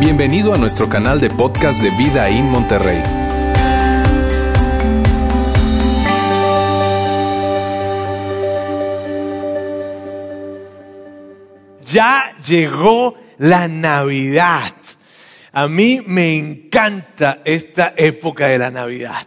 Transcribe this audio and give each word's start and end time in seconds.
Bienvenido 0.00 0.54
a 0.54 0.58
nuestro 0.58 0.88
canal 0.88 1.20
de 1.20 1.30
podcast 1.30 1.82
de 1.82 1.90
Vida 1.90 2.28
en 2.28 2.48
Monterrey. 2.50 3.02
Ya 11.84 12.34
llegó 12.46 13.16
la 13.38 13.66
Navidad. 13.68 14.72
A 15.52 15.66
mí 15.66 16.02
me 16.06 16.36
encanta 16.36 17.40
esta 17.44 17.94
época 17.96 18.46
de 18.46 18.58
la 18.58 18.70
Navidad. 18.70 19.26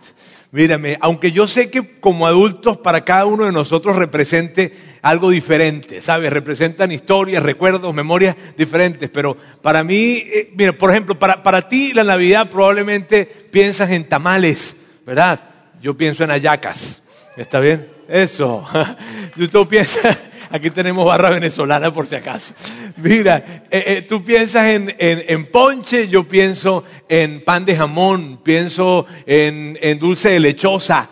Mírame, 0.54 1.00
aunque 1.02 1.32
yo 1.32 1.48
sé 1.48 1.72
que 1.72 2.00
como 2.00 2.28
adultos 2.28 2.78
para 2.78 3.04
cada 3.04 3.26
uno 3.26 3.46
de 3.46 3.52
nosotros 3.52 3.96
represente 3.96 4.72
algo 5.02 5.32
diferente, 5.32 6.00
¿sabes? 6.00 6.32
Representan 6.32 6.92
historias, 6.92 7.42
recuerdos, 7.42 7.92
memorias 7.92 8.36
diferentes, 8.56 9.10
pero 9.10 9.36
para 9.64 9.84
mí, 9.84 10.18
eh, 10.18 10.52
mira, 10.56 10.74
por 10.74 10.92
ejemplo, 10.92 11.18
para, 11.18 11.42
para 11.42 11.68
ti 11.68 11.92
la 11.92 12.04
Navidad 12.04 12.52
probablemente 12.52 13.26
piensas 13.26 13.90
en 13.90 14.04
tamales, 14.04 14.76
¿verdad? 15.08 15.40
Yo 15.82 15.98
pienso 15.98 16.24
en 16.24 16.30
ayacas, 16.30 17.02
¿está 17.36 17.60
bien? 17.60 17.88
Eso. 18.08 18.64
Tú 19.52 19.68
piensas, 19.68 20.20
aquí 20.54 20.70
tenemos 20.70 21.04
barra 21.04 21.32
venezolana 21.32 21.92
por 21.92 22.06
si 22.06 22.14
acaso. 22.14 22.54
Mira, 22.98 23.66
eh, 23.72 23.84
eh, 23.88 24.02
tú 24.04 24.24
piensas 24.24 24.68
en, 24.68 24.96
en, 25.00 25.48
ponche, 25.48 26.08
yo 26.08 26.28
pienso 26.28 26.84
en 27.10 27.44
pan 27.44 27.66
de 27.66 27.76
jamón, 27.76 28.40
pienso 28.44 29.08
en, 29.26 29.80
en 29.82 29.98
dulce 29.98 30.30
de 30.30 30.40
lechosa, 30.40 31.10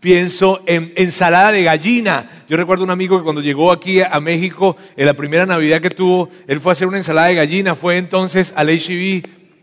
pienso 0.00 0.62
en 0.66 0.92
ensalada 0.96 1.52
de 1.52 1.62
gallina. 1.62 2.28
Yo 2.48 2.56
recuerdo 2.56 2.82
un 2.82 2.90
amigo 2.90 3.16
que 3.16 3.22
cuando 3.22 3.40
llegó 3.40 3.70
aquí 3.70 4.02
a 4.02 4.18
México, 4.18 4.76
en 4.96 5.06
la 5.06 5.14
primera 5.14 5.46
Navidad 5.46 5.80
que 5.80 5.90
tuvo, 5.90 6.28
él 6.48 6.58
fue 6.58 6.72
a 6.72 6.74
hacer 6.74 6.88
una 6.88 6.98
ensalada 6.98 7.28
de 7.28 7.36
gallina, 7.36 7.76
fue 7.76 7.96
entonces 7.96 8.52
al 8.56 8.70
HEV, 8.70 9.22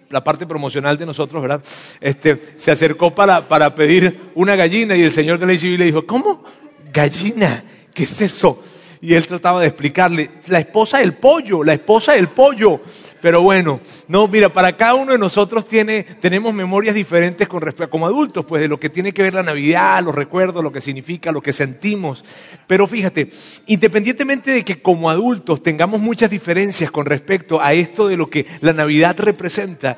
la 0.09 0.23
parte 0.23 0.48
promocional 0.48 0.97
de 0.97 1.06
nosotros, 1.06 1.41
¿verdad? 1.41 1.62
Este, 2.00 2.41
se 2.56 2.72
acercó 2.72 3.14
para, 3.14 3.50
para 3.50 3.75
pedir 3.75 4.31
una 4.36 4.56
gallina 4.56 4.95
y 4.95 5.03
el 5.03 5.12
señor 5.12 5.38
del 5.38 5.50
HEV 5.50 5.78
le 5.78 5.86
dijo, 5.86 6.06
¿cómo? 6.06 6.45
Gallina, 6.94 7.66
¿qué 7.94 8.03
es 8.03 8.22
eso? 8.22 8.64
Y 9.02 9.14
él 9.14 9.28
trataba 9.28 9.62
de 9.62 9.67
explicarle, 9.67 10.30
la 10.48 10.59
esposa 10.59 11.00
del 11.00 11.14
pollo, 11.14 11.64
la 11.64 11.73
esposa 11.73 12.14
del 12.14 12.30
pollo. 12.30 12.81
Pero 13.22 13.42
bueno, 13.42 13.80
no, 14.08 14.28
mira, 14.28 14.50
para 14.50 14.78
cada 14.78 14.94
uno 14.94 15.12
de 15.12 15.17
nosotros 15.17 15.67
tiene, 15.67 16.03
tenemos 16.03 16.53
memorias 16.53 16.94
diferentes 16.94 17.48
con 17.48 17.62
respecto, 17.62 17.90
como 17.90 18.06
adultos, 18.06 18.45
pues 18.45 18.62
de 18.62 18.68
lo 18.68 18.80
que 18.80 18.90
tiene 18.90 19.12
que 19.12 19.23
ver 19.23 19.34
la 19.34 19.44
Navidad, 19.44 20.03
los 20.03 20.14
recuerdos, 20.14 20.64
lo 20.64 20.72
que 20.72 20.81
significa, 20.81 21.31
lo 21.31 21.42
que 21.42 21.53
sentimos. 21.53 22.23
Pero 22.68 22.88
fíjate, 22.88 23.31
independientemente 23.66 24.52
de 24.52 24.64
que 24.64 24.81
como 24.81 25.09
adultos 25.09 25.64
tengamos 25.64 26.00
muchas 26.00 26.30
diferencias 26.30 26.92
con 26.92 27.06
respecto 27.06 27.62
a 27.62 27.73
esto 27.73 28.08
de 28.08 28.18
lo 28.18 28.30
que 28.30 28.45
la 28.62 28.73
Navidad 28.73 29.16
representa, 29.20 29.98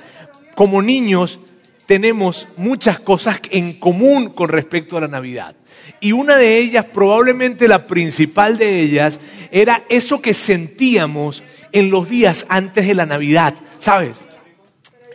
como 0.56 0.82
niños 0.82 1.40
tenemos 1.88 2.48
muchas 2.56 3.00
cosas 3.00 3.40
en 3.50 3.80
común 3.80 4.30
con 4.30 4.50
respecto 4.50 4.98
a 4.98 5.02
la 5.02 5.08
Navidad. 5.08 5.56
Y 6.00 6.12
una 6.12 6.36
de 6.36 6.58
ellas, 6.58 6.86
probablemente 6.86 7.68
la 7.68 7.86
principal 7.86 8.58
de 8.58 8.82
ellas, 8.82 9.20
era 9.52 9.84
eso 9.90 10.22
que 10.22 10.34
sentíamos 10.34 11.44
en 11.72 11.90
los 11.92 12.10
días 12.10 12.46
antes 12.50 12.88
de 12.88 12.96
la 12.96 13.06
Navidad, 13.06 13.54
¿sabes? 13.80 14.24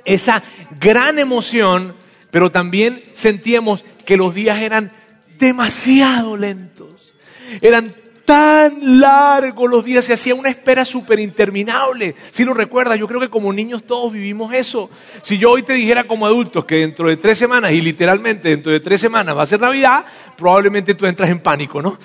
Esa 0.05 0.43
gran 0.81 1.19
emoción, 1.19 1.95
pero 2.31 2.51
también 2.51 3.03
sentíamos 3.15 3.85
que 4.05 4.17
los 4.17 4.35
días 4.35 4.61
eran 4.61 4.93
demasiado 5.39 6.37
lentos, 6.37 7.19
eran 7.61 7.95
tan 8.25 9.01
largos 9.01 9.71
los 9.71 9.85
días, 9.85 10.05
se 10.05 10.15
hacía 10.15 10.35
una 10.35 10.49
espera 10.49 10.85
súper 10.85 11.21
interminable. 11.21 12.15
Si 12.31 12.45
lo 12.45 12.55
recuerdas, 12.55 12.99
yo 12.99 13.07
creo 13.07 13.21
que 13.21 13.29
como 13.29 13.53
niños 13.53 13.85
todos 13.85 14.13
vivimos 14.13 14.53
eso. 14.55 14.91
Si 15.23 15.39
yo 15.39 15.51
hoy 15.51 15.63
te 15.63 15.75
dijera 15.75 16.05
como 16.05 16.27
adultos 16.27 16.65
que 16.65 16.77
dentro 16.77 17.09
de 17.09 17.17
tres 17.17 17.39
semanas, 17.39 17.73
y 17.73 17.81
literalmente 17.81 18.49
dentro 18.49 18.73
de 18.73 18.81
tres 18.81 19.01
semanas 19.01 19.37
va 19.37 19.43
a 19.43 19.47
ser 19.47 19.61
Navidad, 19.61 20.05
probablemente 20.37 20.95
tú 20.95 21.07
entras 21.07 21.31
en 21.31 21.41
pánico, 21.41 21.83
¿no? 21.83 21.99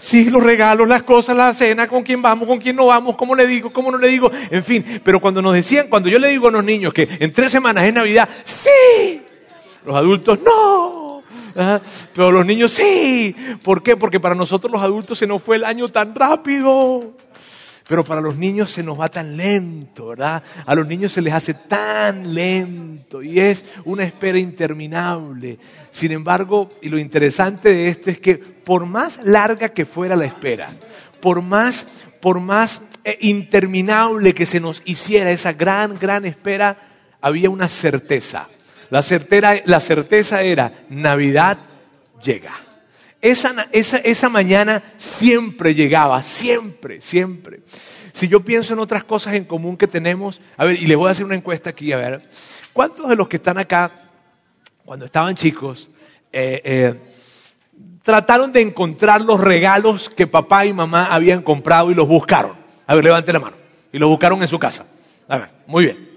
sí, 0.00 0.30
los 0.30 0.42
regalos, 0.42 0.88
las 0.88 1.02
cosas, 1.02 1.36
la 1.36 1.54
cena, 1.54 1.88
con 1.88 2.02
quién 2.02 2.20
vamos, 2.20 2.46
con 2.46 2.58
quién 2.58 2.76
no 2.76 2.86
vamos, 2.86 3.16
cómo 3.16 3.34
le 3.34 3.46
digo, 3.46 3.72
cómo 3.72 3.90
no 3.90 3.98
le 3.98 4.08
digo, 4.08 4.30
en 4.50 4.64
fin. 4.64 5.00
Pero 5.02 5.20
cuando 5.20 5.42
nos 5.42 5.54
decían, 5.54 5.88
cuando 5.88 6.08
yo 6.08 6.18
le 6.18 6.28
digo 6.28 6.48
a 6.48 6.52
los 6.52 6.64
niños 6.64 6.92
que 6.92 7.08
en 7.20 7.32
tres 7.32 7.50
semanas 7.50 7.84
es 7.84 7.94
Navidad, 7.94 8.28
sí. 8.44 9.22
Los 9.84 9.96
adultos, 9.96 10.38
no. 10.42 11.17
Pero 12.14 12.32
los 12.32 12.46
niños 12.46 12.72
sí. 12.72 13.34
¿Por 13.62 13.82
qué? 13.82 13.96
Porque 13.96 14.20
para 14.20 14.34
nosotros 14.34 14.72
los 14.72 14.82
adultos 14.82 15.18
se 15.18 15.26
nos 15.26 15.42
fue 15.42 15.56
el 15.56 15.64
año 15.64 15.88
tan 15.88 16.14
rápido. 16.14 17.14
Pero 17.88 18.04
para 18.04 18.20
los 18.20 18.36
niños 18.36 18.70
se 18.70 18.82
nos 18.82 19.00
va 19.00 19.08
tan 19.08 19.36
lento, 19.36 20.08
¿verdad? 20.08 20.42
A 20.66 20.74
los 20.74 20.86
niños 20.86 21.10
se 21.10 21.22
les 21.22 21.32
hace 21.32 21.54
tan 21.54 22.34
lento 22.34 23.22
y 23.22 23.40
es 23.40 23.64
una 23.86 24.04
espera 24.04 24.38
interminable. 24.38 25.58
Sin 25.90 26.12
embargo, 26.12 26.68
y 26.82 26.90
lo 26.90 26.98
interesante 26.98 27.70
de 27.70 27.88
esto 27.88 28.10
es 28.10 28.18
que 28.18 28.36
por 28.36 28.84
más 28.84 29.24
larga 29.24 29.70
que 29.70 29.86
fuera 29.86 30.16
la 30.16 30.26
espera, 30.26 30.68
por 31.22 31.40
más, 31.40 31.86
por 32.20 32.40
más 32.40 32.82
eh, 33.04 33.16
interminable 33.22 34.34
que 34.34 34.44
se 34.44 34.60
nos 34.60 34.82
hiciera 34.84 35.30
esa 35.30 35.54
gran, 35.54 35.98
gran 35.98 36.26
espera, 36.26 36.76
había 37.22 37.48
una 37.48 37.68
certeza. 37.68 38.48
La, 38.90 39.02
certeza 39.02 40.42
era, 40.42 40.72
Navidad 40.88 41.58
llega. 42.22 42.52
Esa, 43.20 43.68
esa, 43.72 43.98
esa 43.98 44.28
mañana 44.28 44.82
siempre 44.96 45.74
llegaba, 45.74 46.22
siempre, 46.22 47.00
siempre. 47.00 47.60
Si 48.12 48.28
yo 48.28 48.40
pienso 48.40 48.72
en 48.72 48.78
otras 48.78 49.04
cosas 49.04 49.34
en 49.34 49.44
común 49.44 49.76
que 49.76 49.86
tenemos, 49.86 50.40
a 50.56 50.64
ver, 50.64 50.80
y 50.80 50.86
les 50.86 50.96
voy 50.96 51.08
a 51.08 51.12
hacer 51.12 51.24
una 51.24 51.34
encuesta 51.34 51.70
aquí, 51.70 51.92
a 51.92 51.98
ver, 51.98 52.22
¿cuántos 52.72 53.08
de 53.08 53.16
los 53.16 53.28
que 53.28 53.36
están 53.36 53.58
acá, 53.58 53.90
cuando 54.84 55.04
estaban 55.04 55.34
chicos, 55.34 55.88
eh, 56.32 56.60
eh, 56.64 56.94
trataron 58.02 58.52
de 58.52 58.62
encontrar 58.62 59.20
los 59.20 59.40
regalos 59.40 60.08
que 60.08 60.26
papá 60.26 60.64
y 60.64 60.72
mamá 60.72 61.06
habían 61.06 61.42
comprado 61.42 61.90
y 61.90 61.94
los 61.94 62.08
buscaron? 62.08 62.56
A 62.86 62.94
ver, 62.94 63.04
levante 63.04 63.32
la 63.32 63.38
mano. 63.38 63.56
Y 63.92 63.98
los 63.98 64.08
buscaron 64.08 64.40
en 64.42 64.48
su 64.48 64.58
casa. 64.58 64.86
A 65.28 65.38
ver, 65.38 65.50
muy 65.66 65.84
bien. 65.84 66.07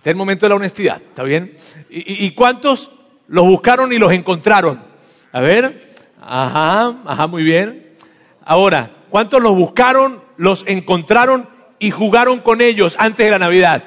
Este 0.00 0.08
es 0.08 0.14
el 0.14 0.16
momento 0.16 0.46
de 0.46 0.48
la 0.48 0.54
honestidad, 0.54 0.96
¿está 0.96 1.22
bien? 1.22 1.56
¿Y, 1.90 2.30
cuántos 2.30 2.90
los 3.28 3.44
buscaron 3.44 3.92
y 3.92 3.98
los 3.98 4.10
encontraron? 4.12 4.82
A 5.30 5.40
ver, 5.40 5.92
ajá, 6.18 6.94
ajá, 7.04 7.26
muy 7.26 7.42
bien. 7.42 7.96
Ahora, 8.42 8.90
¿cuántos 9.10 9.42
los 9.42 9.54
buscaron, 9.54 10.22
los 10.38 10.64
encontraron 10.66 11.46
y 11.78 11.90
jugaron 11.90 12.38
con 12.38 12.62
ellos 12.62 12.96
antes 12.98 13.26
de 13.26 13.30
la 13.30 13.38
Navidad? 13.38 13.84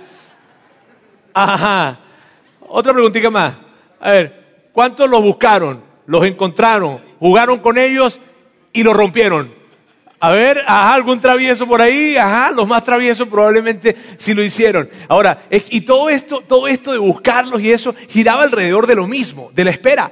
Ajá. 1.34 1.98
Otra 2.60 2.94
preguntita 2.94 3.32
más. 3.32 3.56
A 4.00 4.12
ver, 4.12 4.68
¿cuántos 4.72 5.10
los 5.10 5.24
buscaron, 5.24 5.82
los 6.06 6.24
encontraron, 6.28 7.02
jugaron 7.18 7.58
con 7.58 7.80
ellos 7.80 8.20
y 8.72 8.84
los 8.84 8.96
rompieron? 8.96 9.52
A 10.24 10.32
ver, 10.32 10.60
ajá, 10.66 10.94
algún 10.94 11.20
travieso 11.20 11.68
por 11.68 11.82
ahí, 11.82 12.16
ajá, 12.16 12.50
los 12.52 12.66
más 12.66 12.82
traviesos 12.86 13.28
probablemente 13.28 13.94
sí 14.16 14.34
lo 14.34 14.42
hicieron. 14.42 14.90
Ahora, 15.10 15.44
y 15.52 15.82
todo 15.82 16.10
esto, 16.10 16.40
todo 16.40 16.70
esto 16.70 16.94
de 16.94 16.98
buscarlos 16.98 17.62
y 17.62 17.74
eso 17.74 17.94
giraba 18.08 18.44
alrededor 18.44 18.88
de 18.88 18.96
lo 18.96 19.06
mismo, 19.06 19.52
de 19.54 19.66
la 19.66 19.72
espera. 19.72 20.10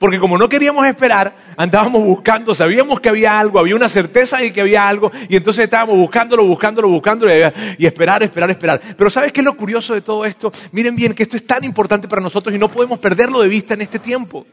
Porque 0.00 0.18
como 0.18 0.36
no 0.36 0.48
queríamos 0.48 0.84
esperar, 0.84 1.36
andábamos 1.56 2.02
buscando, 2.02 2.56
sabíamos 2.56 2.98
que 2.98 3.08
había 3.08 3.38
algo, 3.38 3.60
había 3.60 3.76
una 3.76 3.88
certeza 3.88 4.38
de 4.38 4.52
que 4.52 4.62
había 4.62 4.88
algo, 4.88 5.12
y 5.28 5.36
entonces 5.36 5.62
estábamos 5.62 5.94
buscándolo, 5.96 6.44
buscándolo, 6.44 6.88
buscándolo, 6.88 7.32
y 7.78 7.86
esperar, 7.86 8.24
esperar, 8.24 8.50
esperar. 8.50 8.80
Pero 8.96 9.10
¿sabes 9.10 9.30
qué 9.30 9.42
es 9.42 9.44
lo 9.44 9.56
curioso 9.56 9.94
de 9.94 10.00
todo 10.00 10.26
esto? 10.26 10.52
Miren 10.72 10.96
bien 10.96 11.14
que 11.14 11.22
esto 11.22 11.36
es 11.36 11.46
tan 11.46 11.62
importante 11.62 12.08
para 12.08 12.20
nosotros 12.20 12.52
y 12.52 12.58
no 12.58 12.66
podemos 12.68 12.98
perderlo 12.98 13.40
de 13.40 13.48
vista 13.48 13.74
en 13.74 13.82
este 13.82 14.00
tiempo. 14.00 14.44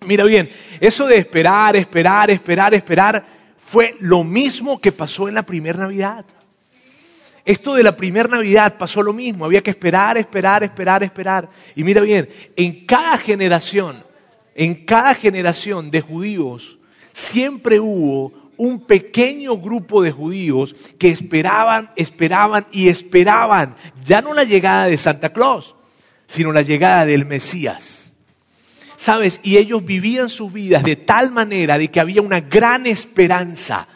Mira 0.00 0.24
bien, 0.24 0.48
eso 0.80 1.06
de 1.06 1.18
esperar, 1.18 1.76
esperar, 1.76 2.30
esperar, 2.30 2.72
esperar, 2.72 3.39
fue 3.60 3.94
lo 4.00 4.24
mismo 4.24 4.80
que 4.80 4.92
pasó 4.92 5.28
en 5.28 5.34
la 5.34 5.42
primera 5.42 5.78
Navidad. 5.78 6.24
Esto 7.44 7.74
de 7.74 7.82
la 7.82 7.96
primera 7.96 8.28
Navidad 8.28 8.76
pasó 8.78 9.02
lo 9.02 9.12
mismo, 9.12 9.44
había 9.44 9.62
que 9.62 9.70
esperar, 9.70 10.18
esperar, 10.18 10.62
esperar, 10.62 11.02
esperar. 11.02 11.48
Y 11.74 11.84
mira 11.84 12.00
bien, 12.02 12.28
en 12.56 12.84
cada 12.84 13.16
generación, 13.16 13.96
en 14.54 14.84
cada 14.84 15.14
generación 15.14 15.90
de 15.90 16.00
judíos, 16.00 16.78
siempre 17.12 17.80
hubo 17.80 18.32
un 18.56 18.84
pequeño 18.86 19.56
grupo 19.56 20.02
de 20.02 20.12
judíos 20.12 20.76
que 20.98 21.10
esperaban, 21.10 21.90
esperaban 21.96 22.66
y 22.70 22.88
esperaban, 22.88 23.74
ya 24.04 24.20
no 24.20 24.34
la 24.34 24.44
llegada 24.44 24.84
de 24.84 24.98
Santa 24.98 25.32
Claus, 25.32 25.74
sino 26.26 26.52
la 26.52 26.62
llegada 26.62 27.06
del 27.06 27.24
Mesías. 27.24 27.99
¿Sabes? 29.00 29.40
Y 29.42 29.56
ellos 29.56 29.82
vivían 29.82 30.28
sus 30.28 30.52
vidas 30.52 30.82
de 30.82 30.94
tal 30.94 31.30
manera 31.30 31.78
de 31.78 31.88
que 31.88 32.00
había 32.00 32.20
una 32.20 32.40
gran 32.40 32.86
esperanza. 32.86 33.88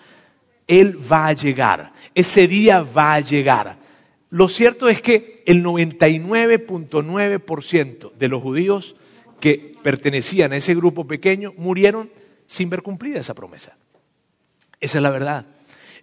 Él 0.67 0.99
va 1.13 1.27
a 1.27 1.35
llegar, 1.35 1.93
ese 2.15 2.49
día 2.49 2.81
va 2.81 3.13
a 3.13 3.21
llegar. 3.21 3.77
Lo 4.31 4.49
cierto 4.49 4.89
es 4.89 5.03
que 5.03 5.43
el 5.45 5.63
99.9% 5.63 8.13
de 8.15 8.29
los 8.29 8.41
judíos 8.41 8.97
que 9.41 9.73
pertenecían 9.83 10.55
a 10.55 10.57
ese 10.57 10.75
grupo 10.75 11.07
pequeño 11.07 11.53
murieron 11.59 12.09
sin 12.47 12.71
ver 12.71 12.81
cumplida 12.81 13.21
esa 13.21 13.35
promesa. 13.35 13.77
Esa 14.81 14.97
es 14.97 15.03
la 15.03 15.11
verdad. 15.11 15.45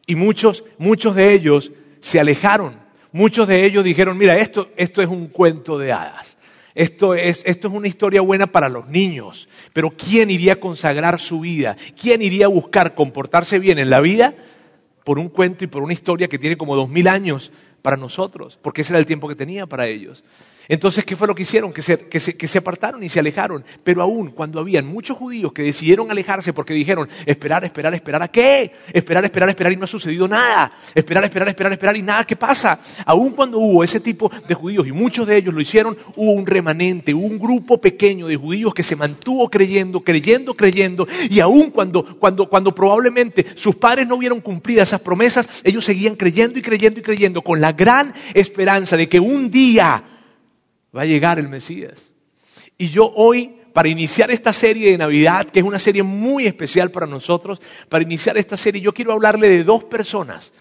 Y 0.05 0.13
muchos, 0.13 0.63
muchos 0.77 1.15
de 1.15 1.33
ellos 1.33 1.71
se 2.01 2.19
alejaron. 2.19 2.75
Muchos 3.11 3.47
de 3.47 3.65
ellos 3.65 3.83
dijeron, 3.83 4.15
mira, 4.15 4.37
esto, 4.37 4.69
esto 4.75 5.01
es 5.01 5.07
un 5.07 5.29
cuento 5.29 5.79
de 5.79 5.91
hadas. 5.91 6.37
Esto 6.73 7.15
es, 7.15 7.43
esto 7.45 7.67
es 7.67 7.73
una 7.73 7.87
historia 7.87 8.21
buena 8.21 8.47
para 8.47 8.69
los 8.69 8.87
niños. 8.87 9.47
Pero 9.73 9.91
¿quién 9.91 10.29
iría 10.29 10.53
a 10.53 10.59
consagrar 10.59 11.19
su 11.19 11.41
vida? 11.41 11.75
¿Quién 11.99 12.21
iría 12.21 12.45
a 12.45 12.49
buscar 12.49 12.95
comportarse 12.95 13.59
bien 13.59 13.79
en 13.79 13.89
la 13.89 14.01
vida 14.01 14.33
por 15.03 15.19
un 15.19 15.29
cuento 15.29 15.63
y 15.63 15.67
por 15.67 15.83
una 15.83 15.93
historia 15.93 16.27
que 16.27 16.39
tiene 16.39 16.57
como 16.57 16.75
dos 16.75 16.89
mil 16.89 17.07
años 17.07 17.51
para 17.81 17.97
nosotros? 17.97 18.57
Porque 18.61 18.81
ese 18.81 18.93
era 18.93 18.99
el 18.99 19.05
tiempo 19.05 19.27
que 19.27 19.35
tenía 19.35 19.67
para 19.67 19.87
ellos. 19.87 20.23
Entonces, 20.71 21.03
¿qué 21.03 21.17
fue 21.17 21.27
lo 21.27 21.35
que 21.35 21.43
hicieron? 21.43 21.73
Que 21.73 21.81
se, 21.81 22.57
apartaron 22.57 23.03
y 23.03 23.09
se 23.09 23.19
alejaron. 23.19 23.61
Pero 23.83 24.01
aún 24.01 24.31
cuando 24.31 24.57
habían 24.57 24.87
muchos 24.87 25.17
judíos 25.17 25.51
que 25.51 25.63
decidieron 25.63 26.09
alejarse 26.09 26.53
porque 26.53 26.73
dijeron, 26.73 27.09
esperar, 27.25 27.65
esperar, 27.65 27.93
esperar, 27.93 28.23
¿a 28.23 28.29
qué? 28.29 28.71
Esperar, 28.93 29.25
esperar, 29.25 29.49
esperar 29.49 29.73
y 29.73 29.75
no 29.75 29.83
ha 29.83 29.87
sucedido 29.87 30.29
nada. 30.29 30.71
Esperar, 30.95 31.25
esperar, 31.25 31.49
esperar, 31.49 31.73
esperar 31.73 31.97
y 31.97 32.01
nada, 32.01 32.23
¿qué 32.23 32.37
pasa? 32.37 32.79
Aún 33.05 33.31
cuando 33.31 33.57
hubo 33.59 33.83
ese 33.83 33.99
tipo 33.99 34.31
de 34.47 34.55
judíos 34.55 34.87
y 34.87 34.93
muchos 34.93 35.27
de 35.27 35.35
ellos 35.35 35.53
lo 35.53 35.59
hicieron, 35.59 35.97
hubo 36.15 36.31
un 36.31 36.47
remanente, 36.47 37.13
hubo 37.13 37.25
un 37.25 37.37
grupo 37.37 37.81
pequeño 37.81 38.27
de 38.27 38.37
judíos 38.37 38.73
que 38.73 38.83
se 38.83 38.95
mantuvo 38.95 39.49
creyendo, 39.49 39.99
creyendo, 40.05 40.53
creyendo. 40.53 41.05
Y 41.29 41.41
aún 41.41 41.71
cuando, 41.71 42.17
cuando, 42.17 42.47
cuando 42.47 42.73
probablemente 42.73 43.45
sus 43.55 43.75
padres 43.75 44.07
no 44.07 44.17
vieron 44.17 44.39
cumplidas 44.39 44.87
esas 44.87 45.01
promesas, 45.01 45.49
ellos 45.65 45.83
seguían 45.83 46.15
creyendo 46.15 46.59
y 46.59 46.61
creyendo 46.61 47.01
y 47.01 47.03
creyendo 47.03 47.41
con 47.41 47.59
la 47.59 47.73
gran 47.73 48.13
esperanza 48.33 48.95
de 48.95 49.09
que 49.09 49.19
un 49.19 49.51
día 49.51 50.05
va 50.95 51.03
a 51.03 51.05
llegar 51.05 51.39
el 51.39 51.49
Mesías. 51.49 52.11
Y 52.77 52.89
yo 52.89 53.11
hoy, 53.15 53.55
para 53.73 53.89
iniciar 53.89 54.31
esta 54.31 54.53
serie 54.53 54.91
de 54.91 54.97
Navidad, 54.97 55.45
que 55.47 55.59
es 55.59 55.65
una 55.65 55.79
serie 55.79 56.03
muy 56.03 56.47
especial 56.47 56.91
para 56.91 57.05
nosotros, 57.05 57.61
para 57.89 58.03
iniciar 58.03 58.37
esta 58.37 58.57
serie, 58.57 58.81
yo 58.81 58.93
quiero 58.93 59.13
hablarle 59.13 59.49
de 59.49 59.63
dos 59.63 59.83
personas 59.83 60.51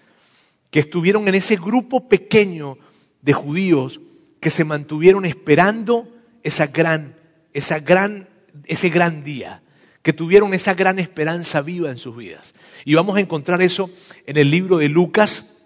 que 0.71 0.81
estuvieron 0.81 1.27
en 1.29 1.35
ese 1.35 1.56
grupo 1.56 2.09
pequeño 2.09 2.79
de 3.23 3.32
judíos 3.32 4.00
que 4.41 4.50
se 4.50 4.65
mantuvieron 4.65 5.25
esperando 5.25 6.09
esa 6.43 6.67
gran, 6.67 7.17
esa 7.53 7.81
gran, 7.81 8.29
ese 8.65 8.88
gran 8.88 9.23
día, 9.23 9.62
que 10.03 10.12
tuvieron 10.12 10.55
esa 10.55 10.75
gran 10.75 10.99
esperanza 10.99 11.61
viva 11.61 11.91
en 11.91 11.99
sus 11.99 12.17
vidas. 12.17 12.55
Y 12.85 12.94
vamos 12.94 13.17
a 13.17 13.21
encontrar 13.21 13.61
eso 13.61 13.91
en 14.27 14.37
el 14.37 14.50
libro 14.50 14.79
de 14.79 14.88
Lucas, 14.88 15.59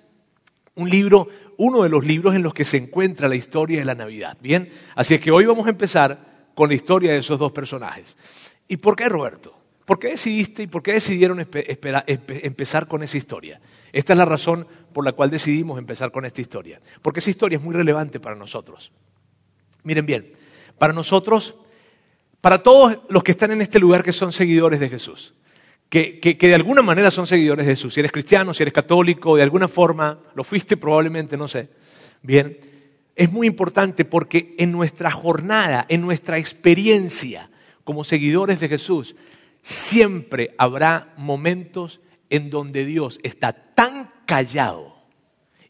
un 0.74 0.90
libro 0.90 1.28
uno 1.58 1.82
de 1.82 1.88
los 1.88 2.04
libros 2.04 2.34
en 2.34 2.42
los 2.42 2.54
que 2.54 2.64
se 2.64 2.76
encuentra 2.76 3.28
la 3.28 3.36
historia 3.36 3.78
de 3.78 3.84
la 3.84 3.94
Navidad. 3.94 4.36
Bien, 4.40 4.70
así 4.94 5.14
es 5.14 5.20
que 5.20 5.30
hoy 5.30 5.46
vamos 5.46 5.66
a 5.66 5.70
empezar 5.70 6.50
con 6.54 6.68
la 6.68 6.74
historia 6.74 7.12
de 7.12 7.18
esos 7.18 7.38
dos 7.38 7.52
personajes. 7.52 8.16
¿Y 8.68 8.76
por 8.78 8.96
qué, 8.96 9.08
Roberto? 9.08 9.54
¿Por 9.84 9.98
qué 9.98 10.08
decidiste 10.08 10.62
y 10.62 10.66
por 10.66 10.82
qué 10.82 10.92
decidieron 10.92 11.40
empezar 11.40 12.88
con 12.88 13.02
esa 13.02 13.18
historia? 13.18 13.60
Esta 13.92 14.14
es 14.14 14.18
la 14.18 14.24
razón 14.24 14.66
por 14.92 15.04
la 15.04 15.12
cual 15.12 15.30
decidimos 15.30 15.78
empezar 15.78 16.10
con 16.10 16.24
esta 16.24 16.40
historia. 16.40 16.80
Porque 17.02 17.20
esa 17.20 17.30
historia 17.30 17.56
es 17.56 17.62
muy 17.62 17.74
relevante 17.74 18.18
para 18.18 18.34
nosotros. 18.34 18.92
Miren 19.82 20.06
bien, 20.06 20.32
para 20.78 20.94
nosotros, 20.94 21.54
para 22.40 22.62
todos 22.62 22.98
los 23.10 23.22
que 23.22 23.32
están 23.32 23.50
en 23.50 23.60
este 23.60 23.78
lugar 23.78 24.02
que 24.02 24.12
son 24.12 24.32
seguidores 24.32 24.80
de 24.80 24.88
Jesús, 24.88 25.34
que, 25.94 26.36
de 26.48 26.54
alguna 26.54 26.82
manera 26.82 27.12
son 27.12 27.26
seguidores 27.26 27.66
de 27.66 27.72
Jesús. 27.72 27.94
Si 27.94 28.00
eres 28.00 28.10
cristiano, 28.10 28.52
si 28.52 28.64
eres 28.64 28.74
católico, 28.74 29.36
de 29.36 29.44
alguna 29.44 29.68
forma, 29.68 30.18
lo 30.34 30.42
fuiste 30.42 30.76
probablemente, 30.76 31.36
no 31.36 31.46
sé. 31.46 31.68
Bien, 32.20 32.58
es 33.14 33.30
muy 33.30 33.46
importante 33.46 34.04
porque 34.04 34.56
en 34.58 34.72
nuestra 34.72 35.12
jornada, 35.12 35.86
en 35.88 36.00
nuestra 36.00 36.38
experiencia 36.38 37.48
como 37.84 38.02
seguidores 38.02 38.58
de 38.58 38.68
Jesús, 38.68 39.14
siempre 39.62 40.54
habrá 40.58 41.14
momentos 41.16 42.00
en 42.28 42.50
donde 42.50 42.84
Dios 42.84 43.20
está 43.22 43.52
tan 43.52 44.10
callado 44.26 44.96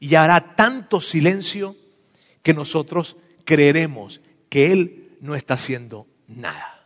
y 0.01 0.15
hará 0.15 0.55
tanto 0.55 1.03
silencio 1.03 1.77
que 2.43 2.55
nosotros 2.55 3.17
creeremos 3.45 4.23
que 4.49 4.73
Él 4.73 5.19
no 5.21 5.35
está 5.35 5.55
haciendo 5.55 6.07
nada. 6.29 6.84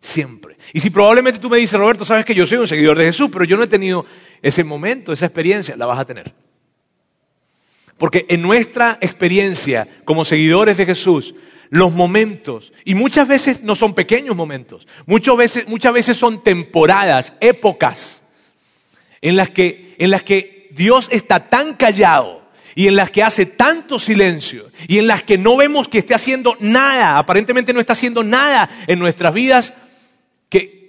Siempre. 0.00 0.56
Y 0.72 0.80
si 0.80 0.90
probablemente 0.90 1.38
tú 1.38 1.50
me 1.50 1.58
dices, 1.58 1.78
Roberto, 1.78 2.04
sabes 2.04 2.24
que 2.24 2.34
yo 2.34 2.46
soy 2.46 2.58
un 2.58 2.68
seguidor 2.68 2.96
de 2.96 3.04
Jesús, 3.06 3.28
pero 3.32 3.44
yo 3.44 3.56
no 3.56 3.64
he 3.64 3.68
tenido 3.68 4.06
ese 4.40 4.64
momento, 4.64 5.12
esa 5.12 5.26
experiencia, 5.26 5.76
la 5.76 5.86
vas 5.86 5.98
a 5.98 6.06
tener. 6.06 6.32
Porque 7.98 8.24
en 8.28 8.40
nuestra 8.40 8.96
experiencia 9.00 9.86
como 10.06 10.24
seguidores 10.24 10.78
de 10.78 10.86
Jesús, 10.86 11.34
los 11.68 11.92
momentos, 11.92 12.72
y 12.84 12.94
muchas 12.94 13.28
veces 13.28 13.62
no 13.62 13.74
son 13.76 13.94
pequeños 13.94 14.34
momentos, 14.34 14.88
muchas 15.06 15.36
veces, 15.36 15.68
muchas 15.68 15.92
veces 15.92 16.16
son 16.16 16.42
temporadas, 16.42 17.34
épocas, 17.40 18.22
en 19.20 19.36
las, 19.36 19.50
que, 19.50 19.96
en 19.98 20.10
las 20.10 20.22
que 20.22 20.68
Dios 20.72 21.08
está 21.10 21.48
tan 21.48 21.74
callado 21.74 22.42
y 22.74 22.88
en 22.88 22.96
las 22.96 23.10
que 23.10 23.22
hace 23.22 23.46
tanto 23.46 23.98
silencio 23.98 24.70
y 24.88 24.98
en 24.98 25.06
las 25.06 25.22
que 25.22 25.36
no 25.36 25.56
vemos 25.56 25.88
que 25.88 25.98
esté 25.98 26.14
haciendo 26.14 26.56
nada, 26.60 27.18
aparentemente 27.18 27.72
no 27.72 27.80
está 27.80 27.92
haciendo 27.92 28.22
nada 28.22 28.70
en 28.86 28.98
nuestras 28.98 29.34
vidas, 29.34 29.74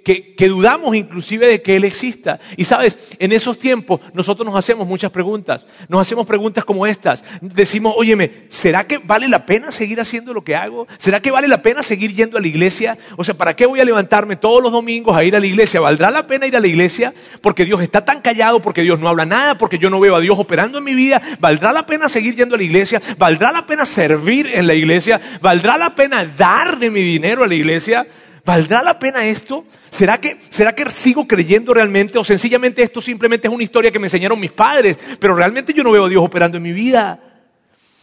que, 0.03 0.47
dudamos 0.49 0.95
inclusive 0.95 1.47
de 1.47 1.61
que 1.61 1.75
Él 1.75 1.83
exista. 1.83 2.39
Y 2.57 2.65
sabes, 2.65 2.97
en 3.19 3.31
esos 3.31 3.59
tiempos 3.59 4.01
nosotros 4.13 4.45
nos 4.45 4.55
hacemos 4.55 4.87
muchas 4.87 5.11
preguntas. 5.11 5.65
Nos 5.87 6.01
hacemos 6.01 6.25
preguntas 6.25 6.65
como 6.65 6.87
estas. 6.87 7.23
Decimos, 7.41 7.93
óyeme, 7.95 8.31
¿será 8.49 8.85
que 8.85 8.97
vale 8.97 9.27
la 9.27 9.45
pena 9.45 9.71
seguir 9.71 10.01
haciendo 10.01 10.33
lo 10.33 10.43
que 10.43 10.55
hago? 10.55 10.87
¿Será 10.97 11.21
que 11.21 11.31
vale 11.31 11.47
la 11.47 11.61
pena 11.61 11.83
seguir 11.83 12.13
yendo 12.13 12.37
a 12.37 12.41
la 12.41 12.47
iglesia? 12.47 12.97
O 13.17 13.23
sea, 13.23 13.35
¿para 13.35 13.55
qué 13.55 13.65
voy 13.65 13.79
a 13.79 13.85
levantarme 13.85 14.35
todos 14.35 14.61
los 14.61 14.71
domingos 14.71 15.15
a 15.15 15.23
ir 15.23 15.35
a 15.35 15.39
la 15.39 15.47
iglesia? 15.47 15.79
¿Valdrá 15.79 16.09
la 16.09 16.25
pena 16.25 16.47
ir 16.47 16.55
a 16.55 16.59
la 16.59 16.67
iglesia? 16.67 17.13
Porque 17.41 17.65
Dios 17.65 17.81
está 17.81 18.03
tan 18.03 18.21
callado, 18.21 18.61
porque 18.61 18.81
Dios 18.81 18.99
no 18.99 19.07
habla 19.07 19.25
nada, 19.25 19.57
porque 19.57 19.77
yo 19.77 19.89
no 19.89 19.99
veo 19.99 20.15
a 20.15 20.19
Dios 20.19 20.37
operando 20.39 20.79
en 20.79 20.83
mi 20.83 20.95
vida. 20.95 21.21
¿Valdrá 21.39 21.71
la 21.71 21.85
pena 21.85 22.09
seguir 22.09 22.35
yendo 22.35 22.55
a 22.55 22.57
la 22.57 22.63
iglesia? 22.63 23.01
¿Valdrá 23.17 23.51
la 23.51 23.65
pena 23.65 23.85
servir 23.85 24.47
en 24.47 24.65
la 24.65 24.73
iglesia? 24.73 25.21
¿Valdrá 25.41 25.77
la 25.77 25.93
pena 25.93 26.25
dar 26.25 26.79
de 26.79 26.89
mi 26.89 27.01
dinero 27.01 27.43
a 27.43 27.47
la 27.47 27.55
iglesia? 27.55 28.07
¿Valdrá 28.43 28.81
la 28.81 28.97
pena 28.97 29.25
esto? 29.25 29.65
¿Será 29.89 30.19
que, 30.19 30.39
¿Será 30.49 30.73
que 30.73 30.89
sigo 30.89 31.27
creyendo 31.27 31.73
realmente 31.73 32.17
o 32.17 32.23
sencillamente 32.23 32.81
esto 32.81 32.99
simplemente 33.01 33.47
es 33.47 33.53
una 33.53 33.63
historia 33.63 33.91
que 33.91 33.99
me 33.99 34.07
enseñaron 34.07 34.39
mis 34.39 34.51
padres, 34.51 34.97
pero 35.19 35.35
realmente 35.35 35.73
yo 35.73 35.83
no 35.83 35.91
veo 35.91 36.05
a 36.05 36.09
Dios 36.09 36.23
operando 36.23 36.57
en 36.57 36.63
mi 36.63 36.71
vida? 36.71 37.19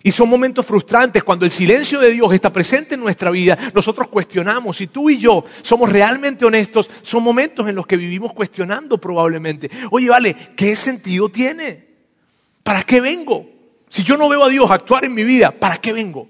Y 0.02 0.12
son 0.12 0.29
momentos 0.29 0.64
frustrantes 0.64 1.25
cuando 1.25 1.44
el 1.44 1.50
silencio 1.50 1.99
de 1.99 2.12
Dios 2.12 2.32
está 2.32 2.52
presente 2.52 2.94
en 2.94 3.00
nuestra 3.00 3.32
vida. 3.32 3.58
Nosotros 3.75 4.06
cuestionamos. 4.08 4.76
Si 4.76 4.87
tú 4.87 5.11
y 5.11 5.19
yo 5.19 5.44
somos 5.62 5.90
realmente 5.90 6.44
honestos, 6.44 6.88
son 7.02 7.25
momentos 7.25 7.69
en 7.69 7.75
los 7.75 7.87
que 7.87 7.96
vivimos 7.96 8.32
cuestionando 8.32 8.99
probablemente. 8.99 9.69
Oye, 9.91 10.08
vale, 10.08 10.34
¿qué 10.56 10.76
sentido 10.76 11.29
tiene? 11.29 11.88
¿Para 12.62 12.84
qué 12.84 13.00
vengo? 13.00 13.46
Si 13.89 14.05
yo 14.05 14.17
no 14.17 14.29
veo 14.29 14.44
a 14.44 14.48
Dios 14.48 14.70
actuar 14.70 15.05
en 15.05 15.15
mi 15.15 15.24
vida, 15.24 15.51
¿para 15.51 15.79
qué 15.79 15.93
vengo? 15.93 16.29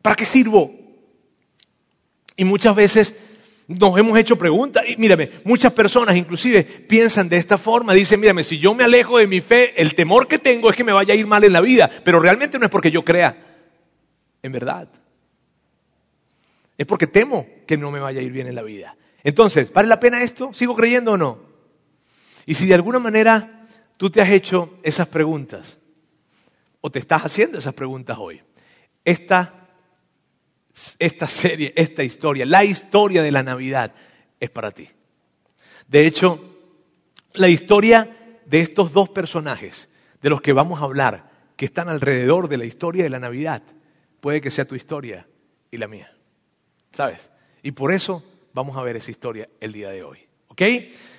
¿Para 0.00 0.14
qué 0.14 0.24
sirvo? 0.24 0.72
Y 2.36 2.44
muchas 2.44 2.76
veces 2.76 3.16
nos 3.68 3.98
hemos 3.98 4.18
hecho 4.18 4.36
preguntas 4.36 4.82
y 4.88 4.96
mírame, 4.96 5.30
muchas 5.44 5.72
personas 5.74 6.16
inclusive 6.16 6.64
piensan 6.64 7.28
de 7.28 7.36
esta 7.36 7.58
forma, 7.58 7.92
dicen, 7.92 8.18
mírame, 8.18 8.42
si 8.42 8.58
yo 8.58 8.74
me 8.74 8.82
alejo 8.82 9.18
de 9.18 9.26
mi 9.26 9.42
fe, 9.42 9.80
el 9.80 9.94
temor 9.94 10.26
que 10.26 10.38
tengo 10.38 10.70
es 10.70 10.76
que 10.76 10.84
me 10.84 10.92
vaya 10.92 11.12
a 11.12 11.16
ir 11.16 11.26
mal 11.26 11.44
en 11.44 11.52
la 11.52 11.60
vida, 11.60 11.90
pero 12.02 12.18
realmente 12.18 12.58
no 12.58 12.64
es 12.64 12.70
porque 12.70 12.90
yo 12.90 13.04
crea, 13.04 13.36
en 14.42 14.52
verdad. 14.52 14.88
Es 16.78 16.86
porque 16.86 17.06
temo 17.06 17.46
que 17.66 17.76
no 17.76 17.90
me 17.90 18.00
vaya 18.00 18.20
a 18.20 18.22
ir 18.22 18.32
bien 18.32 18.46
en 18.46 18.54
la 18.54 18.62
vida. 18.62 18.96
Entonces, 19.22 19.70
¿vale 19.70 19.88
la 19.88 20.00
pena 20.00 20.22
esto? 20.22 20.54
¿Sigo 20.54 20.74
creyendo 20.74 21.12
o 21.12 21.16
no? 21.18 21.40
Y 22.46 22.54
si 22.54 22.66
de 22.66 22.74
alguna 22.74 22.98
manera 22.98 23.68
tú 23.98 24.08
te 24.08 24.22
has 24.22 24.30
hecho 24.30 24.78
esas 24.82 25.08
preguntas, 25.08 25.76
o 26.80 26.90
te 26.90 27.00
estás 27.00 27.22
haciendo 27.22 27.58
esas 27.58 27.74
preguntas 27.74 28.16
hoy, 28.18 28.40
esta 29.04 29.57
esta 30.98 31.26
serie, 31.26 31.72
esta 31.76 32.02
historia, 32.04 32.44
la 32.46 32.64
historia 32.64 33.22
de 33.22 33.32
la 33.32 33.42
Navidad 33.42 33.94
es 34.40 34.50
para 34.50 34.70
ti. 34.70 34.88
De 35.86 36.06
hecho, 36.06 36.56
la 37.34 37.48
historia 37.48 38.38
de 38.46 38.60
estos 38.60 38.92
dos 38.92 39.08
personajes 39.08 39.88
de 40.20 40.30
los 40.30 40.40
que 40.40 40.52
vamos 40.52 40.80
a 40.80 40.84
hablar, 40.84 41.30
que 41.56 41.66
están 41.66 41.88
alrededor 41.88 42.48
de 42.48 42.58
la 42.58 42.64
historia 42.64 43.04
de 43.04 43.10
la 43.10 43.18
Navidad, 43.18 43.62
puede 44.20 44.40
que 44.40 44.50
sea 44.50 44.64
tu 44.64 44.74
historia 44.74 45.26
y 45.70 45.76
la 45.76 45.88
mía. 45.88 46.12
¿Sabes? 46.92 47.30
Y 47.62 47.72
por 47.72 47.92
eso 47.92 48.24
vamos 48.52 48.76
a 48.76 48.82
ver 48.82 48.96
esa 48.96 49.10
historia 49.10 49.48
el 49.60 49.72
día 49.72 49.90
de 49.90 50.02
hoy. 50.02 50.18
¿Ok? 50.48 50.62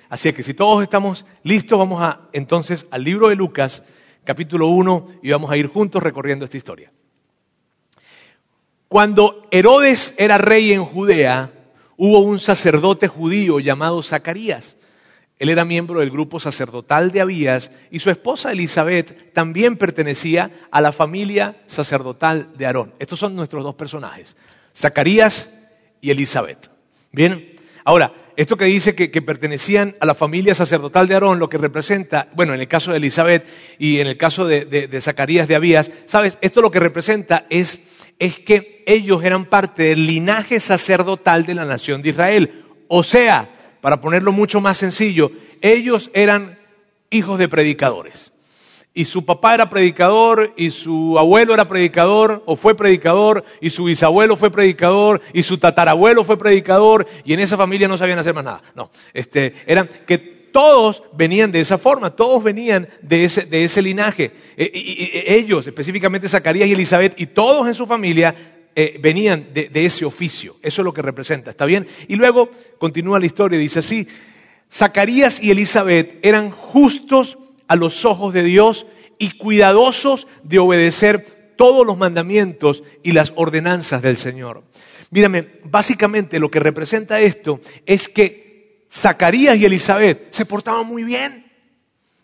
Así 0.08 0.32
que 0.32 0.42
si 0.42 0.54
todos 0.54 0.82
estamos 0.82 1.24
listos, 1.42 1.78
vamos 1.78 2.02
a 2.02 2.28
entonces 2.32 2.86
al 2.90 3.04
libro 3.04 3.28
de 3.28 3.36
Lucas, 3.36 3.82
capítulo 4.24 4.68
1, 4.68 5.20
y 5.22 5.30
vamos 5.30 5.50
a 5.50 5.56
ir 5.56 5.68
juntos 5.68 6.02
recorriendo 6.02 6.44
esta 6.44 6.56
historia. 6.56 6.92
Cuando 8.90 9.46
Herodes 9.52 10.14
era 10.16 10.36
rey 10.36 10.72
en 10.72 10.84
Judea, 10.84 11.52
hubo 11.96 12.18
un 12.18 12.40
sacerdote 12.40 13.06
judío 13.06 13.60
llamado 13.60 14.02
Zacarías. 14.02 14.76
Él 15.38 15.48
era 15.48 15.64
miembro 15.64 16.00
del 16.00 16.10
grupo 16.10 16.40
sacerdotal 16.40 17.12
de 17.12 17.20
Abías 17.20 17.70
y 17.92 18.00
su 18.00 18.10
esposa 18.10 18.50
Elizabeth 18.50 19.32
también 19.32 19.76
pertenecía 19.76 20.66
a 20.72 20.80
la 20.80 20.90
familia 20.90 21.62
sacerdotal 21.68 22.48
de 22.58 22.66
Aarón. 22.66 22.92
Estos 22.98 23.20
son 23.20 23.36
nuestros 23.36 23.62
dos 23.62 23.76
personajes, 23.76 24.36
Zacarías 24.76 25.54
y 26.00 26.10
Elizabeth. 26.10 26.68
Bien, 27.12 27.54
ahora, 27.84 28.12
esto 28.34 28.56
que 28.56 28.64
dice 28.64 28.96
que, 28.96 29.22
pertenecían 29.22 29.94
a 30.00 30.06
la 30.06 30.16
familia 30.16 30.56
sacerdotal 30.56 31.06
de 31.06 31.14
Aarón, 31.14 31.38
lo 31.38 31.48
que 31.48 31.58
representa, 31.58 32.28
bueno, 32.34 32.54
en 32.54 32.60
el 32.60 32.66
caso 32.66 32.90
de 32.90 32.96
Elizabeth 32.96 33.46
y 33.78 34.00
en 34.00 34.08
el 34.08 34.16
caso 34.16 34.48
de, 34.48 34.64
de 34.64 35.00
Zacarías 35.00 35.46
de 35.46 35.54
Abías, 35.54 35.92
¿sabes? 36.06 36.38
Esto 36.40 36.60
lo 36.60 36.72
que 36.72 36.80
representa 36.80 37.46
es, 37.50 37.80
es 38.20 38.38
que 38.38 38.84
ellos 38.86 39.24
eran 39.24 39.46
parte 39.46 39.82
del 39.82 40.06
linaje 40.06 40.60
sacerdotal 40.60 41.44
de 41.44 41.54
la 41.56 41.64
nación 41.64 42.02
de 42.02 42.10
Israel. 42.10 42.64
O 42.86 43.02
sea, 43.02 43.76
para 43.80 44.00
ponerlo 44.00 44.30
mucho 44.30 44.60
más 44.60 44.78
sencillo, 44.78 45.32
ellos 45.60 46.10
eran 46.14 46.60
hijos 47.10 47.38
de 47.38 47.48
predicadores 47.48 48.30
y 48.92 49.04
su 49.04 49.24
papá 49.24 49.54
era 49.54 49.70
predicador, 49.70 50.52
y 50.56 50.70
su 50.70 51.16
abuelo 51.18 51.54
era 51.54 51.68
predicador, 51.68 52.42
o 52.46 52.56
fue 52.56 52.76
predicador, 52.76 53.44
y 53.60 53.70
su 53.70 53.84
bisabuelo 53.84 54.36
fue 54.36 54.50
predicador, 54.50 55.20
y 55.32 55.44
su 55.44 55.58
tatarabuelo 55.58 56.24
fue 56.24 56.36
predicador, 56.36 57.06
y 57.24 57.32
en 57.32 57.40
esa 57.40 57.56
familia 57.56 57.86
no 57.86 57.96
sabían 57.96 58.18
hacer 58.18 58.34
más 58.34 58.44
nada. 58.44 58.62
No, 58.74 58.90
este, 59.14 59.54
eran 59.66 59.88
que 60.06 60.39
todos 60.52 61.02
venían 61.12 61.52
de 61.52 61.60
esa 61.60 61.78
forma, 61.78 62.10
todos 62.10 62.42
venían 62.42 62.88
de 63.02 63.24
ese, 63.24 63.82
linaje. 63.82 64.32
E, 64.56 64.70
y, 64.72 65.10
ellos, 65.26 65.66
específicamente 65.66 66.28
Zacarías 66.28 66.68
y 66.68 66.72
Elizabeth, 66.72 67.20
y 67.20 67.26
todos 67.26 67.66
en 67.68 67.74
su 67.74 67.86
familia, 67.86 68.34
eh, 68.74 68.98
venían 69.00 69.48
de, 69.52 69.68
de 69.68 69.84
ese 69.84 70.04
oficio. 70.04 70.56
Eso 70.62 70.82
es 70.82 70.84
lo 70.84 70.94
que 70.94 71.02
representa, 71.02 71.50
¿está 71.50 71.66
bien? 71.66 71.86
Y 72.08 72.16
luego 72.16 72.50
continúa 72.78 73.18
la 73.18 73.26
historia, 73.26 73.58
dice 73.58 73.80
así, 73.80 74.06
Zacarías 74.72 75.42
y 75.42 75.50
Elizabeth 75.50 76.18
eran 76.22 76.50
justos 76.50 77.38
a 77.66 77.76
los 77.76 78.04
ojos 78.04 78.32
de 78.32 78.42
Dios 78.42 78.86
y 79.18 79.32
cuidadosos 79.32 80.26
de 80.44 80.58
obedecer 80.58 81.54
todos 81.56 81.86
los 81.86 81.98
mandamientos 81.98 82.82
y 83.02 83.12
las 83.12 83.32
ordenanzas 83.36 84.00
del 84.00 84.16
Señor. 84.16 84.62
Mírame, 85.10 85.46
básicamente 85.64 86.38
lo 86.38 86.50
que 86.50 86.60
representa 86.60 87.20
esto 87.20 87.60
es 87.84 88.08
que 88.08 88.39
Zacarías 88.92 89.56
y 89.56 89.64
Elizabeth 89.64 90.32
se 90.32 90.44
portaban 90.44 90.86
muy 90.86 91.04
bien. 91.04 91.46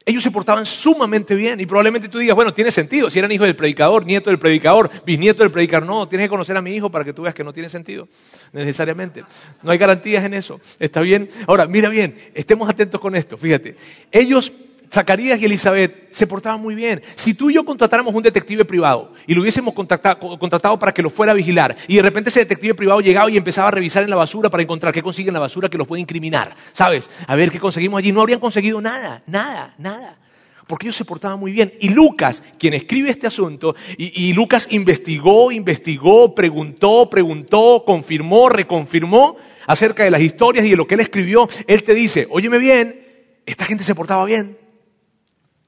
Ellos 0.09 0.23
se 0.23 0.31
portaban 0.31 0.65
sumamente 0.67 1.35
bien 1.35 1.59
y 1.59 1.67
probablemente 1.67 2.09
tú 2.09 2.19
digas, 2.19 2.37
bueno, 2.37 2.55
tiene 2.55 2.71
sentido, 2.71 3.11
si 3.11 3.19
eran 3.19 3.33
hijos 3.33 3.49
del 3.49 3.57
predicador, 3.57 4.07
nieto 4.07 4.31
del 4.31 4.39
predicador, 4.39 4.89
bisnieto 5.05 5.43
del 5.43 5.51
predicador, 5.51 5.85
no, 5.85 6.09
tienes 6.09 6.27
que 6.27 6.31
conocer 6.31 6.57
a 6.57 6.63
mi 6.63 6.77
hijo 6.77 6.91
para 6.91 7.05
que 7.05 7.13
tú 7.13 7.23
veas 7.23 7.35
que 7.35 7.43
no 7.43 7.53
tiene 7.53 7.69
sentido, 7.69 8.07
necesariamente. 8.53 9.25
No 9.65 9.73
hay 9.73 9.79
garantías 9.79 10.25
en 10.25 10.35
eso, 10.35 10.61
¿está 10.79 11.01
bien? 11.01 11.29
Ahora, 11.49 11.67
mira 11.67 11.89
bien, 11.89 12.15
estemos 12.35 12.69
atentos 12.69 13.01
con 13.01 13.17
esto, 13.17 13.37
fíjate. 13.37 13.77
Ellos 14.13 14.53
Zacarías 14.93 15.41
y 15.41 15.45
Elizabeth 15.45 16.13
se 16.13 16.27
portaban 16.27 16.61
muy 16.61 16.75
bien. 16.75 17.03
Si 17.15 17.35
tú 17.35 17.51
y 17.51 17.55
yo 17.55 17.65
contratáramos 17.65 18.15
un 18.15 18.23
detective 18.23 18.65
privado 18.65 19.13
y 19.27 19.35
lo 19.35 19.43
hubiésemos 19.43 19.75
contratado 19.75 20.79
para 20.79 20.93
que 20.93 21.03
lo 21.03 21.11
fuera 21.11 21.33
a 21.33 21.35
vigilar 21.35 21.77
y 21.89 21.97
de 21.97 22.03
repente 22.03 22.31
ese 22.31 22.41
detective 22.41 22.75
privado 22.75 23.01
llegaba 23.01 23.31
y 23.31 23.37
empezaba 23.37 23.69
a 23.69 23.71
revisar 23.71 24.03
en 24.03 24.11
la 24.11 24.17
basura 24.17 24.51
para 24.51 24.63
encontrar 24.63 24.93
qué 24.93 25.03
consigue 25.03 25.29
en 25.29 25.35
la 25.35 25.41
basura 25.41 25.69
que 25.69 25.79
los 25.79 25.87
puede 25.87 26.01
incriminar, 26.01 26.57
¿sabes? 26.73 27.11
A 27.27 27.35
ver 27.35 27.51
qué 27.51 27.61
conseguimos 27.61 27.99
allí. 27.99 28.13
No 28.13 28.21
habrían 28.21 28.41
conseguido 28.41 28.81
nada, 28.81 29.23
nada, 29.27 29.75
nada. 29.79 30.19
Porque 30.67 30.87
ellos 30.87 30.97
se 30.97 31.05
portaban 31.05 31.39
muy 31.39 31.53
bien. 31.53 31.75
Y 31.81 31.91
Lucas, 31.91 32.43
quien 32.59 32.75
escribe 32.75 33.11
este 33.11 33.29
asunto, 33.29 33.77
y, 33.97 34.29
y 34.29 34.33
Lucas 34.33 34.67
investigó, 34.71 35.53
investigó, 35.53 36.35
preguntó, 36.35 37.09
preguntó, 37.09 37.85
confirmó, 37.87 38.49
reconfirmó 38.49 39.37
acerca 39.67 40.05
de 40.05 40.11
las 40.11 40.21
historias 40.21 40.67
y 40.67 40.71
de 40.71 40.77
lo 40.77 40.87
que 40.87 40.95
él 40.95 41.01
escribió, 41.01 41.49
él 41.67 41.83
te 41.83 41.95
dice, 41.95 42.27
óyeme 42.31 42.59
bien, 42.59 43.01
esta 43.47 43.65
gente 43.65 43.85
se 43.85 43.95
portaba 43.95 44.25
bien. 44.25 44.59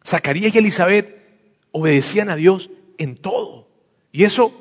Zacarías 0.08 0.54
y 0.54 0.58
Elizabeth 0.58 1.14
obedecían 1.70 2.30
a 2.30 2.36
Dios 2.36 2.70
en 2.96 3.16
todo. 3.16 3.68
Y 4.10 4.24
eso, 4.24 4.52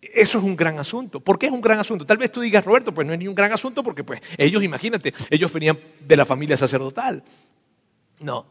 eso 0.00 0.38
es 0.38 0.44
un 0.44 0.54
gran 0.54 0.78
asunto. 0.78 1.18
¿Por 1.18 1.36
qué 1.36 1.46
es 1.46 1.52
un 1.52 1.60
gran 1.60 1.80
asunto? 1.80 2.06
Tal 2.06 2.16
vez 2.16 2.30
tú 2.30 2.40
digas, 2.40 2.64
Roberto, 2.64 2.94
pues 2.94 3.04
no 3.06 3.12
es 3.12 3.18
ni 3.18 3.26
un 3.26 3.34
gran 3.34 3.52
asunto 3.52 3.82
porque 3.82 4.04
pues 4.04 4.20
ellos, 4.38 4.62
imagínate, 4.62 5.12
ellos 5.30 5.52
venían 5.52 5.78
de 6.00 6.16
la 6.16 6.24
familia 6.24 6.56
sacerdotal. 6.56 7.24
No. 8.20 8.46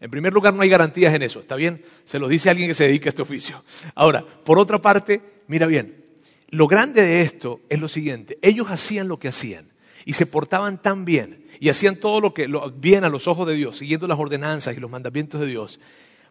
En 0.00 0.10
primer 0.10 0.32
lugar, 0.32 0.52
no 0.52 0.62
hay 0.62 0.68
garantías 0.68 1.14
en 1.14 1.22
eso, 1.22 1.38
¿está 1.38 1.54
bien? 1.54 1.84
Se 2.04 2.18
lo 2.18 2.26
dice 2.26 2.50
alguien 2.50 2.68
que 2.68 2.74
se 2.74 2.88
dedica 2.88 3.06
a 3.06 3.10
este 3.10 3.22
oficio. 3.22 3.62
Ahora, 3.94 4.26
por 4.44 4.58
otra 4.58 4.82
parte, 4.82 5.20
mira 5.46 5.66
bien, 5.66 6.04
lo 6.48 6.66
grande 6.66 7.02
de 7.02 7.22
esto 7.22 7.60
es 7.68 7.78
lo 7.78 7.88
siguiente, 7.88 8.36
ellos 8.42 8.66
hacían 8.68 9.06
lo 9.06 9.20
que 9.20 9.28
hacían 9.28 9.72
y 10.04 10.14
se 10.14 10.26
portaban 10.26 10.82
tan 10.82 11.04
bien 11.04 11.41
y 11.62 11.68
hacían 11.68 11.94
todo 11.94 12.20
lo 12.20 12.34
que 12.34 12.48
lo, 12.48 12.72
bien 12.72 13.04
a 13.04 13.08
los 13.08 13.28
ojos 13.28 13.46
de 13.46 13.54
Dios, 13.54 13.78
siguiendo 13.78 14.08
las 14.08 14.18
ordenanzas 14.18 14.76
y 14.76 14.80
los 14.80 14.90
mandamientos 14.90 15.40
de 15.40 15.46
Dios, 15.46 15.78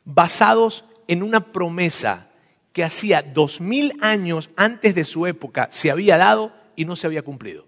basados 0.04 0.84
en 1.08 1.24
una 1.24 1.54
promesa 1.54 2.32
que 2.74 2.84
hacía 2.84 3.22
dos 3.22 3.62
mil 3.62 3.94
años 4.02 4.50
antes 4.58 4.94
de 4.94 5.06
su 5.06 5.26
época 5.28 5.70
se 5.72 5.90
había 5.90 6.18
dado 6.18 6.52
y 6.76 6.84
no 6.84 6.98
se 6.98 7.08
había 7.08 7.22
cumplido. 7.22 7.66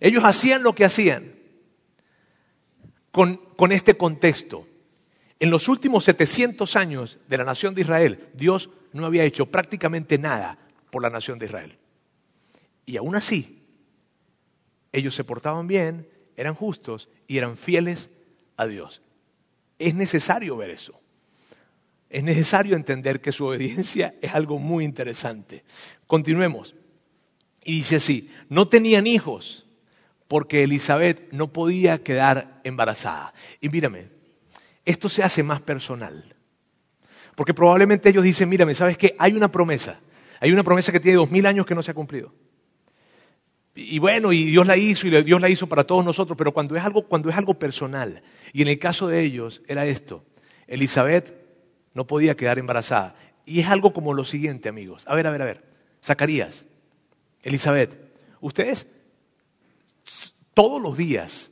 Ellos 0.00 0.22
hacían 0.22 0.62
lo 0.62 0.74
que 0.74 0.84
hacían 0.84 1.32
con, 3.10 3.36
con 3.56 3.72
este 3.72 3.96
contexto. 3.96 4.68
En 5.38 5.48
los 5.48 5.66
últimos 5.66 6.04
700 6.04 6.76
años 6.76 7.18
de 7.26 7.38
la 7.38 7.44
nación 7.44 7.74
de 7.74 7.80
Israel, 7.80 8.28
Dios 8.34 8.68
no 8.92 9.06
había 9.06 9.24
hecho 9.24 9.46
prácticamente 9.46 10.18
nada 10.18 10.58
por 10.90 11.00
la 11.00 11.08
nación 11.08 11.38
de 11.38 11.46
Israel. 11.46 11.78
Y 12.84 12.98
aún 12.98 13.16
así, 13.16 13.59
ellos 14.92 15.14
se 15.14 15.24
portaban 15.24 15.66
bien, 15.66 16.08
eran 16.36 16.54
justos 16.54 17.08
y 17.26 17.38
eran 17.38 17.56
fieles 17.56 18.10
a 18.56 18.66
Dios. 18.66 19.02
Es 19.78 19.94
necesario 19.94 20.56
ver 20.56 20.70
eso. 20.70 21.00
Es 22.08 22.24
necesario 22.24 22.76
entender 22.76 23.20
que 23.20 23.32
su 23.32 23.46
obediencia 23.46 24.14
es 24.22 24.34
algo 24.34 24.58
muy 24.58 24.84
interesante. 24.84 25.64
Continuemos. 26.06 26.74
Y 27.62 27.76
dice 27.76 27.96
así, 27.96 28.30
no 28.48 28.68
tenían 28.68 29.06
hijos 29.06 29.66
porque 30.28 30.62
Elizabeth 30.62 31.30
no 31.32 31.52
podía 31.52 32.02
quedar 32.02 32.60
embarazada. 32.64 33.32
Y 33.60 33.68
mírame, 33.68 34.08
esto 34.84 35.08
se 35.08 35.22
hace 35.22 35.42
más 35.42 35.60
personal. 35.60 36.36
Porque 37.34 37.54
probablemente 37.54 38.08
ellos 38.08 38.24
dicen, 38.24 38.48
mírame, 38.48 38.74
¿sabes 38.74 38.96
qué? 38.96 39.14
Hay 39.18 39.32
una 39.32 39.50
promesa. 39.50 40.00
Hay 40.40 40.52
una 40.52 40.62
promesa 40.62 40.92
que 40.92 41.00
tiene 41.00 41.16
dos 41.16 41.30
mil 41.30 41.46
años 41.46 41.66
que 41.66 41.74
no 41.74 41.82
se 41.82 41.90
ha 41.90 41.94
cumplido. 41.94 42.32
Y 43.82 43.98
bueno, 43.98 44.32
y 44.32 44.44
Dios 44.44 44.66
la 44.66 44.76
hizo 44.76 45.06
y 45.06 45.22
Dios 45.22 45.40
la 45.40 45.48
hizo 45.48 45.66
para 45.66 45.84
todos 45.84 46.04
nosotros, 46.04 46.36
pero 46.36 46.52
cuando 46.52 46.76
es 46.76 46.84
algo, 46.84 47.06
cuando 47.06 47.30
es 47.30 47.36
algo 47.36 47.54
personal, 47.54 48.22
y 48.52 48.60
en 48.62 48.68
el 48.68 48.78
caso 48.78 49.08
de 49.08 49.22
ellos 49.22 49.62
era 49.66 49.86
esto, 49.86 50.24
Elizabeth 50.66 51.34
no 51.94 52.06
podía 52.06 52.36
quedar 52.36 52.58
embarazada. 52.58 53.14
Y 53.46 53.60
es 53.60 53.68
algo 53.68 53.92
como 53.92 54.12
lo 54.12 54.24
siguiente, 54.24 54.68
amigos. 54.68 55.04
A 55.06 55.14
ver, 55.14 55.26
a 55.26 55.30
ver, 55.30 55.42
a 55.42 55.44
ver. 55.46 55.64
Zacarías, 56.04 56.66
Elizabeth, 57.42 57.98
ustedes 58.40 58.86
todos 60.52 60.80
los 60.80 60.96
días, 60.96 61.50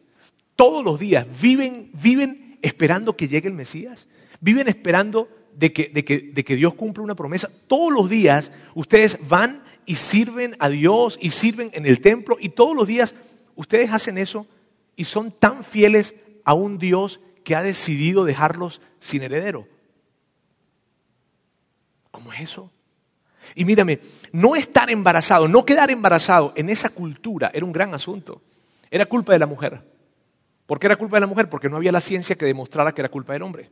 todos 0.54 0.84
los 0.84 0.98
días 0.98 1.26
viven, 1.40 1.90
viven 1.94 2.58
esperando 2.62 3.16
que 3.16 3.28
llegue 3.28 3.48
el 3.48 3.54
Mesías, 3.54 4.06
viven 4.40 4.68
esperando 4.68 5.28
de 5.54 5.72
que, 5.72 5.88
de 5.88 6.04
que, 6.04 6.20
de 6.20 6.44
que 6.44 6.56
Dios 6.56 6.74
cumpla 6.74 7.02
una 7.02 7.16
promesa. 7.16 7.48
Todos 7.66 7.92
los 7.92 8.08
días 8.08 8.52
ustedes 8.74 9.18
van 9.28 9.64
y 9.88 9.94
sirven 9.94 10.54
a 10.58 10.68
Dios 10.68 11.18
y 11.18 11.30
sirven 11.30 11.70
en 11.72 11.86
el 11.86 12.02
templo 12.02 12.36
y 12.38 12.50
todos 12.50 12.76
los 12.76 12.86
días 12.86 13.14
ustedes 13.56 13.90
hacen 13.90 14.18
eso 14.18 14.46
y 14.96 15.04
son 15.04 15.32
tan 15.32 15.64
fieles 15.64 16.14
a 16.44 16.52
un 16.52 16.78
Dios 16.78 17.20
que 17.42 17.56
ha 17.56 17.62
decidido 17.62 18.26
dejarlos 18.26 18.82
sin 19.00 19.22
heredero. 19.22 19.66
¿Cómo 22.10 22.34
es 22.34 22.40
eso? 22.40 22.70
Y 23.54 23.64
mírame, 23.64 24.00
no 24.30 24.56
estar 24.56 24.90
embarazado, 24.90 25.48
no 25.48 25.64
quedar 25.64 25.90
embarazado 25.90 26.52
en 26.54 26.68
esa 26.68 26.90
cultura 26.90 27.50
era 27.54 27.64
un 27.64 27.72
gran 27.72 27.94
asunto. 27.94 28.42
Era 28.90 29.06
culpa 29.06 29.32
de 29.32 29.38
la 29.38 29.46
mujer. 29.46 29.82
¿Por 30.66 30.78
qué 30.78 30.86
era 30.86 30.96
culpa 30.96 31.16
de 31.16 31.22
la 31.22 31.26
mujer? 31.26 31.48
Porque 31.48 31.70
no 31.70 31.76
había 31.76 31.92
la 31.92 32.02
ciencia 32.02 32.36
que 32.36 32.44
demostrara 32.44 32.92
que 32.92 33.00
era 33.00 33.08
culpa 33.08 33.32
del 33.32 33.42
hombre. 33.42 33.70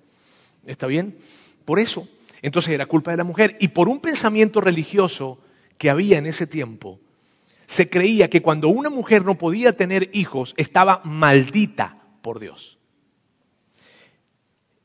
¿Está 0.65 0.87
bien? 0.87 1.19
Por 1.67 1.79
eso. 1.79 2.09
Entonces 2.41 2.73
era 2.73 2.87
culpa 2.87 3.11
de 3.11 3.19
la 3.19 3.25
mujer. 3.25 3.59
Y 3.61 3.69
por 3.69 3.89
un 3.91 4.01
pensamiento 4.01 4.63
religioso, 4.63 5.41
que 5.79 5.91
había 5.91 6.19
en 6.19 6.27
ese 6.27 6.47
tiempo, 6.47 7.01
se 7.67 7.91
creía 7.91 8.31
que 8.31 8.43
cuando 8.43 8.69
una 8.69 8.91
mujer 8.91 9.25
no 9.25 9.37
podía 9.37 9.77
tener 9.77 10.11
hijos 10.13 10.55
estaba 10.57 11.01
maldita 11.05 11.99
por 12.23 12.39
Dios. 12.39 12.79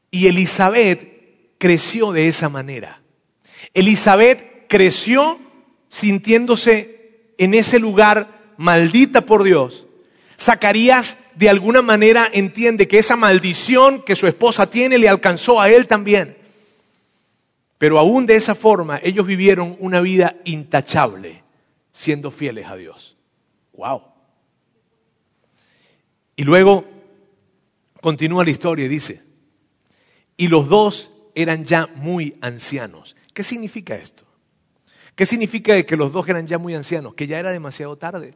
Y 0.09 0.27
Elizabeth 0.27 1.57
creció 1.57 2.11
de 2.11 2.27
esa 2.27 2.49
manera. 2.49 3.01
Elizabeth 3.73 4.67
creció 4.67 5.39
sintiéndose 5.89 7.33
en 7.37 7.53
ese 7.53 7.79
lugar 7.79 8.53
maldita 8.57 9.21
por 9.21 9.43
Dios. 9.43 9.85
Zacarías 10.39 11.17
de 11.35 11.49
alguna 11.49 11.81
manera 11.81 12.29
entiende 12.33 12.87
que 12.87 12.99
esa 12.99 13.15
maldición 13.15 14.01
que 14.01 14.15
su 14.15 14.27
esposa 14.27 14.69
tiene 14.69 14.97
le 14.97 15.07
alcanzó 15.07 15.61
a 15.61 15.69
él 15.69 15.87
también. 15.87 16.40
Pero 17.81 17.97
aún 17.97 18.27
de 18.27 18.35
esa 18.35 18.53
forma, 18.53 18.99
ellos 19.01 19.25
vivieron 19.25 19.75
una 19.79 20.01
vida 20.01 20.35
intachable, 20.45 21.41
siendo 21.91 22.29
fieles 22.29 22.67
a 22.67 22.75
Dios. 22.75 23.17
¡Wow! 23.73 24.03
Y 26.35 26.43
luego 26.43 26.85
continúa 27.99 28.43
la 28.43 28.51
historia 28.51 28.85
y 28.85 28.87
dice, 28.87 29.23
y 30.37 30.47
los 30.47 30.69
dos 30.69 31.09
eran 31.33 31.65
ya 31.65 31.87
muy 31.87 32.37
ancianos. 32.41 33.15
¿Qué 33.33 33.43
significa 33.43 33.95
esto? 33.95 34.25
¿Qué 35.15 35.25
significa 35.25 35.81
que 35.81 35.97
los 35.97 36.13
dos 36.13 36.29
eran 36.29 36.45
ya 36.45 36.59
muy 36.59 36.75
ancianos? 36.75 37.15
Que 37.15 37.25
ya 37.25 37.39
era 37.39 37.51
demasiado 37.51 37.97
tarde. 37.97 38.35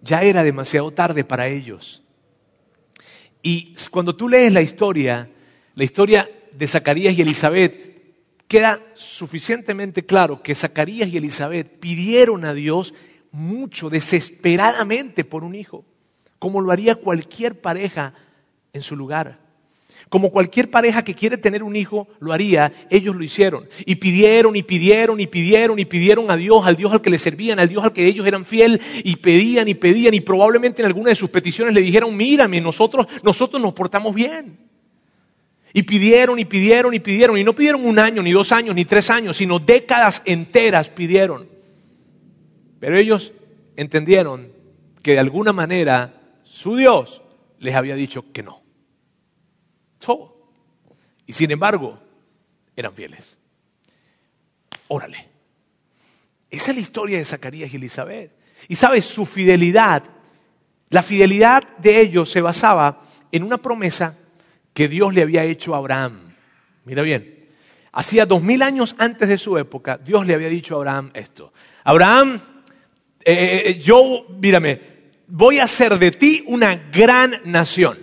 ya 0.00 0.22
era 0.22 0.42
demasiado 0.42 0.90
tarde 0.92 1.24
para 1.24 1.46
ellos. 1.46 2.02
Y 3.42 3.74
cuando 3.90 4.16
tú 4.16 4.30
lees 4.30 4.50
la 4.50 4.62
historia, 4.62 5.28
la 5.74 5.84
historia 5.84 6.30
de 6.52 6.66
Zacarías 6.66 7.12
y 7.12 7.20
Elizabeth, 7.20 7.87
queda 8.48 8.82
suficientemente 8.94 10.04
claro 10.04 10.42
que 10.42 10.54
Zacarías 10.54 11.08
y 11.08 11.18
Elizabeth 11.18 11.78
pidieron 11.78 12.44
a 12.44 12.54
Dios 12.54 12.94
mucho, 13.30 13.90
desesperadamente 13.90 15.24
por 15.24 15.44
un 15.44 15.54
hijo, 15.54 15.84
como 16.38 16.60
lo 16.60 16.72
haría 16.72 16.96
cualquier 16.96 17.60
pareja 17.60 18.14
en 18.72 18.82
su 18.82 18.96
lugar. 18.96 19.46
Como 20.08 20.30
cualquier 20.30 20.70
pareja 20.70 21.04
que 21.04 21.14
quiere 21.14 21.36
tener 21.36 21.62
un 21.62 21.76
hijo 21.76 22.08
lo 22.18 22.32
haría, 22.32 22.72
ellos 22.88 23.14
lo 23.14 23.22
hicieron. 23.22 23.68
Y 23.84 23.96
pidieron 23.96 24.56
y 24.56 24.62
pidieron 24.62 25.20
y 25.20 25.26
pidieron 25.26 25.78
y 25.78 25.84
pidieron 25.84 26.30
a 26.30 26.36
Dios, 26.36 26.66
al 26.66 26.76
Dios 26.76 26.92
al 26.92 27.02
que 27.02 27.10
le 27.10 27.18
servían, 27.18 27.58
al 27.58 27.68
Dios 27.68 27.84
al 27.84 27.92
que 27.92 28.06
ellos 28.06 28.26
eran 28.26 28.46
fiel, 28.46 28.80
y 29.04 29.16
pedían 29.16 29.68
y 29.68 29.74
pedían 29.74 30.14
y 30.14 30.20
probablemente 30.20 30.80
en 30.80 30.86
alguna 30.86 31.10
de 31.10 31.14
sus 31.14 31.28
peticiones 31.28 31.74
le 31.74 31.82
dijeron, 31.82 32.16
mírame, 32.16 32.60
nosotros, 32.62 33.06
nosotros 33.22 33.60
nos 33.60 33.74
portamos 33.74 34.14
bien. 34.14 34.67
Y 35.72 35.82
pidieron 35.82 36.38
y 36.38 36.44
pidieron 36.44 36.94
y 36.94 37.00
pidieron, 37.00 37.36
y 37.38 37.44
no 37.44 37.54
pidieron 37.54 37.84
un 37.84 37.98
año, 37.98 38.22
ni 38.22 38.32
dos 38.32 38.52
años, 38.52 38.74
ni 38.74 38.84
tres 38.84 39.10
años, 39.10 39.36
sino 39.36 39.58
décadas 39.58 40.22
enteras 40.24 40.88
pidieron. 40.88 41.48
Pero 42.80 42.96
ellos 42.96 43.32
entendieron 43.76 44.52
que 45.02 45.12
de 45.12 45.18
alguna 45.18 45.52
manera 45.52 46.14
su 46.44 46.76
Dios 46.76 47.22
les 47.58 47.74
había 47.74 47.94
dicho 47.94 48.32
que 48.32 48.42
no. 48.42 48.62
Y 51.28 51.34
sin 51.34 51.50
embargo, 51.50 52.00
eran 52.74 52.94
fieles. 52.94 53.36
Órale. 54.88 55.28
Esa 56.50 56.70
es 56.70 56.76
la 56.76 56.80
historia 56.80 57.18
de 57.18 57.24
Zacarías 57.26 57.72
y 57.72 57.76
Elizabeth. 57.76 58.32
Y 58.66 58.76
sabes, 58.76 59.04
su 59.04 59.26
fidelidad, 59.26 60.04
la 60.88 61.02
fidelidad 61.02 61.76
de 61.76 62.00
ellos 62.00 62.30
se 62.30 62.40
basaba 62.40 63.02
en 63.30 63.42
una 63.42 63.58
promesa 63.58 64.18
que 64.78 64.86
Dios 64.86 65.12
le 65.12 65.22
había 65.22 65.42
hecho 65.42 65.74
a 65.74 65.78
Abraham. 65.78 66.36
Mira 66.84 67.02
bien, 67.02 67.48
hacía 67.90 68.26
dos 68.26 68.40
mil 68.40 68.62
años 68.62 68.94
antes 68.96 69.28
de 69.28 69.36
su 69.36 69.58
época, 69.58 69.98
Dios 69.98 70.24
le 70.24 70.34
había 70.34 70.48
dicho 70.48 70.74
a 70.74 70.76
Abraham 70.76 71.10
esto. 71.14 71.52
Abraham, 71.82 72.40
eh, 73.24 73.32
eh, 73.32 73.62
eh, 73.70 73.78
yo, 73.80 74.24
mírame, 74.40 74.80
voy 75.26 75.58
a 75.58 75.64
hacer 75.64 75.98
de 75.98 76.12
ti 76.12 76.44
una 76.46 76.76
gran 76.92 77.40
nación. 77.44 77.98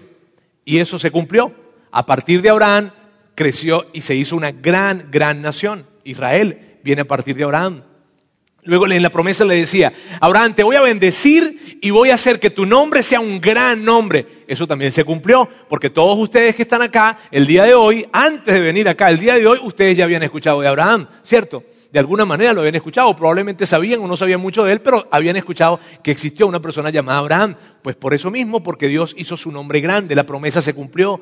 Y 0.66 0.80
eso 0.80 1.00
se 1.00 1.12
cumplió. 1.12 1.56
A 1.92 2.06
partir 2.06 2.42
de 2.42 2.50
Abraham 2.50 2.92
creció 3.36 3.86
y 3.94 4.02
se 4.02 4.16
hizo 4.16 4.36
una 4.36 4.52
gran, 4.52 5.08
gran 5.12 5.42
nación. 5.42 5.88
Israel 6.04 6.80
viene 6.84 7.04
a 7.04 7.08
partir 7.08 7.38
de 7.38 7.46
Abraham. 7.46 7.84
Luego 8.66 8.88
en 8.88 9.04
la 9.04 9.12
promesa 9.12 9.46
le 9.46 9.56
decía, 9.56 9.94
Abraham, 10.20 10.56
te 10.56 10.64
voy 10.64 10.76
a 10.76 10.82
bendecir 10.82 11.78
y 11.82 11.92
voy 11.92 12.10
a 12.10 12.16
hacer 12.16 12.40
que 12.40 12.50
tu 12.50 12.66
nombre 12.66 13.04
sea 13.04 13.20
un 13.20 13.40
gran 13.40 13.86
nombre. 13.86 14.44
Eso 14.48 14.66
también 14.66 14.92
se 14.92 15.04
cumplió, 15.04 15.48
porque 15.70 15.92
todos 15.92 16.18
ustedes 16.18 16.56
que 16.56 16.64
están 16.64 16.82
acá 16.82 17.18
el 17.30 17.46
día 17.46 17.64
de 17.64 17.76
hoy, 17.76 18.08
antes 18.12 18.54
de 18.54 18.60
venir 18.60 18.90
acá 18.90 19.10
el 19.10 19.20
día 19.20 19.36
de 19.36 19.46
hoy, 19.46 19.60
ustedes 19.62 19.96
ya 19.96 20.04
habían 20.04 20.24
escuchado 20.24 20.62
de 20.62 20.68
Abraham, 20.68 21.08
¿cierto? 21.22 21.64
De 21.92 22.00
alguna 22.00 22.26
manera 22.26 22.54
lo 22.54 22.62
habían 22.62 22.76
escuchado, 22.76 23.16
probablemente 23.16 23.66
sabían 23.68 24.02
o 24.02 24.08
no 24.08 24.18
sabían 24.18 24.42
mucho 24.42 24.64
de 24.64 24.74
él, 24.74 24.82
pero 24.82 25.08
habían 25.12 25.38
escuchado 25.38 25.80
que 26.04 26.12
existió 26.12 26.48
una 26.48 26.60
persona 26.60 26.90
llamada 26.90 27.20
Abraham. 27.20 27.56
Pues 27.84 27.96
por 27.96 28.14
eso 28.14 28.32
mismo, 28.32 28.64
porque 28.64 28.88
Dios 28.88 29.14
hizo 29.18 29.38
su 29.38 29.52
nombre 29.52 29.80
grande, 29.80 30.16
la 30.16 30.26
promesa 30.26 30.62
se 30.62 30.74
cumplió. 30.74 31.22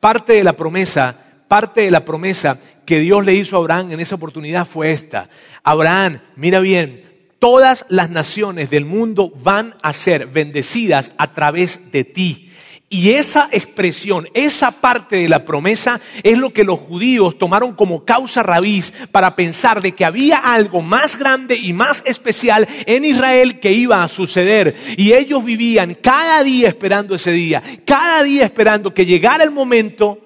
Parte 0.00 0.32
de 0.32 0.44
la 0.44 0.54
promesa, 0.54 1.23
parte 1.48 1.82
de 1.82 1.90
la 1.90 2.04
promesa 2.04 2.58
que 2.84 3.00
Dios 3.00 3.24
le 3.24 3.34
hizo 3.34 3.56
a 3.56 3.60
Abraham 3.60 3.92
en 3.92 4.00
esa 4.00 4.14
oportunidad 4.16 4.66
fue 4.66 4.92
esta. 4.92 5.28
Abraham, 5.62 6.20
mira 6.36 6.60
bien, 6.60 7.04
todas 7.38 7.84
las 7.88 8.10
naciones 8.10 8.70
del 8.70 8.84
mundo 8.84 9.32
van 9.42 9.74
a 9.82 9.92
ser 9.92 10.26
bendecidas 10.26 11.12
a 11.18 11.34
través 11.34 11.92
de 11.92 12.04
ti. 12.04 12.50
Y 12.90 13.10
esa 13.10 13.48
expresión, 13.50 14.28
esa 14.34 14.70
parte 14.70 15.16
de 15.16 15.28
la 15.28 15.44
promesa 15.44 16.00
es 16.22 16.38
lo 16.38 16.52
que 16.52 16.62
los 16.62 16.78
judíos 16.78 17.36
tomaron 17.38 17.74
como 17.74 18.04
causa 18.04 18.42
raíz 18.42 18.92
para 19.10 19.34
pensar 19.34 19.82
de 19.82 19.92
que 19.92 20.04
había 20.04 20.36
algo 20.36 20.80
más 20.80 21.18
grande 21.18 21.56
y 21.56 21.72
más 21.72 22.04
especial 22.06 22.68
en 22.86 23.04
Israel 23.04 23.58
que 23.58 23.72
iba 23.72 24.02
a 24.02 24.08
suceder. 24.08 24.76
Y 24.96 25.12
ellos 25.12 25.44
vivían 25.44 25.96
cada 26.00 26.44
día 26.44 26.68
esperando 26.68 27.16
ese 27.16 27.32
día, 27.32 27.62
cada 27.84 28.22
día 28.22 28.44
esperando 28.44 28.94
que 28.94 29.06
llegara 29.06 29.42
el 29.42 29.50
momento 29.50 30.23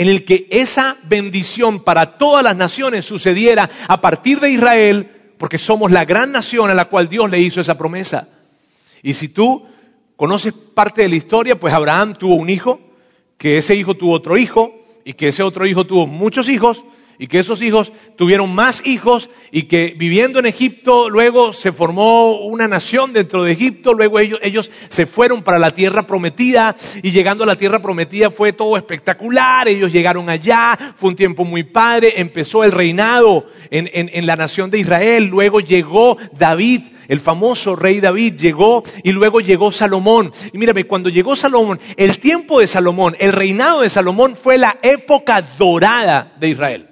en 0.00 0.08
el 0.08 0.24
que 0.24 0.46
esa 0.50 0.96
bendición 1.02 1.80
para 1.84 2.16
todas 2.16 2.42
las 2.42 2.56
naciones 2.56 3.04
sucediera 3.04 3.68
a 3.86 4.00
partir 4.00 4.40
de 4.40 4.48
Israel, 4.48 5.34
porque 5.36 5.58
somos 5.58 5.90
la 5.90 6.06
gran 6.06 6.32
nación 6.32 6.70
a 6.70 6.74
la 6.74 6.86
cual 6.86 7.10
Dios 7.10 7.30
le 7.30 7.38
hizo 7.38 7.60
esa 7.60 7.76
promesa. 7.76 8.26
Y 9.02 9.12
si 9.12 9.28
tú 9.28 9.66
conoces 10.16 10.54
parte 10.54 11.02
de 11.02 11.10
la 11.10 11.16
historia, 11.16 11.60
pues 11.60 11.74
Abraham 11.74 12.14
tuvo 12.14 12.36
un 12.36 12.48
hijo, 12.48 12.80
que 13.36 13.58
ese 13.58 13.74
hijo 13.74 13.92
tuvo 13.92 14.14
otro 14.14 14.38
hijo, 14.38 14.72
y 15.04 15.12
que 15.12 15.28
ese 15.28 15.42
otro 15.42 15.66
hijo 15.66 15.86
tuvo 15.86 16.06
muchos 16.06 16.48
hijos, 16.48 16.82
y 17.20 17.26
que 17.26 17.38
esos 17.38 17.60
hijos 17.60 17.92
tuvieron 18.16 18.52
más 18.54 18.84
hijos 18.86 19.28
y 19.52 19.64
que 19.64 19.94
viviendo 19.94 20.38
en 20.38 20.46
Egipto 20.46 21.10
luego 21.10 21.52
se 21.52 21.70
formó 21.70 22.40
una 22.40 22.66
nación 22.66 23.12
dentro 23.12 23.44
de 23.44 23.52
Egipto, 23.52 23.92
luego 23.92 24.18
ellos, 24.18 24.40
ellos 24.42 24.70
se 24.88 25.04
fueron 25.04 25.42
para 25.42 25.58
la 25.58 25.72
tierra 25.72 26.06
prometida 26.06 26.74
y 27.02 27.10
llegando 27.10 27.44
a 27.44 27.46
la 27.46 27.56
tierra 27.56 27.82
prometida 27.82 28.30
fue 28.30 28.54
todo 28.54 28.74
espectacular, 28.78 29.68
ellos 29.68 29.92
llegaron 29.92 30.30
allá, 30.30 30.78
fue 30.96 31.10
un 31.10 31.16
tiempo 31.16 31.44
muy 31.44 31.62
padre, 31.62 32.14
empezó 32.16 32.64
el 32.64 32.72
reinado 32.72 33.44
en, 33.70 33.90
en 33.92 34.26
la 34.26 34.36
nación 34.36 34.70
de 34.70 34.78
Israel, 34.78 35.26
luego 35.26 35.60
llegó 35.60 36.16
David, 36.38 36.84
el 37.08 37.20
famoso 37.20 37.76
rey 37.76 38.00
David 38.00 38.36
llegó 38.36 38.82
y 39.02 39.12
luego 39.12 39.40
llegó 39.40 39.72
Salomón. 39.72 40.32
Y 40.52 40.58
mírame, 40.58 40.84
cuando 40.84 41.10
llegó 41.10 41.36
Salomón, 41.36 41.80
el 41.96 42.18
tiempo 42.18 42.60
de 42.60 42.66
Salomón, 42.66 43.14
el 43.18 43.32
reinado 43.32 43.82
de 43.82 43.90
Salomón 43.90 44.36
fue 44.36 44.56
la 44.56 44.78
época 44.80 45.42
dorada 45.42 46.32
de 46.38 46.48
Israel. 46.48 46.89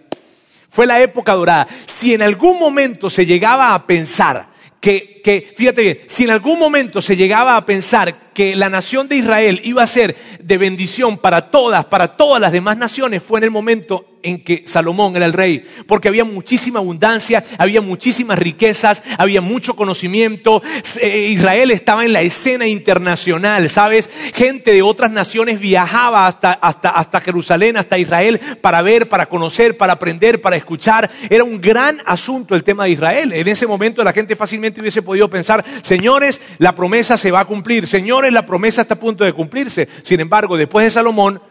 Fue 0.78 0.86
la 0.86 1.00
época 1.00 1.34
dorada. 1.34 1.66
Si 1.86 2.14
en 2.14 2.22
algún 2.22 2.56
momento 2.56 3.10
se 3.10 3.26
llegaba 3.26 3.74
a 3.74 3.84
pensar 3.84 4.46
que, 4.80 5.17
que, 5.28 5.52
fíjate 5.54 5.82
bien, 5.82 5.98
si 6.06 6.24
en 6.24 6.30
algún 6.30 6.58
momento 6.58 7.02
se 7.02 7.14
llegaba 7.14 7.58
a 7.58 7.66
pensar 7.66 8.30
que 8.32 8.56
la 8.56 8.70
nación 8.70 9.08
de 9.08 9.16
Israel 9.16 9.60
iba 9.64 9.82
a 9.82 9.86
ser 9.88 10.16
de 10.40 10.56
bendición 10.56 11.18
para 11.18 11.50
todas, 11.50 11.84
para 11.86 12.16
todas 12.16 12.40
las 12.40 12.52
demás 12.52 12.78
naciones, 12.78 13.20
fue 13.20 13.40
en 13.40 13.44
el 13.44 13.50
momento 13.50 14.06
en 14.22 14.44
que 14.44 14.62
Salomón 14.64 15.16
era 15.16 15.26
el 15.26 15.32
rey, 15.32 15.64
porque 15.86 16.08
había 16.08 16.24
muchísima 16.24 16.78
abundancia, 16.78 17.42
había 17.58 17.80
muchísimas 17.80 18.38
riquezas, 18.38 19.02
había 19.16 19.40
mucho 19.40 19.74
conocimiento, 19.74 20.62
eh, 21.00 21.30
Israel 21.30 21.72
estaba 21.72 22.04
en 22.04 22.12
la 22.12 22.22
escena 22.22 22.66
internacional, 22.66 23.68
¿sabes? 23.70 24.08
Gente 24.34 24.72
de 24.72 24.82
otras 24.82 25.10
naciones 25.10 25.58
viajaba 25.58 26.26
hasta, 26.26 26.52
hasta, 26.52 26.90
hasta 26.90 27.20
Jerusalén, 27.20 27.76
hasta 27.76 27.98
Israel, 27.98 28.40
para 28.60 28.82
ver, 28.82 29.08
para 29.08 29.26
conocer, 29.26 29.76
para 29.76 29.94
aprender, 29.94 30.40
para 30.40 30.56
escuchar. 30.56 31.10
Era 31.28 31.42
un 31.42 31.60
gran 31.60 32.00
asunto 32.06 32.54
el 32.54 32.64
tema 32.64 32.84
de 32.84 32.90
Israel. 32.90 33.32
En 33.32 33.48
ese 33.48 33.66
momento 33.66 34.04
la 34.04 34.12
gente 34.12 34.36
fácilmente 34.36 34.80
hubiese 34.80 35.02
podido 35.02 35.17
pensar, 35.26 35.64
señores, 35.82 36.40
la 36.58 36.76
promesa 36.76 37.16
se 37.16 37.32
va 37.32 37.40
a 37.40 37.44
cumplir, 37.44 37.88
señores, 37.88 38.32
la 38.32 38.46
promesa 38.46 38.82
está 38.82 38.94
a 38.94 39.00
punto 39.00 39.24
de 39.24 39.32
cumplirse. 39.32 39.88
Sin 40.02 40.20
embargo, 40.20 40.56
después 40.56 40.84
de 40.84 40.90
Salomón, 40.92 41.42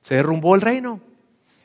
se 0.00 0.16
derrumbó 0.16 0.54
el 0.54 0.60
reino. 0.60 1.00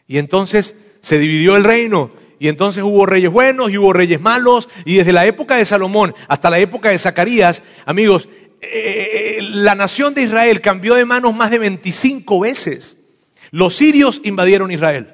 Y 0.07 0.17
entonces 0.17 0.75
se 1.01 1.17
dividió 1.17 1.55
el 1.55 1.63
reino. 1.63 2.11
Y 2.39 2.47
entonces 2.47 2.83
hubo 2.83 3.05
reyes 3.05 3.31
buenos 3.31 3.69
y 3.71 3.77
hubo 3.77 3.91
reyes 3.91 4.21
malos. 4.21 4.69
Y 4.85 4.95
desde 4.95 5.11
la 5.11 5.25
época 5.25 5.55
de 5.55 5.65
Salomón 5.65 6.15
hasta 6.27 6.49
la 6.49 6.59
época 6.59 6.89
de 6.89 6.99
Zacarías, 6.99 7.61
amigos, 7.85 8.29
eh, 8.61 9.39
la 9.41 9.75
nación 9.75 10.13
de 10.13 10.23
Israel 10.23 10.61
cambió 10.61 10.95
de 10.95 11.05
manos 11.05 11.35
más 11.35 11.51
de 11.51 11.59
25 11.59 12.39
veces. 12.39 12.97
Los 13.51 13.75
sirios 13.75 14.21
invadieron 14.23 14.71
Israel. 14.71 15.13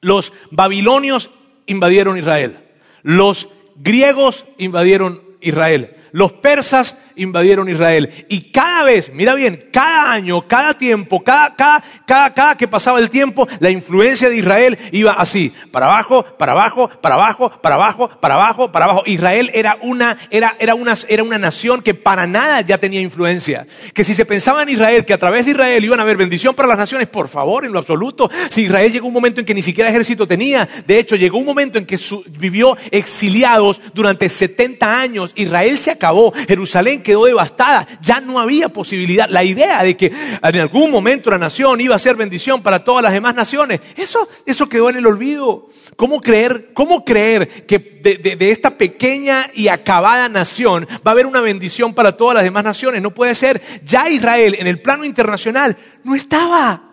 Los 0.00 0.32
babilonios 0.50 1.30
invadieron 1.66 2.18
Israel. 2.18 2.58
Los 3.02 3.48
griegos 3.76 4.44
invadieron 4.58 5.22
Israel. 5.40 5.96
Los 6.12 6.32
persas 6.32 6.96
invadieron 7.16 7.68
Israel. 7.68 8.10
Y 8.28 8.50
cada 8.50 8.84
vez, 8.84 9.10
mira 9.12 9.34
bien, 9.34 9.68
cada 9.72 10.12
año, 10.12 10.46
cada 10.46 10.76
tiempo, 10.76 11.22
cada, 11.22 11.54
cada, 11.54 11.82
cada, 12.06 12.34
cada 12.34 12.56
que 12.56 12.68
pasaba 12.68 12.98
el 12.98 13.10
tiempo, 13.10 13.46
la 13.60 13.70
influencia 13.70 14.28
de 14.28 14.36
Israel 14.36 14.78
iba 14.92 15.12
así, 15.12 15.52
para 15.70 15.86
abajo, 15.86 16.24
para 16.38 16.52
abajo, 16.52 16.88
para 17.00 17.14
abajo, 17.14 17.50
para 17.60 17.74
abajo, 17.74 18.08
para 18.20 18.34
abajo, 18.34 18.72
para 18.72 18.84
abajo. 18.86 19.02
Israel 19.06 19.50
era 19.54 19.78
una, 19.82 20.18
era, 20.30 20.56
era 20.58 20.74
una, 20.74 20.94
era 21.08 21.22
una 21.22 21.38
nación 21.38 21.82
que 21.82 21.94
para 21.94 22.26
nada 22.26 22.60
ya 22.60 22.78
tenía 22.78 23.00
influencia. 23.00 23.66
Que 23.94 24.04
si 24.04 24.14
se 24.14 24.24
pensaba 24.24 24.62
en 24.62 24.70
Israel, 24.70 25.04
que 25.04 25.14
a 25.14 25.18
través 25.18 25.44
de 25.44 25.52
Israel 25.52 25.84
iban 25.84 26.00
a 26.00 26.02
haber 26.02 26.16
bendición 26.16 26.54
para 26.54 26.68
las 26.68 26.78
naciones, 26.78 27.08
por 27.08 27.28
favor, 27.28 27.64
en 27.64 27.72
lo 27.72 27.78
absoluto. 27.78 28.30
Si 28.50 28.62
Israel 28.62 28.92
llegó 28.92 29.06
un 29.06 29.14
momento 29.14 29.40
en 29.40 29.46
que 29.46 29.54
ni 29.54 29.62
siquiera 29.62 29.90
ejército 29.90 30.26
tenía, 30.26 30.68
de 30.86 30.98
hecho 30.98 31.16
llegó 31.16 31.38
un 31.38 31.46
momento 31.46 31.78
en 31.78 31.86
que 31.86 31.98
vivió 32.30 32.76
exiliados 32.90 33.80
durante 33.94 34.28
70 34.28 35.00
años. 35.00 35.32
Israel 35.34 35.78
se 35.78 35.90
acabó, 35.90 36.32
Jerusalén 36.46 37.01
quedó 37.02 37.24
devastada, 37.24 37.86
ya 38.00 38.20
no 38.20 38.40
había 38.40 38.68
posibilidad. 38.68 39.28
La 39.28 39.44
idea 39.44 39.82
de 39.82 39.96
que 39.96 40.06
en 40.42 40.60
algún 40.60 40.90
momento 40.90 41.30
la 41.30 41.38
nación 41.38 41.80
iba 41.80 41.94
a 41.94 41.98
ser 41.98 42.16
bendición 42.16 42.62
para 42.62 42.84
todas 42.84 43.02
las 43.02 43.12
demás 43.12 43.34
naciones, 43.34 43.80
eso, 43.96 44.28
eso 44.46 44.68
quedó 44.68 44.90
en 44.90 44.96
el 44.96 45.06
olvido. 45.06 45.68
¿Cómo 45.96 46.20
creer, 46.20 46.72
cómo 46.72 47.04
creer 47.04 47.66
que 47.66 47.78
de, 47.78 48.50
esta 48.50 48.76
pequeña 48.78 49.50
y 49.52 49.68
acabada 49.68 50.28
nación 50.28 50.88
va 51.06 51.10
a 51.10 51.12
haber 51.12 51.26
una 51.26 51.40
bendición 51.40 51.92
para 51.94 52.16
todas 52.16 52.34
las 52.34 52.44
demás 52.44 52.64
naciones? 52.64 53.02
No 53.02 53.12
puede 53.12 53.34
ser. 53.34 53.60
Ya 53.84 54.08
Israel 54.08 54.56
en 54.58 54.66
el 54.66 54.80
plano 54.80 55.04
internacional 55.04 55.76
no 56.02 56.14
estaba. 56.14 56.92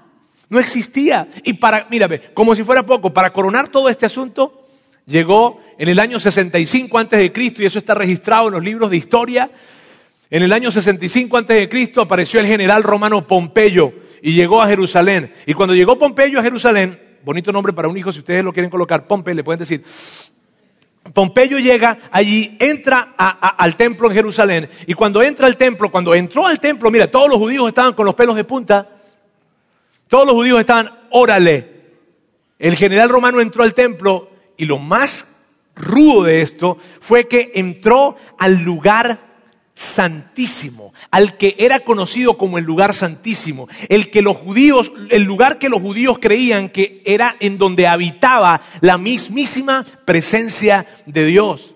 No 0.49 0.59
existía. 0.59 1.27
Y 1.43 1.53
para, 1.53 1.87
mírame, 1.89 2.19
como 2.33 2.55
si 2.55 2.63
fuera 2.63 2.85
poco, 2.85 3.13
para 3.13 3.31
coronar 3.31 3.69
todo 3.69 3.87
este 3.87 4.05
asunto, 4.05 4.67
llegó 5.05 5.61
en 5.77 5.89
el 5.89 5.99
año 5.99 6.19
65 6.19 6.97
antes 6.97 7.19
de 7.19 7.31
Cristo, 7.31 7.61
y 7.61 7.65
eso 7.65 7.79
está 7.79 7.93
registrado 7.93 8.47
en 8.47 8.53
los 8.53 8.63
libros 8.63 8.89
de 8.89 8.97
historia. 8.97 9.49
En 10.31 10.43
el 10.43 10.53
año 10.53 10.69
65 10.69 11.37
antes 11.37 11.57
de 11.57 11.69
Cristo 11.69 12.01
apareció 12.01 12.39
el 12.39 12.45
general 12.45 12.83
romano 12.83 13.25
Pompeyo 13.25 13.93
y 14.21 14.33
llegó 14.33 14.61
a 14.61 14.67
Jerusalén. 14.67 15.33
Y 15.47 15.53
cuando 15.53 15.73
llegó 15.73 15.97
Pompeyo 15.97 16.39
a 16.39 16.43
Jerusalén, 16.43 16.99
bonito 17.23 17.51
nombre 17.51 17.73
para 17.73 17.87
un 17.87 17.97
hijo, 17.97 18.11
si 18.11 18.19
ustedes 18.19 18.43
lo 18.43 18.53
quieren 18.53 18.69
colocar, 18.69 19.07
Pompe, 19.07 19.33
le 19.33 19.43
pueden 19.43 19.59
decir. 19.59 19.83
Pompeyo 21.13 21.57
llega 21.57 21.97
allí, 22.11 22.55
entra 22.59 23.15
al 23.17 23.75
templo 23.75 24.07
en 24.07 24.13
Jerusalén, 24.13 24.69
y 24.85 24.93
cuando 24.93 25.23
entra 25.23 25.47
al 25.47 25.57
templo, 25.57 25.89
cuando 25.89 26.13
entró 26.13 26.45
al 26.45 26.59
templo, 26.59 26.91
mira, 26.91 27.09
todos 27.09 27.29
los 27.29 27.39
judíos 27.39 27.67
estaban 27.67 27.93
con 27.93 28.05
los 28.05 28.13
pelos 28.13 28.35
de 28.35 28.43
punta, 28.43 28.87
todos 30.07 30.27
los 30.27 30.35
judíos 30.35 30.59
estaban, 30.59 30.91
órale. 31.09 31.79
El 32.59 32.75
general 32.75 33.09
romano 33.09 33.41
entró 33.41 33.63
al 33.63 33.73
templo 33.73 34.29
y 34.57 34.65
lo 34.65 34.77
más 34.77 35.25
rudo 35.75 36.23
de 36.23 36.41
esto 36.41 36.77
fue 36.99 37.27
que 37.27 37.53
entró 37.55 38.15
al 38.37 38.59
lugar 38.59 39.28
santísimo, 39.79 40.93
al 41.09 41.37
que 41.37 41.55
era 41.57 41.79
conocido 41.79 42.37
como 42.37 42.57
el 42.57 42.65
lugar 42.65 42.93
santísimo, 42.93 43.69
el 43.87 44.11
que 44.11 44.21
los 44.21 44.35
judíos, 44.35 44.91
el 45.09 45.23
lugar 45.23 45.57
que 45.57 45.69
los 45.69 45.81
judíos 45.81 46.17
creían 46.19 46.67
que 46.67 47.01
era 47.05 47.37
en 47.39 47.57
donde 47.57 47.87
habitaba 47.87 48.59
la 48.81 48.97
mismísima 48.97 49.85
presencia 50.03 50.85
de 51.05 51.25
Dios. 51.25 51.75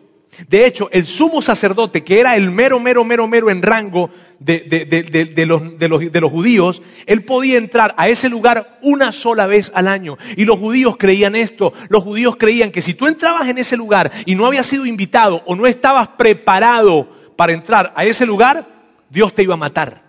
De 0.50 0.66
hecho, 0.66 0.90
el 0.92 1.06
sumo 1.06 1.42
sacerdote, 1.42 2.04
que 2.04 2.20
era 2.20 2.36
el 2.36 2.52
mero, 2.52 2.78
mero, 2.78 3.06
mero, 3.06 3.26
mero 3.26 3.50
en 3.50 3.62
rango 3.62 4.10
de, 4.38 5.46
los, 5.48 6.32
judíos, 6.32 6.82
él 7.06 7.24
podía 7.24 7.58
entrar 7.58 7.94
a 7.98 8.10
ese 8.10 8.28
lugar 8.28 8.80
una 8.82 9.14
sola 9.14 9.48
vez 9.48 9.72
al 9.74 9.88
año. 9.88 10.18
Y 10.36 10.44
los 10.44 10.60
judíos 10.60 10.98
creían 10.98 11.38
esto. 11.38 11.72
Los 11.88 12.04
judíos 12.04 12.36
creían 12.36 12.72
que 12.72 12.82
si 12.82 12.96
tú 12.96 13.08
entrabas 13.08 13.48
en 13.48 13.60
ese 13.60 13.78
lugar 13.78 14.12
y 14.26 14.36
no 14.36 14.46
habías 14.46 14.66
sido 14.66 14.86
invitado 14.86 15.42
o 15.46 15.56
no 15.56 15.68
estabas 15.68 16.10
preparado 16.18 17.23
para 17.36 17.54
entrar 17.54 17.94
a 17.96 18.06
ese 18.06 18.26
lugar, 18.26 18.68
Dios 19.10 19.34
te 19.34 19.44
iba 19.44 19.54
a 19.54 19.58
matar. 19.58 20.04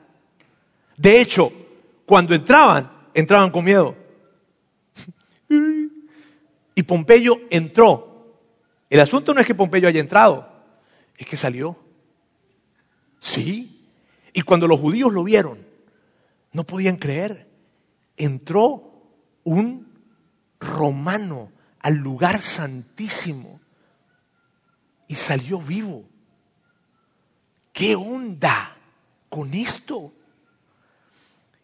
De 0.96 1.20
hecho, 1.20 1.52
cuando 2.06 2.34
entraban, 2.34 2.90
entraban 3.14 3.50
con 3.50 3.64
miedo. 3.64 3.96
Y 6.74 6.82
Pompeyo 6.82 7.40
entró. 7.50 8.40
El 8.90 9.00
asunto 9.00 9.32
no 9.32 9.40
es 9.40 9.46
que 9.46 9.54
Pompeyo 9.54 9.88
haya 9.88 10.00
entrado, 10.00 10.48
es 11.16 11.26
que 11.26 11.36
salió. 11.36 11.76
Sí, 13.20 13.90
y 14.32 14.42
cuando 14.42 14.66
los 14.66 14.80
judíos 14.80 15.12
lo 15.12 15.24
vieron, 15.24 15.66
no 16.52 16.64
podían 16.64 16.96
creer. 16.96 17.48
Entró 18.16 19.02
un 19.44 19.92
romano 20.60 21.50
al 21.80 21.94
lugar 21.94 22.40
santísimo 22.42 23.60
y 25.08 25.14
salió 25.14 25.60
vivo. 25.60 26.04
¿Qué 27.74 27.96
onda 27.96 28.76
con 29.28 29.52
esto? 29.52 30.12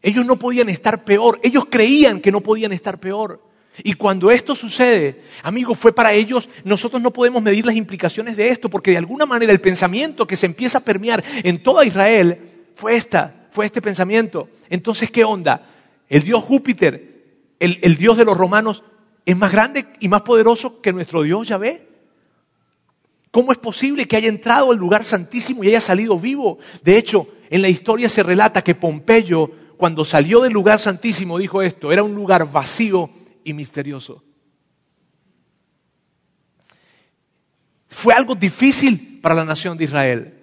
Ellos 0.03 0.27
no 0.27 0.37
podían 0.41 0.69
estar 0.69 1.05
peor, 1.05 1.39
ellos 1.45 1.67
creían 1.71 2.19
que 2.19 2.33
no 2.33 2.41
podían 2.41 2.73
estar 2.73 2.99
peor. 2.99 3.41
Y 3.85 3.95
cuando 3.95 4.33
esto 4.33 4.57
sucede, 4.57 5.23
amigos, 5.45 5.79
fue 5.79 5.95
para 5.95 6.13
ellos, 6.13 6.49
nosotros 6.65 7.01
no 7.01 7.13
podemos 7.13 7.41
medir 7.41 7.65
las 7.65 7.77
implicaciones 7.77 8.37
de 8.37 8.49
esto, 8.49 8.69
porque 8.69 8.91
de 8.91 8.97
alguna 8.97 9.25
manera 9.25 9.53
el 9.53 9.61
pensamiento 9.61 10.27
que 10.27 10.37
se 10.37 10.47
empieza 10.47 10.79
a 10.79 10.85
permear 10.85 11.23
en 11.45 11.63
toda 11.63 11.85
Israel 11.85 12.39
fue 12.75 12.97
esta, 12.97 13.47
fue 13.53 13.67
este 13.67 13.81
pensamiento. 13.81 14.49
Entonces, 14.69 15.13
¿qué 15.13 15.23
onda? 15.23 15.65
El 16.09 16.25
dios 16.25 16.43
Júpiter, 16.43 17.55
el, 17.61 17.79
el 17.83 17.97
dios 17.97 18.17
de 18.17 18.25
los 18.25 18.37
romanos, 18.37 18.83
es 19.25 19.37
más 19.37 19.53
grande 19.53 19.87
y 20.01 20.09
más 20.09 20.23
poderoso 20.23 20.81
que 20.83 20.93
nuestro 20.93 21.23
Dios 21.23 21.47
Yahvé. 21.47 21.90
¿Cómo 23.31 23.53
es 23.53 23.59
posible 23.59 24.07
que 24.07 24.17
haya 24.17 24.29
entrado 24.29 24.73
al 24.73 24.79
lugar 24.79 25.05
santísimo 25.05 25.63
y 25.63 25.69
haya 25.69 25.81
salido 25.81 26.19
vivo? 26.19 26.59
De 26.83 26.97
hecho, 26.97 27.29
en 27.49 27.63
la 27.63 27.69
historia 27.69 28.09
se 28.09 28.23
relata 28.23 28.63
que 28.63 28.75
Pompeyo, 28.75 29.51
cuando 29.77 30.05
salió 30.05 30.41
del 30.41 30.53
lugar 30.53 30.81
santísimo, 30.81 31.39
dijo 31.39 31.63
esto, 31.63 31.93
era 31.93 32.03
un 32.03 32.15
lugar 32.15 32.51
vacío 32.51 33.11
y 33.45 33.53
misterioso. 33.53 34.23
Fue 37.89 38.15
algo 38.15 38.35
difícil 38.35 39.21
para 39.21 39.35
la 39.35 39.45
nación 39.45 39.77
de 39.77 39.85
Israel. 39.85 40.41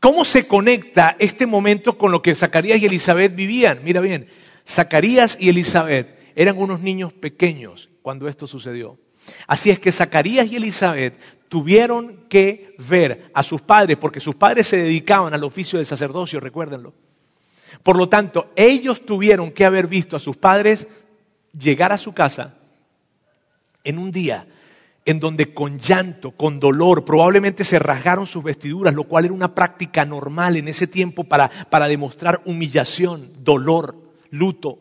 ¿Cómo 0.00 0.24
se 0.24 0.46
conecta 0.46 1.16
este 1.18 1.46
momento 1.46 1.98
con 1.98 2.12
lo 2.12 2.22
que 2.22 2.36
Zacarías 2.36 2.80
y 2.80 2.86
Elizabeth 2.86 3.34
vivían? 3.34 3.80
Mira 3.82 4.00
bien, 4.00 4.28
Zacarías 4.64 5.36
y 5.40 5.48
Elizabeth 5.48 6.16
eran 6.36 6.58
unos 6.58 6.80
niños 6.80 7.12
pequeños 7.12 7.88
cuando 8.02 8.28
esto 8.28 8.46
sucedió. 8.46 9.00
Así 9.46 9.70
es 9.70 9.78
que 9.78 9.92
Zacarías 9.92 10.46
y 10.46 10.56
Elizabeth 10.56 11.18
tuvieron 11.48 12.24
que 12.28 12.74
ver 12.78 13.30
a 13.34 13.42
sus 13.42 13.62
padres, 13.62 13.96
porque 13.96 14.20
sus 14.20 14.34
padres 14.34 14.66
se 14.66 14.78
dedicaban 14.78 15.32
al 15.34 15.44
oficio 15.44 15.78
del 15.78 15.86
sacerdocio, 15.86 16.40
recuérdenlo. 16.40 16.92
Por 17.82 17.96
lo 17.96 18.08
tanto, 18.08 18.50
ellos 18.56 19.04
tuvieron 19.04 19.50
que 19.50 19.64
haber 19.64 19.86
visto 19.86 20.16
a 20.16 20.20
sus 20.20 20.36
padres 20.36 20.86
llegar 21.58 21.92
a 21.92 21.98
su 21.98 22.12
casa 22.12 22.54
en 23.84 23.98
un 23.98 24.10
día 24.10 24.46
en 25.06 25.20
donde 25.20 25.54
con 25.54 25.78
llanto, 25.78 26.32
con 26.32 26.58
dolor, 26.58 27.04
probablemente 27.04 27.62
se 27.62 27.78
rasgaron 27.78 28.26
sus 28.26 28.42
vestiduras, 28.42 28.92
lo 28.92 29.04
cual 29.04 29.24
era 29.24 29.34
una 29.34 29.54
práctica 29.54 30.04
normal 30.04 30.56
en 30.56 30.66
ese 30.66 30.88
tiempo 30.88 31.22
para, 31.22 31.48
para 31.70 31.86
demostrar 31.86 32.42
humillación, 32.44 33.30
dolor, 33.38 33.96
luto. 34.30 34.80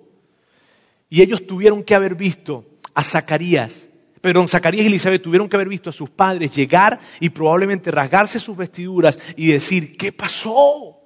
Y 1.12 1.22
ellos 1.22 1.46
tuvieron 1.46 1.84
que 1.84 1.94
haber 1.94 2.16
visto 2.16 2.66
a 2.96 3.04
Zacarías, 3.04 3.85
perdón, 4.26 4.48
Zacarías 4.48 4.86
y 4.86 4.88
Elizabeth 4.88 5.22
tuvieron 5.22 5.48
que 5.48 5.56
haber 5.56 5.70
visto 5.70 5.92
a 5.92 5.94
sus 5.94 6.10
padres 6.10 6.52
llegar 6.52 7.00
y 7.20 7.30
probablemente 7.30 7.92
rasgarse 7.92 8.40
sus 8.40 8.58
vestiduras 8.58 9.20
y 9.36 9.52
decir, 9.52 9.96
¿qué 9.96 10.12
pasó? 10.12 11.00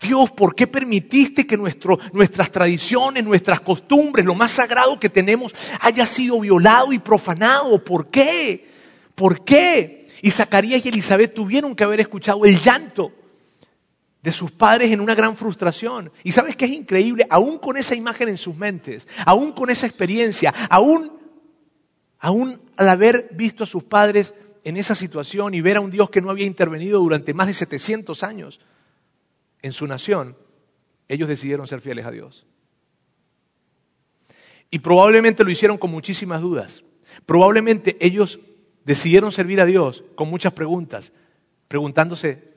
Dios, 0.00 0.30
¿por 0.30 0.54
qué 0.54 0.66
permitiste 0.66 1.46
que 1.46 1.58
nuestras 1.58 2.50
tradiciones, 2.50 3.22
nuestras 3.22 3.60
costumbres, 3.60 4.24
lo 4.24 4.34
más 4.34 4.52
sagrado 4.52 4.98
que 4.98 5.10
tenemos, 5.10 5.54
haya 5.78 6.06
sido 6.06 6.40
violado 6.40 6.90
y 6.94 6.98
profanado? 6.98 7.84
¿Por 7.84 8.08
qué? 8.08 8.66
¿Por 9.14 9.44
qué? 9.44 10.08
Y 10.22 10.30
Zacarías 10.30 10.82
y 10.82 10.88
Elizabeth 10.88 11.34
tuvieron 11.34 11.76
que 11.76 11.84
haber 11.84 12.00
escuchado 12.00 12.46
el 12.46 12.58
llanto 12.60 13.12
de 14.22 14.32
sus 14.32 14.50
padres 14.50 14.90
en 14.90 15.02
una 15.02 15.14
gran 15.14 15.36
frustración. 15.36 16.10
Y 16.24 16.32
sabes 16.32 16.56
que 16.56 16.64
es 16.64 16.70
increíble, 16.70 17.26
aún 17.28 17.58
con 17.58 17.76
esa 17.76 17.94
imagen 17.94 18.30
en 18.30 18.38
sus 18.38 18.56
mentes, 18.56 19.06
aún 19.26 19.52
con 19.52 19.68
esa 19.68 19.86
experiencia, 19.86 20.54
aún, 20.70 21.19
aún 22.20 22.60
al 22.76 22.88
haber 22.88 23.30
visto 23.32 23.64
a 23.64 23.66
sus 23.66 23.82
padres 23.82 24.34
en 24.62 24.76
esa 24.76 24.94
situación 24.94 25.54
y 25.54 25.62
ver 25.62 25.78
a 25.78 25.80
un 25.80 25.90
Dios 25.90 26.10
que 26.10 26.20
no 26.20 26.30
había 26.30 26.46
intervenido 26.46 27.00
durante 27.00 27.34
más 27.34 27.46
de 27.46 27.54
700 27.54 28.22
años, 28.22 28.60
en 29.62 29.72
su 29.72 29.86
nación, 29.86 30.36
ellos 31.08 31.28
decidieron 31.28 31.66
ser 31.66 31.80
fieles 31.80 32.06
a 32.06 32.10
Dios. 32.10 32.46
Y 34.70 34.78
probablemente 34.78 35.44
lo 35.44 35.50
hicieron 35.50 35.78
con 35.78 35.90
muchísimas 35.90 36.40
dudas. 36.40 36.84
Probablemente 37.26 37.96
ellos 38.00 38.38
decidieron 38.84 39.32
servir 39.32 39.60
a 39.60 39.66
Dios 39.66 40.04
con 40.14 40.30
muchas 40.30 40.52
preguntas, 40.52 41.12
preguntándose, 41.68 42.54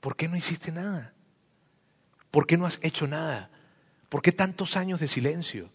¿por 0.00 0.16
qué 0.16 0.28
no 0.28 0.36
hiciste 0.36 0.72
nada? 0.72 1.12
¿Por 2.30 2.46
qué 2.46 2.56
no 2.56 2.66
has 2.66 2.78
hecho 2.82 3.06
nada? 3.06 3.50
¿Por 4.08 4.22
qué 4.22 4.32
tantos 4.32 4.76
años 4.76 5.00
de 5.00 5.08
silencio? 5.08 5.70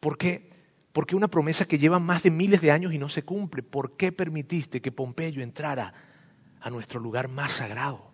¿Por 0.00 0.16
qué, 0.16 0.50
¿Por 0.94 1.08
qué 1.08 1.16
una 1.16 1.26
promesa 1.26 1.64
que 1.64 1.76
lleva 1.76 1.98
más 1.98 2.22
de 2.22 2.30
miles 2.30 2.60
de 2.60 2.70
años 2.70 2.94
y 2.94 2.98
no 2.98 3.08
se 3.08 3.24
cumple? 3.24 3.64
¿Por 3.64 3.96
qué 3.96 4.12
permitiste 4.12 4.80
que 4.80 4.92
Pompeyo 4.92 5.42
entrara 5.42 5.92
a 6.60 6.70
nuestro 6.70 7.00
lugar 7.00 7.26
más 7.26 7.50
sagrado? 7.50 8.12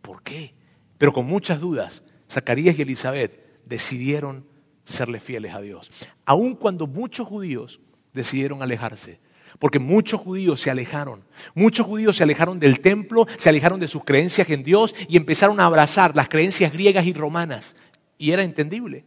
¿Por 0.00 0.22
qué? 0.22 0.54
Pero 0.96 1.12
con 1.12 1.26
muchas 1.26 1.60
dudas, 1.60 2.02
Zacarías 2.30 2.78
y 2.78 2.82
Elizabeth 2.82 3.60
decidieron 3.66 4.46
serle 4.84 5.20
fieles 5.20 5.54
a 5.54 5.60
Dios. 5.60 5.90
Aun 6.24 6.54
cuando 6.54 6.86
muchos 6.86 7.28
judíos 7.28 7.78
decidieron 8.14 8.62
alejarse. 8.62 9.20
Porque 9.58 9.78
muchos 9.78 10.18
judíos 10.18 10.62
se 10.62 10.70
alejaron. 10.70 11.24
Muchos 11.54 11.86
judíos 11.86 12.16
se 12.16 12.22
alejaron 12.22 12.58
del 12.58 12.80
templo, 12.80 13.26
se 13.36 13.50
alejaron 13.50 13.78
de 13.80 13.86
sus 13.86 14.02
creencias 14.02 14.48
en 14.48 14.64
Dios 14.64 14.94
y 15.10 15.18
empezaron 15.18 15.60
a 15.60 15.66
abrazar 15.66 16.16
las 16.16 16.30
creencias 16.30 16.72
griegas 16.72 17.04
y 17.04 17.12
romanas. 17.12 17.76
Y 18.16 18.30
era 18.30 18.44
entendible. 18.44 19.04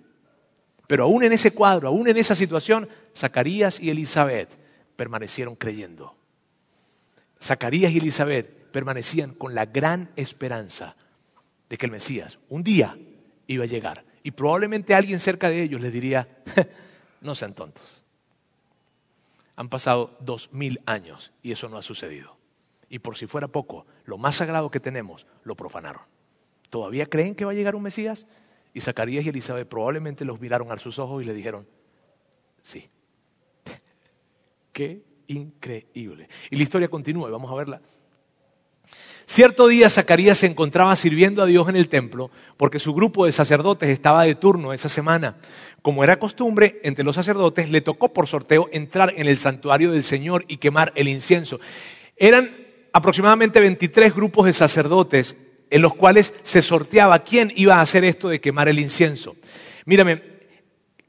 Pero 0.88 1.04
aún 1.04 1.23
en 1.23 1.34
ese 1.34 1.52
cuadro, 1.52 1.89
aún 1.89 2.08
en 2.08 2.17
esa 2.17 2.36
situación, 2.36 2.88
Zacarías 3.15 3.80
y 3.80 3.89
Elizabeth 3.89 4.50
permanecieron 4.95 5.56
creyendo. 5.56 6.15
Zacarías 7.41 7.91
y 7.91 7.97
Elizabeth 7.97 8.71
permanecían 8.71 9.34
con 9.34 9.54
la 9.54 9.65
gran 9.65 10.12
esperanza 10.15 10.95
de 11.69 11.78
que 11.78 11.86
el 11.86 11.91
Mesías 11.91 12.39
un 12.50 12.63
día 12.63 12.97
iba 13.47 13.65
a 13.65 13.67
llegar. 13.67 14.06
Y 14.23 14.32
probablemente 14.32 14.95
alguien 14.95 15.19
cerca 15.19 15.50
de 15.50 15.62
ellos 15.62 15.82
les 15.82 15.93
diría, 15.93 16.28
no 17.21 17.36
sean 17.36 17.54
tontos. 17.54 18.04
Han 19.56 19.69
pasado 19.69 20.17
dos 20.19 20.52
mil 20.54 20.82
años 20.86 21.32
y 21.41 21.52
eso 21.52 21.67
no 21.69 21.78
ha 21.78 21.82
sucedido. 21.82 22.38
Y 22.89 23.00
por 23.00 23.17
si 23.17 23.28
fuera 23.28 23.47
poco, 23.47 23.86
lo 24.06 24.17
más 24.17 24.36
sagrado 24.36 24.71
que 24.71 24.80
tenemos 24.80 25.26
lo 25.43 25.56
profanaron. 25.56 26.04
¿Todavía 26.69 27.06
creen 27.06 27.36
que 27.36 27.45
va 27.45 27.52
a 27.52 27.56
llegar 27.56 27.76
un 27.76 27.84
Mesías? 27.84 28.26
Y 28.77 28.79
Zacarías 28.79 29.25
y 29.25 29.29
Elizabeth 29.29 29.67
probablemente 29.67 30.23
los 30.23 30.39
miraron 30.39 30.71
a 30.71 30.77
sus 30.77 30.99
ojos 30.99 31.23
y 31.23 31.25
le 31.25 31.33
dijeron, 31.33 31.65
sí. 32.61 32.87
Qué 34.71 35.01
increíble. 35.25 36.29
Y 36.51 36.57
la 36.57 36.61
historia 36.61 36.87
continúa, 36.87 37.27
vamos 37.31 37.51
a 37.51 37.55
verla. 37.55 37.81
Cierto 39.25 39.67
día 39.67 39.89
Zacarías 39.89 40.37
se 40.37 40.45
encontraba 40.45 40.95
sirviendo 40.95 41.41
a 41.41 41.47
Dios 41.47 41.67
en 41.69 41.75
el 41.75 41.89
templo 41.89 42.29
porque 42.55 42.77
su 42.77 42.93
grupo 42.93 43.25
de 43.25 43.31
sacerdotes 43.31 43.89
estaba 43.89 44.25
de 44.25 44.35
turno 44.35 44.73
esa 44.73 44.89
semana. 44.89 45.37
Como 45.81 46.03
era 46.03 46.19
costumbre, 46.19 46.79
entre 46.83 47.03
los 47.03 47.15
sacerdotes 47.15 47.71
le 47.71 47.81
tocó 47.81 48.13
por 48.13 48.27
sorteo 48.27 48.69
entrar 48.71 49.11
en 49.17 49.25
el 49.25 49.39
santuario 49.39 49.91
del 49.91 50.03
Señor 50.03 50.45
y 50.47 50.57
quemar 50.57 50.93
el 50.93 51.07
incienso. 51.07 51.59
Eran 52.15 52.55
aproximadamente 52.93 53.59
23 53.59 54.13
grupos 54.13 54.45
de 54.45 54.53
sacerdotes 54.53 55.35
en 55.69 55.82
los 55.82 55.93
cuales 55.93 56.34
se 56.43 56.62
sorteaba 56.62 57.19
quién 57.19 57.51
iba 57.56 57.75
a 57.75 57.82
hacer 57.82 58.03
esto 58.03 58.30
de 58.30 58.41
quemar 58.41 58.69
el 58.69 58.80
incienso. 58.80 59.36
Mírame, 59.86 60.21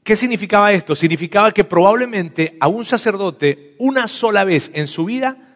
¿qué 0.03 0.15
significaba 0.15 0.71
esto? 0.71 0.95
Significaba 0.95 1.51
que 1.51 1.63
probablemente 1.63 2.57
a 2.59 2.67
un 2.67 2.85
sacerdote 2.85 3.75
una 3.77 4.07
sola 4.07 4.43
vez 4.43 4.71
en 4.73 4.87
su 4.87 5.05
vida 5.05 5.49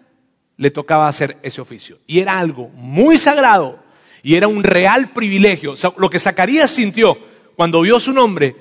le 0.57 0.71
tocaba 0.71 1.07
hacer 1.07 1.37
ese 1.43 1.61
oficio. 1.61 1.99
Y 2.07 2.19
era 2.19 2.39
algo 2.39 2.69
muy 2.69 3.17
sagrado 3.17 3.83
y 4.21 4.35
era 4.35 4.47
un 4.47 4.63
real 4.63 5.11
privilegio. 5.11 5.75
lo 5.97 6.09
que 6.09 6.19
Zacarías 6.19 6.71
sintió 6.71 7.17
cuando 7.55 7.81
vio 7.81 7.99
su 7.99 8.13
nombre, 8.13 8.55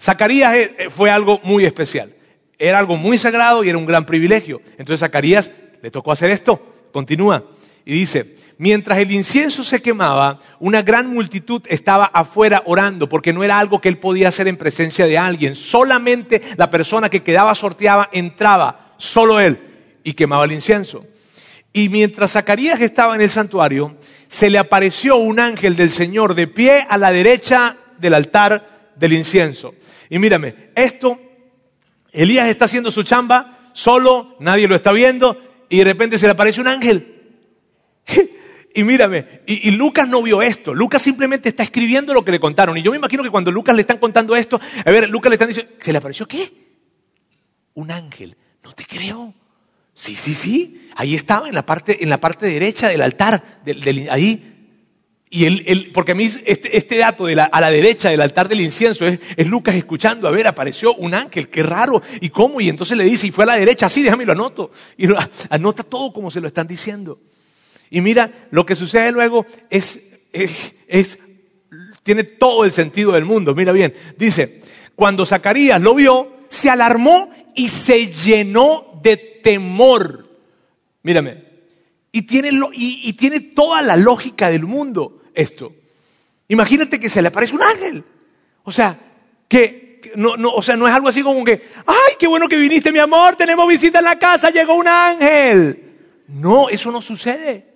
Zacarías 0.00 0.54
eh, 0.54 0.74
eh, 0.78 0.90
fue 0.90 1.10
algo 1.10 1.40
muy 1.42 1.64
especial. 1.64 2.14
Era 2.58 2.78
algo 2.78 2.96
muy 2.96 3.16
sagrado 3.18 3.64
y 3.64 3.68
era 3.68 3.78
un 3.78 3.86
gran 3.86 4.04
privilegio. 4.04 4.60
Entonces 4.72 5.00
Zacarías 5.00 5.50
le 5.82 5.90
tocó 5.90 6.12
hacer 6.12 6.30
esto. 6.30 6.60
Continúa 6.92 7.44
y 7.84 7.94
dice, 7.94 8.36
mientras 8.60 8.98
el 8.98 9.10
incienso 9.10 9.64
se 9.64 9.80
quemaba, 9.80 10.38
una 10.58 10.82
gran 10.82 11.08
multitud 11.08 11.62
estaba 11.66 12.04
afuera 12.04 12.62
orando, 12.66 13.08
porque 13.08 13.32
no 13.32 13.42
era 13.42 13.58
algo 13.58 13.80
que 13.80 13.88
él 13.88 13.96
podía 13.96 14.28
hacer 14.28 14.48
en 14.48 14.58
presencia 14.58 15.06
de 15.06 15.16
alguien. 15.16 15.54
Solamente 15.54 16.42
la 16.58 16.70
persona 16.70 17.08
que 17.08 17.22
quedaba 17.22 17.54
sorteada 17.54 18.10
entraba, 18.12 18.92
solo 18.98 19.40
él, 19.40 19.58
y 20.04 20.12
quemaba 20.12 20.44
el 20.44 20.52
incienso. 20.52 21.06
Y 21.72 21.88
mientras 21.88 22.32
Zacarías 22.32 22.82
estaba 22.82 23.14
en 23.14 23.22
el 23.22 23.30
santuario, 23.30 23.96
se 24.28 24.50
le 24.50 24.58
apareció 24.58 25.16
un 25.16 25.40
ángel 25.40 25.74
del 25.74 25.90
Señor 25.90 26.34
de 26.34 26.46
pie 26.46 26.86
a 26.86 26.98
la 26.98 27.12
derecha 27.12 27.78
del 27.96 28.12
altar 28.12 28.90
del 28.94 29.14
incienso. 29.14 29.72
Y 30.10 30.18
mírame, 30.18 30.54
esto, 30.74 31.18
Elías 32.12 32.46
está 32.48 32.66
haciendo 32.66 32.90
su 32.90 33.04
chamba, 33.04 33.70
solo, 33.72 34.36
nadie 34.38 34.68
lo 34.68 34.74
está 34.74 34.92
viendo, 34.92 35.40
y 35.70 35.78
de 35.78 35.84
repente 35.84 36.18
se 36.18 36.26
le 36.26 36.32
aparece 36.32 36.60
un 36.60 36.68
ángel. 36.68 37.22
Y 38.72 38.84
mírame, 38.84 39.42
y, 39.46 39.70
Lucas 39.72 40.08
no 40.08 40.22
vio 40.22 40.42
esto. 40.42 40.74
Lucas 40.74 41.02
simplemente 41.02 41.48
está 41.48 41.62
escribiendo 41.62 42.14
lo 42.14 42.24
que 42.24 42.30
le 42.30 42.38
contaron. 42.38 42.76
Y 42.76 42.82
yo 42.82 42.92
me 42.92 42.98
imagino 42.98 43.22
que 43.22 43.30
cuando 43.30 43.50
Lucas 43.50 43.74
le 43.74 43.80
están 43.80 43.98
contando 43.98 44.36
esto, 44.36 44.60
a 44.84 44.90
ver, 44.90 45.08
Lucas 45.10 45.30
le 45.30 45.34
están 45.34 45.48
diciendo, 45.48 45.72
¿se 45.80 45.90
le 45.90 45.98
apareció 45.98 46.26
qué? 46.28 46.52
Un 47.74 47.90
ángel. 47.90 48.36
No 48.62 48.72
te 48.72 48.84
creo. 48.84 49.34
Sí, 49.92 50.14
sí, 50.14 50.34
sí. 50.34 50.88
Ahí 50.94 51.16
estaba, 51.16 51.48
en 51.48 51.54
la 51.54 51.66
parte, 51.66 52.02
en 52.02 52.10
la 52.10 52.20
parte 52.20 52.46
derecha 52.46 52.88
del 52.88 53.02
altar, 53.02 53.60
del, 53.64 54.08
ahí. 54.08 54.46
Y 55.30 55.44
él, 55.46 55.90
porque 55.92 56.12
a 56.12 56.14
mí 56.14 56.28
este, 56.44 56.76
este 56.76 56.98
dato 56.98 57.26
de 57.26 57.34
la, 57.34 57.44
a 57.44 57.60
la 57.60 57.70
derecha 57.70 58.10
del 58.10 58.20
altar 58.20 58.48
del 58.48 58.60
incienso 58.60 59.06
es, 59.06 59.18
es, 59.36 59.46
Lucas 59.48 59.74
escuchando, 59.74 60.28
a 60.28 60.30
ver, 60.30 60.46
apareció 60.46 60.94
un 60.94 61.14
ángel, 61.14 61.48
qué 61.48 61.62
raro, 61.62 62.02
¿y 62.20 62.30
cómo? 62.30 62.60
Y 62.60 62.68
entonces 62.68 62.96
le 62.96 63.04
dice, 63.04 63.28
y 63.28 63.30
fue 63.30 63.44
a 63.44 63.48
la 63.48 63.56
derecha, 63.56 63.88
sí, 63.88 64.02
déjame 64.02 64.24
lo 64.24 64.32
anoto. 64.32 64.70
Y 64.96 65.06
anota 65.48 65.82
todo 65.82 66.12
como 66.12 66.30
se 66.30 66.40
lo 66.40 66.46
están 66.46 66.68
diciendo. 66.68 67.20
Y 67.90 68.00
mira, 68.00 68.46
lo 68.50 68.64
que 68.64 68.76
sucede 68.76 69.10
luego 69.10 69.44
es, 69.68 69.98
tiene 72.02 72.24
todo 72.24 72.64
el 72.64 72.72
sentido 72.72 73.12
del 73.12 73.24
mundo. 73.24 73.54
Mira 73.54 73.72
bien, 73.72 73.92
dice, 74.16 74.62
cuando 74.94 75.26
Zacarías 75.26 75.80
lo 75.80 75.94
vio, 75.94 76.32
se 76.48 76.70
alarmó 76.70 77.30
y 77.54 77.68
se 77.68 78.06
llenó 78.06 79.00
de 79.02 79.16
temor. 79.16 80.28
Mírame, 81.02 81.44
y 82.12 82.22
tiene, 82.22 82.50
y, 82.74 83.08
y 83.08 83.12
tiene 83.14 83.40
toda 83.40 83.82
la 83.82 83.96
lógica 83.96 84.50
del 84.50 84.64
mundo 84.64 85.22
esto. 85.34 85.72
Imagínate 86.48 86.98
que 86.98 87.08
se 87.08 87.22
le 87.22 87.28
aparece 87.28 87.54
un 87.54 87.62
ángel. 87.62 88.04
O 88.64 88.72
sea, 88.72 88.98
que, 89.48 90.00
no, 90.16 90.36
no, 90.36 90.52
o 90.52 90.62
sea, 90.62 90.76
no 90.76 90.86
es 90.86 90.94
algo 90.94 91.08
así 91.08 91.22
como 91.22 91.44
que, 91.44 91.62
ay, 91.86 92.14
qué 92.18 92.26
bueno 92.26 92.48
que 92.48 92.56
viniste, 92.56 92.92
mi 92.92 92.98
amor, 92.98 93.36
tenemos 93.36 93.68
visita 93.68 93.98
en 93.98 94.04
la 94.04 94.18
casa, 94.18 94.50
llegó 94.50 94.74
un 94.74 94.88
ángel. 94.88 95.84
No, 96.28 96.68
eso 96.68 96.90
no 96.90 97.02
sucede. 97.02 97.69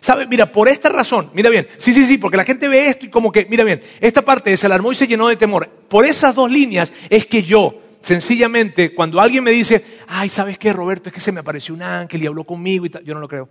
¿Sabe? 0.00 0.26
Mira, 0.26 0.52
por 0.52 0.68
esta 0.68 0.88
razón, 0.88 1.30
mira 1.34 1.50
bien, 1.50 1.66
sí, 1.78 1.92
sí, 1.92 2.04
sí, 2.04 2.18
porque 2.18 2.36
la 2.36 2.44
gente 2.44 2.68
ve 2.68 2.88
esto 2.88 3.06
y 3.06 3.10
como 3.10 3.32
que, 3.32 3.46
mira 3.46 3.64
bien, 3.64 3.82
esta 4.00 4.22
parte 4.22 4.56
se 4.56 4.66
alarmó 4.66 4.92
y 4.92 4.94
se 4.94 5.06
llenó 5.06 5.28
de 5.28 5.36
temor. 5.36 5.68
Por 5.88 6.04
esas 6.04 6.34
dos 6.34 6.50
líneas 6.50 6.92
es 7.10 7.26
que 7.26 7.42
yo, 7.42 7.80
sencillamente, 8.00 8.94
cuando 8.94 9.20
alguien 9.20 9.44
me 9.44 9.50
dice, 9.50 9.84
ay, 10.06 10.28
¿sabes 10.28 10.58
qué, 10.58 10.72
Roberto? 10.72 11.08
Es 11.08 11.14
que 11.14 11.20
se 11.20 11.32
me 11.32 11.40
apareció 11.40 11.74
un 11.74 11.82
ángel 11.82 12.22
y 12.22 12.26
habló 12.26 12.44
conmigo 12.44 12.86
y 12.86 12.90
tal, 12.90 13.04
yo 13.04 13.14
no 13.14 13.20
lo 13.20 13.28
creo. 13.28 13.48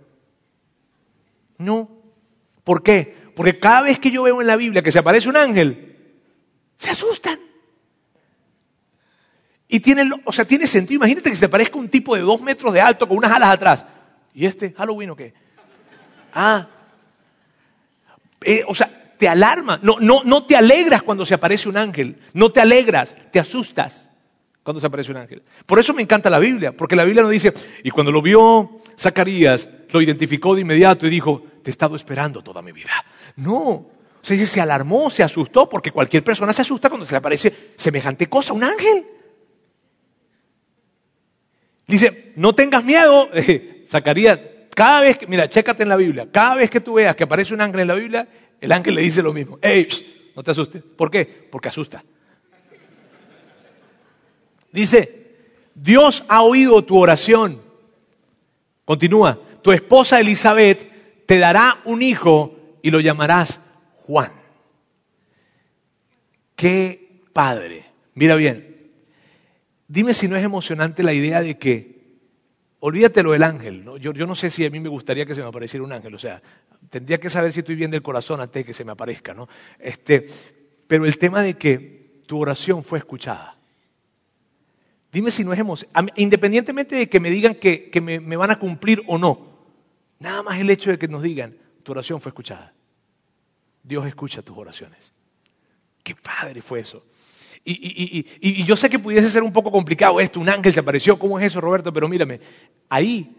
No. 1.58 1.90
¿Por 2.64 2.82
qué? 2.82 3.16
Porque 3.34 3.58
cada 3.58 3.82
vez 3.82 3.98
que 3.98 4.10
yo 4.10 4.22
veo 4.22 4.40
en 4.40 4.46
la 4.46 4.56
Biblia 4.56 4.82
que 4.82 4.92
se 4.92 4.98
aparece 4.98 5.28
un 5.28 5.36
ángel, 5.36 5.96
se 6.76 6.90
asustan. 6.90 7.38
Y 9.68 9.80
tiene, 9.80 10.10
o 10.24 10.32
sea, 10.32 10.46
tiene 10.46 10.66
sentido. 10.66 10.96
Imagínate 10.96 11.28
que 11.28 11.36
se 11.36 11.40
te 11.40 11.46
aparezca 11.46 11.78
un 11.78 11.90
tipo 11.90 12.16
de 12.16 12.22
dos 12.22 12.40
metros 12.40 12.72
de 12.72 12.80
alto 12.80 13.06
con 13.06 13.18
unas 13.18 13.30
alas 13.30 13.50
atrás. 13.50 13.86
¿Y 14.32 14.46
este 14.46 14.72
Halloween 14.72 15.10
o 15.10 15.16
qué? 15.16 15.34
Ah. 16.32 16.68
Eh, 18.42 18.62
o 18.66 18.74
sea, 18.74 19.14
te 19.18 19.28
alarma. 19.28 19.78
No, 19.82 19.96
no, 20.00 20.22
no 20.24 20.44
te 20.44 20.56
alegras 20.56 21.02
cuando 21.02 21.26
se 21.26 21.34
aparece 21.34 21.68
un 21.68 21.76
ángel. 21.76 22.16
No 22.32 22.50
te 22.50 22.60
alegras, 22.60 23.14
te 23.32 23.40
asustas 23.40 24.10
cuando 24.62 24.80
se 24.80 24.86
aparece 24.86 25.10
un 25.10 25.16
ángel. 25.16 25.42
Por 25.66 25.78
eso 25.78 25.94
me 25.94 26.02
encanta 26.02 26.28
la 26.28 26.38
Biblia, 26.38 26.76
porque 26.76 26.94
la 26.94 27.04
Biblia 27.04 27.22
nos 27.22 27.30
dice, 27.30 27.54
y 27.82 27.90
cuando 27.90 28.12
lo 28.12 28.20
vio 28.20 28.82
Zacarías, 28.98 29.68
lo 29.90 30.02
identificó 30.02 30.54
de 30.54 30.60
inmediato 30.60 31.06
y 31.06 31.10
dijo, 31.10 31.42
te 31.62 31.70
he 31.70 31.72
estado 31.72 31.96
esperando 31.96 32.42
toda 32.42 32.60
mi 32.60 32.72
vida. 32.72 32.92
No, 33.36 33.60
o 33.60 33.90
sea, 34.20 34.46
se 34.46 34.60
alarmó, 34.60 35.08
se 35.08 35.22
asustó, 35.22 35.68
porque 35.68 35.90
cualquier 35.90 36.22
persona 36.22 36.52
se 36.52 36.60
asusta 36.62 36.90
cuando 36.90 37.06
se 37.06 37.12
le 37.12 37.16
aparece 37.16 37.72
semejante 37.76 38.28
cosa, 38.28 38.52
un 38.52 38.64
ángel. 38.64 39.06
Dice, 41.86 42.32
no 42.36 42.54
tengas 42.54 42.84
miedo, 42.84 43.30
Zacarías, 43.86 44.38
cada 44.78 45.00
vez 45.00 45.18
que, 45.18 45.26
mira, 45.26 45.50
chécate 45.50 45.82
en 45.82 45.88
la 45.88 45.96
Biblia, 45.96 46.28
cada 46.30 46.54
vez 46.54 46.70
que 46.70 46.80
tú 46.80 46.94
veas 46.94 47.16
que 47.16 47.24
aparece 47.24 47.52
un 47.52 47.60
ángel 47.60 47.80
en 47.80 47.88
la 47.88 47.94
Biblia, 47.94 48.28
el 48.60 48.70
ángel 48.70 48.94
le 48.94 49.00
dice 49.02 49.20
lo 49.24 49.32
mismo. 49.32 49.58
¡Ey! 49.60 50.30
No 50.36 50.44
te 50.44 50.52
asustes. 50.52 50.84
¿Por 50.84 51.10
qué? 51.10 51.26
Porque 51.50 51.66
asusta. 51.66 52.04
Dice, 54.70 55.34
Dios 55.74 56.24
ha 56.28 56.42
oído 56.42 56.84
tu 56.84 56.96
oración. 56.96 57.60
Continúa, 58.84 59.40
tu 59.62 59.72
esposa 59.72 60.20
Elizabeth 60.20 61.26
te 61.26 61.38
dará 61.38 61.80
un 61.84 62.00
hijo 62.00 62.56
y 62.80 62.92
lo 62.92 63.00
llamarás 63.00 63.60
Juan. 63.94 64.30
Qué 66.54 67.24
padre. 67.32 67.84
Mira 68.14 68.36
bien, 68.36 68.92
dime 69.88 70.14
si 70.14 70.28
no 70.28 70.36
es 70.36 70.44
emocionante 70.44 71.02
la 71.02 71.14
idea 71.14 71.42
de 71.42 71.58
que 71.58 71.97
Olvídatelo 72.80 73.32
del 73.32 73.42
ángel. 73.42 73.84
Yo, 74.00 74.12
no 74.12 74.34
sé 74.34 74.50
si 74.50 74.64
a 74.64 74.70
mí 74.70 74.78
me 74.78 74.88
gustaría 74.88 75.26
que 75.26 75.34
se 75.34 75.40
me 75.40 75.48
apareciera 75.48 75.84
un 75.84 75.92
ángel. 75.92 76.14
O 76.14 76.18
sea, 76.18 76.40
tendría 76.90 77.18
que 77.18 77.28
saber 77.28 77.52
si 77.52 77.60
estoy 77.60 77.74
bien 77.74 77.90
del 77.90 78.02
corazón 78.02 78.40
antes 78.40 78.60
de 78.60 78.64
que 78.64 78.74
se 78.74 78.84
me 78.84 78.92
aparezca. 78.92 79.34
¿no? 79.34 79.48
Este, 79.78 80.26
pero 80.86 81.04
el 81.04 81.18
tema 81.18 81.42
de 81.42 81.54
que 81.54 82.22
tu 82.26 82.38
oración 82.38 82.84
fue 82.84 82.98
escuchada. 82.98 83.56
Dime 85.10 85.30
si 85.30 85.42
no 85.42 85.52
es 85.52 85.58
emocionante. 85.58 86.12
Independientemente 86.16 86.94
de 86.94 87.08
que 87.08 87.18
me 87.18 87.30
digan 87.30 87.56
que, 87.56 87.90
me, 88.00 88.20
me 88.20 88.36
van 88.36 88.52
a 88.52 88.58
cumplir 88.58 89.02
o 89.06 89.18
no. 89.18 89.58
Nada 90.20 90.42
más 90.42 90.58
el 90.60 90.70
hecho 90.70 90.90
de 90.90 90.98
que 90.98 91.08
nos 91.08 91.22
digan, 91.22 91.56
tu 91.82 91.92
oración 91.92 92.20
fue 92.20 92.30
escuchada. 92.30 92.74
Dios 93.82 94.06
escucha 94.06 94.42
tus 94.42 94.56
oraciones. 94.56 95.12
Qué 96.04 96.14
padre 96.14 96.62
fue 96.62 96.80
eso. 96.80 97.04
Y, 97.70 98.64
yo 98.64 98.76
sé 98.76 98.88
que 98.88 98.98
pudiese 98.98 99.28
ser 99.28 99.42
un 99.42 99.52
poco 99.52 99.70
complicado 99.70 100.20
esto, 100.20 100.40
un 100.40 100.48
ángel 100.48 100.72
se 100.72 100.80
apareció, 100.80 101.18
¿cómo 101.18 101.38
es 101.38 101.46
eso, 101.46 101.60
Roberto? 101.60 101.92
Pero 101.92 102.08
mírame, 102.08 102.40
ahí 102.88 103.36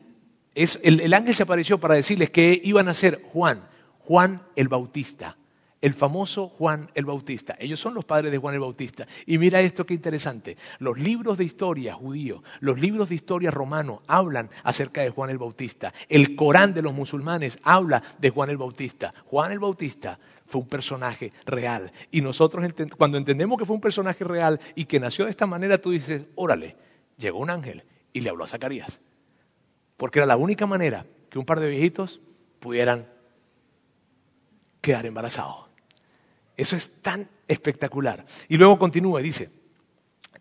es, 0.54 0.80
el, 0.84 1.12
ángel 1.14 1.34
se 1.34 1.44
apareció 1.44 1.80
para 1.80 1.96
decirles 1.96 2.30
que 2.30 2.62
iban 2.64 2.88
a 2.90 2.94
ser 2.94 3.24
Juan, 3.24 3.68
Juan 4.00 4.44
el 4.56 4.68
Bautista, 4.68 5.36
el 5.82 5.96
famoso 5.96 6.48
Juan 6.48 6.92
el 6.94 7.06
Bautista. 7.06 7.56
Ellos 7.60 7.80
son 7.80 7.96
los 7.96 8.06
padres 8.06 8.32
de 8.32 8.38
Juan 8.38 8.54
el 8.54 8.60
Bautista. 8.60 9.08
Y 9.26 9.40
mira 9.40 9.62
esto 9.62 9.84
qué 9.86 9.96
interesante. 9.96 10.58
Los 10.78 11.00
libros 11.00 11.38
de 11.40 11.46
historia 11.46 11.96
judíos, 11.96 12.44
los 12.60 12.80
libros 12.80 13.10
de 13.10 13.16
historia 13.16 13.50
romanos 13.50 14.02
hablan 14.06 14.52
acerca 14.64 15.02
de 15.02 15.10
Juan 15.10 15.32
el 15.32 15.40
Bautista. 15.40 15.92
El 16.08 16.36
Corán 16.36 16.76
de 16.76 16.84
los 16.84 16.94
musulmanes 16.94 17.58
habla 17.64 18.04
de 18.20 18.30
Juan 18.30 18.52
el 18.52 18.58
Bautista. 18.58 19.12
Juan 19.26 19.52
el 19.52 19.60
Bautista 19.60 20.20
fue 20.50 20.62
un 20.62 20.68
personaje 20.68 21.32
real. 21.46 21.92
Y 22.12 22.22
nosotros 22.22 22.66
cuando 22.98 23.18
entendemos 23.18 23.58
que 23.58 23.66
fue 23.66 23.76
un 23.76 23.82
personaje 23.82 24.24
real 24.24 24.60
y 24.76 24.86
que 24.86 25.00
nació 25.00 25.26
de 25.26 25.32
esta 25.32 25.46
manera, 25.46 25.78
tú 25.78 25.92
dices, 25.92 26.24
órale, 26.36 26.76
llegó 27.18 27.40
un 27.40 27.52
ángel 27.52 27.84
y 28.12 28.22
le 28.22 28.30
habló 28.30 28.44
a 28.44 28.48
Zacarías. 28.48 29.00
Porque 29.96 30.20
era 30.20 30.26
la 30.26 30.38
única 30.38 30.66
manera 30.66 31.06
que 31.30 31.38
un 31.38 31.46
par 31.46 31.60
de 31.60 31.70
viejitos 31.70 32.20
pudieran 32.60 33.08
quedar 34.82 35.06
embarazados. 35.06 35.70
Eso 36.58 36.76
es 36.76 36.90
tan 37.02 37.30
espectacular. 37.48 38.26
Y 38.48 38.58
luego 38.58 38.80
continúa 38.80 39.22
y 39.22 39.26
dice, 39.26 39.52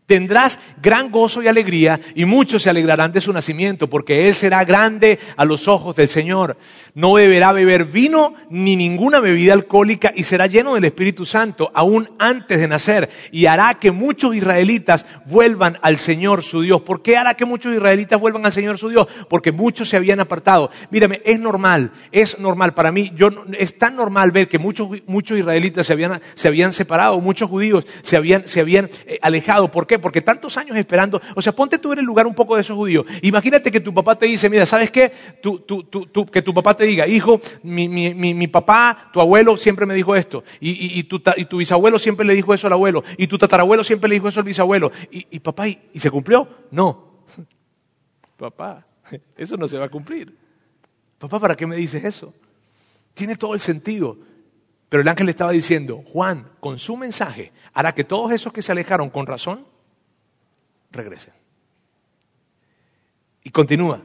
Tendrás 0.08 0.58
gran 0.80 1.10
gozo 1.10 1.42
y 1.42 1.48
alegría, 1.48 2.00
y 2.14 2.24
muchos 2.24 2.62
se 2.62 2.70
alegrarán 2.70 3.12
de 3.12 3.20
su 3.20 3.30
nacimiento, 3.30 3.90
porque 3.90 4.26
él 4.26 4.34
será 4.34 4.64
grande 4.64 5.18
a 5.36 5.44
los 5.44 5.68
ojos 5.68 5.94
del 5.96 6.08
Señor. 6.08 6.56
No 6.94 7.12
beberá 7.12 7.52
beber 7.52 7.84
vino 7.84 8.32
ni 8.48 8.74
ninguna 8.74 9.20
bebida 9.20 9.52
alcohólica, 9.52 10.10
y 10.16 10.24
será 10.24 10.46
lleno 10.46 10.76
del 10.76 10.86
Espíritu 10.86 11.26
Santo 11.26 11.70
aún 11.74 12.08
antes 12.18 12.58
de 12.58 12.68
nacer, 12.68 13.10
y 13.32 13.44
hará 13.44 13.74
que 13.74 13.90
muchos 13.90 14.34
israelitas 14.34 15.04
vuelvan 15.26 15.76
al 15.82 15.98
Señor 15.98 16.42
su 16.42 16.62
Dios. 16.62 16.80
¿Por 16.80 17.02
qué 17.02 17.18
hará 17.18 17.34
que 17.34 17.44
muchos 17.44 17.74
israelitas 17.74 18.18
vuelvan 18.18 18.46
al 18.46 18.52
Señor 18.52 18.78
su 18.78 18.88
Dios? 18.88 19.08
Porque 19.28 19.52
muchos 19.52 19.90
se 19.90 19.98
habían 19.98 20.20
apartado. 20.20 20.70
Mírame, 20.90 21.20
es 21.22 21.38
normal, 21.38 21.92
es 22.12 22.38
normal 22.38 22.72
para 22.72 22.92
mí, 22.92 23.12
yo, 23.14 23.28
es 23.58 23.76
tan 23.76 23.94
normal 23.94 24.30
ver 24.30 24.48
que 24.48 24.58
muchos, 24.58 24.88
muchos 25.06 25.36
israelitas 25.36 25.86
se 25.86 25.92
habían, 25.92 26.18
se 26.34 26.48
habían 26.48 26.72
separado, 26.72 27.20
muchos 27.20 27.50
judíos 27.50 27.84
se 28.00 28.16
habían, 28.16 28.48
se 28.48 28.60
habían 28.60 28.88
eh, 29.04 29.18
alejado. 29.20 29.70
¿Por 29.70 29.86
qué? 29.86 29.97
Porque 30.00 30.20
tantos 30.22 30.56
años 30.56 30.76
esperando. 30.76 31.20
O 31.34 31.42
sea, 31.42 31.52
ponte 31.52 31.78
tú 31.78 31.92
en 31.92 32.00
el 32.00 32.04
lugar 32.04 32.26
un 32.26 32.34
poco 32.34 32.54
de 32.56 32.62
esos 32.62 32.76
judíos. 32.76 33.06
Imagínate 33.22 33.70
que 33.70 33.80
tu 33.80 33.92
papá 33.92 34.16
te 34.16 34.26
dice, 34.26 34.48
mira, 34.48 34.66
¿sabes 34.66 34.90
qué? 34.90 35.12
que 36.32 36.42
tu 36.42 36.54
papá 36.54 36.74
te 36.74 36.84
diga, 36.84 37.06
hijo, 37.06 37.40
mi, 37.62 38.46
papá, 38.48 39.10
tu 39.12 39.20
abuelo 39.20 39.56
siempre 39.56 39.86
me 39.86 39.94
dijo 39.94 40.14
esto. 40.16 40.44
Y, 40.60 41.02
tu, 41.04 41.58
bisabuelo 41.58 41.98
siempre 41.98 42.26
le 42.26 42.34
dijo 42.34 42.54
eso 42.54 42.66
al 42.66 42.72
abuelo. 42.72 43.04
Y 43.16 43.26
tu 43.26 43.38
tatarabuelo 43.38 43.84
siempre 43.84 44.08
le 44.08 44.16
dijo 44.16 44.28
eso 44.28 44.40
al 44.40 44.46
bisabuelo. 44.46 44.92
Y, 45.10 45.38
papá, 45.40 45.68
¿y, 45.68 45.80
¿y 45.92 46.00
se 46.00 46.10
cumplió? 46.10 46.48
No. 46.70 47.24
papá, 48.36 48.86
eso 49.36 49.56
no 49.56 49.68
se 49.68 49.78
va 49.78 49.86
a 49.86 49.90
cumplir. 49.90 50.36
Papá, 51.18 51.40
¿para 51.40 51.56
qué 51.56 51.66
me 51.66 51.76
dices 51.76 52.04
eso? 52.04 52.32
Tiene 53.14 53.36
todo 53.36 53.54
el 53.54 53.60
sentido. 53.60 54.18
Pero 54.88 55.02
el 55.02 55.08
ángel 55.08 55.26
le 55.26 55.32
estaba 55.32 55.52
diciendo, 55.52 56.02
Juan, 56.06 56.50
con 56.60 56.78
su 56.78 56.96
mensaje, 56.96 57.52
hará 57.74 57.94
que 57.94 58.04
todos 58.04 58.32
esos 58.32 58.52
que 58.52 58.62
se 58.62 58.72
alejaron 58.72 59.10
con 59.10 59.26
razón, 59.26 59.66
regresen. 60.90 61.34
Y 63.42 63.50
continúa. 63.50 64.02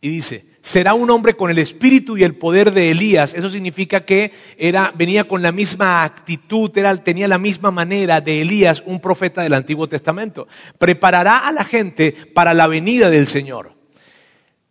Y 0.00 0.10
dice, 0.10 0.44
será 0.60 0.92
un 0.92 1.10
hombre 1.10 1.34
con 1.34 1.50
el 1.50 1.58
espíritu 1.58 2.18
y 2.18 2.24
el 2.24 2.34
poder 2.34 2.72
de 2.72 2.90
Elías. 2.90 3.32
Eso 3.32 3.48
significa 3.48 4.04
que 4.04 4.32
era, 4.58 4.92
venía 4.94 5.26
con 5.26 5.40
la 5.40 5.50
misma 5.52 6.04
actitud, 6.04 6.70
tenía 6.70 7.26
la 7.26 7.38
misma 7.38 7.70
manera 7.70 8.20
de 8.20 8.42
Elías, 8.42 8.82
un 8.84 9.00
profeta 9.00 9.42
del 9.42 9.54
Antiguo 9.54 9.88
Testamento. 9.88 10.46
Preparará 10.78 11.48
a 11.48 11.52
la 11.52 11.64
gente 11.64 12.12
para 12.12 12.52
la 12.52 12.66
venida 12.66 13.08
del 13.08 13.26
Señor. 13.26 13.72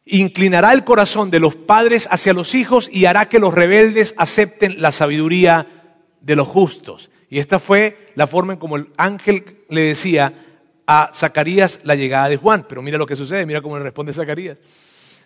Inclinará 0.05 0.73
el 0.73 0.83
corazón 0.83 1.31
de 1.31 1.39
los 1.39 1.55
padres 1.55 2.07
hacia 2.11 2.33
los 2.33 2.53
hijos 2.53 2.89
y 2.91 3.05
hará 3.05 3.29
que 3.29 3.39
los 3.39 3.53
rebeldes 3.53 4.13
acepten 4.17 4.81
la 4.81 4.91
sabiduría 4.91 5.95
de 6.21 6.35
los 6.35 6.47
justos. 6.47 7.09
Y 7.29 7.39
esta 7.39 7.59
fue 7.59 8.11
la 8.13 8.27
forma 8.27 8.53
en 8.53 8.59
como 8.59 8.75
el 8.75 8.89
ángel 8.97 9.63
le 9.69 9.81
decía 9.81 10.42
a 10.85 11.09
Zacarías 11.13 11.79
la 11.83 11.95
llegada 11.95 12.29
de 12.29 12.37
Juan. 12.37 12.65
Pero 12.67 12.81
mira 12.81 12.97
lo 12.97 13.05
que 13.05 13.15
sucede, 13.15 13.45
mira 13.45 13.61
cómo 13.61 13.77
le 13.77 13.83
responde 13.83 14.13
Zacarías. 14.13 14.59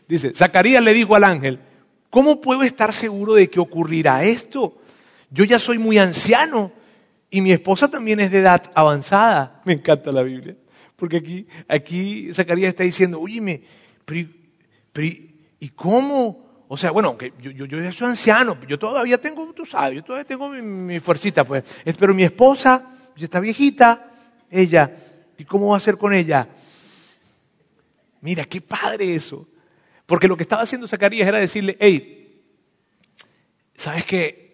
Dice, 0.07 0.33
Zacarías 0.33 0.83
le 0.83 0.93
dijo 0.93 1.15
al 1.15 1.23
ángel, 1.23 1.59
¿cómo 2.09 2.39
puedo 2.41 2.63
estar 2.63 2.93
seguro 2.93 3.33
de 3.33 3.49
que 3.49 3.59
ocurrirá 3.59 4.23
esto? 4.23 4.77
Yo 5.29 5.43
ya 5.43 5.59
soy 5.59 5.77
muy 5.77 5.97
anciano 5.97 6.71
y 7.29 7.41
mi 7.41 7.51
esposa 7.51 7.89
también 7.89 8.19
es 8.19 8.31
de 8.31 8.39
edad 8.39 8.63
avanzada. 8.73 9.61
Me 9.65 9.73
encanta 9.73 10.11
la 10.11 10.23
Biblia. 10.23 10.55
Porque 10.95 11.17
aquí, 11.17 11.47
aquí 11.67 12.33
Zacarías 12.33 12.69
está 12.69 12.83
diciendo, 12.83 13.19
oye, 13.19 13.61
pero, 14.05 15.07
¿y 15.59 15.69
cómo? 15.75 16.65
O 16.67 16.75
sea, 16.75 16.91
bueno, 16.91 17.17
que 17.17 17.33
yo, 17.39 17.51
yo, 17.51 17.65
ya 17.65 17.91
soy 17.91 18.09
anciano, 18.09 18.57
yo 18.67 18.79
todavía 18.79 19.21
tengo, 19.21 19.53
tú 19.53 19.63
sabes, 19.63 19.97
yo 19.97 20.03
todavía 20.03 20.25
tengo 20.25 20.49
mi, 20.49 20.61
mi 20.61 20.99
fuercita, 20.99 21.43
pues. 21.43 21.63
Pero 21.99 22.15
mi 22.15 22.23
esposa, 22.23 22.83
ya 23.15 23.25
está 23.25 23.39
viejita, 23.39 24.11
ella, 24.49 24.91
¿y 25.37 25.45
cómo 25.45 25.69
va 25.69 25.77
a 25.77 25.81
ser 25.81 25.97
con 25.97 26.13
ella? 26.13 26.47
Mira, 28.21 28.45
qué 28.45 28.61
padre 28.61 29.15
eso. 29.15 29.47
Porque 30.05 30.27
lo 30.27 30.37
que 30.37 30.43
estaba 30.43 30.63
haciendo 30.63 30.87
Zacarías 30.87 31.27
era 31.27 31.37
decirle, 31.37 31.77
hey, 31.79 32.41
¿sabes 33.75 34.05
qué? 34.05 34.47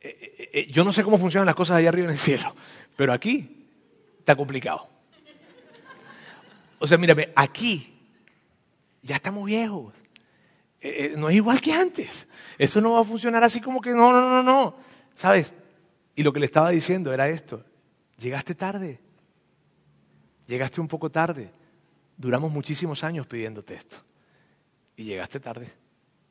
Eh, 0.00 0.18
eh, 0.20 0.50
eh, 0.52 0.66
yo 0.70 0.84
no 0.84 0.92
sé 0.92 1.02
cómo 1.02 1.18
funcionan 1.18 1.46
las 1.46 1.54
cosas 1.54 1.76
allá 1.76 1.90
arriba 1.90 2.06
en 2.06 2.12
el 2.12 2.18
cielo, 2.18 2.54
pero 2.96 3.12
aquí 3.12 3.66
está 4.18 4.36
complicado. 4.36 4.88
O 6.78 6.86
sea, 6.86 6.96
mírame, 6.96 7.30
aquí 7.34 7.92
ya 9.02 9.16
estamos 9.16 9.44
viejos. 9.44 9.94
No 11.16 11.28
es 11.28 11.36
igual 11.36 11.60
que 11.60 11.72
antes. 11.72 12.26
Eso 12.56 12.80
no 12.80 12.92
va 12.92 13.00
a 13.00 13.04
funcionar 13.04 13.44
así 13.44 13.60
como 13.60 13.82
que 13.82 13.90
no, 13.90 14.12
no, 14.12 14.22
no, 14.22 14.42
no. 14.42 14.76
¿Sabes? 15.14 15.52
Y 16.14 16.22
lo 16.22 16.32
que 16.32 16.40
le 16.40 16.46
estaba 16.46 16.70
diciendo 16.70 17.12
era 17.12 17.28
esto. 17.28 17.62
Llegaste 18.16 18.54
tarde. 18.54 19.00
Llegaste 20.50 20.80
un 20.80 20.88
poco 20.88 21.10
tarde. 21.10 21.48
Duramos 22.16 22.50
muchísimos 22.50 23.04
años 23.04 23.24
pidiéndote 23.24 23.72
esto. 23.74 23.98
Y 24.96 25.04
llegaste 25.04 25.38
tarde. 25.38 25.70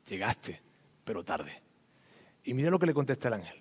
Llegaste, 0.10 0.60
pero 1.06 1.24
tarde. 1.24 1.54
Y 2.44 2.54
mira 2.54 2.70
lo 2.70 2.78
que 2.78 2.86
le 2.86 2.94
contesta 2.94 3.30
el 3.30 3.36
ángel. 3.36 3.56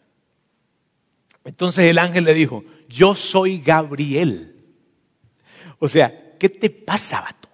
Entonces 1.44 1.84
el 1.84 1.96
ángel 1.96 2.24
le 2.24 2.34
dijo, 2.34 2.64
yo 2.88 3.14
soy 3.14 3.60
Gabriel. 3.60 4.56
O 5.78 5.88
sea, 5.88 6.36
¿qué 6.36 6.48
te 6.48 6.70
pasa, 6.70 7.20
vato? 7.20 7.48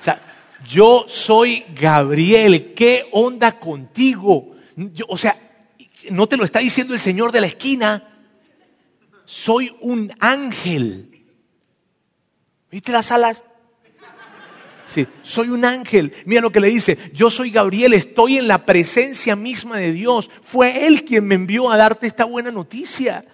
O 0.00 0.02
sea, 0.02 0.18
yo 0.64 1.04
soy 1.06 1.66
Gabriel, 1.78 2.72
¿qué 2.72 3.10
onda 3.12 3.60
contigo? 3.60 4.56
o 5.06 5.18
sea, 5.18 5.36
no 6.10 6.26
te 6.26 6.38
lo 6.38 6.46
está 6.46 6.60
diciendo 6.60 6.94
el 6.94 7.00
Señor 7.00 7.30
de 7.30 7.42
la 7.42 7.48
esquina, 7.48 8.22
soy 9.26 9.76
un 9.82 10.14
ángel. 10.18 11.12
¿Viste 12.70 12.92
las 12.92 13.10
alas? 13.10 13.44
Sí, 14.86 15.06
soy 15.22 15.48
un 15.48 15.64
ángel. 15.64 16.12
Mira 16.24 16.40
lo 16.40 16.52
que 16.52 16.60
le 16.60 16.68
dice, 16.68 16.96
yo 17.12 17.30
soy 17.30 17.50
Gabriel, 17.50 17.92
estoy 17.92 18.38
en 18.38 18.46
la 18.48 18.64
presencia 18.64 19.34
misma 19.34 19.78
de 19.78 19.92
Dios. 19.92 20.30
Fue 20.42 20.86
Él 20.86 21.04
quien 21.04 21.26
me 21.26 21.34
envió 21.34 21.70
a 21.70 21.76
darte 21.76 22.06
esta 22.06 22.24
buena 22.24 22.52
noticia. 22.52 23.24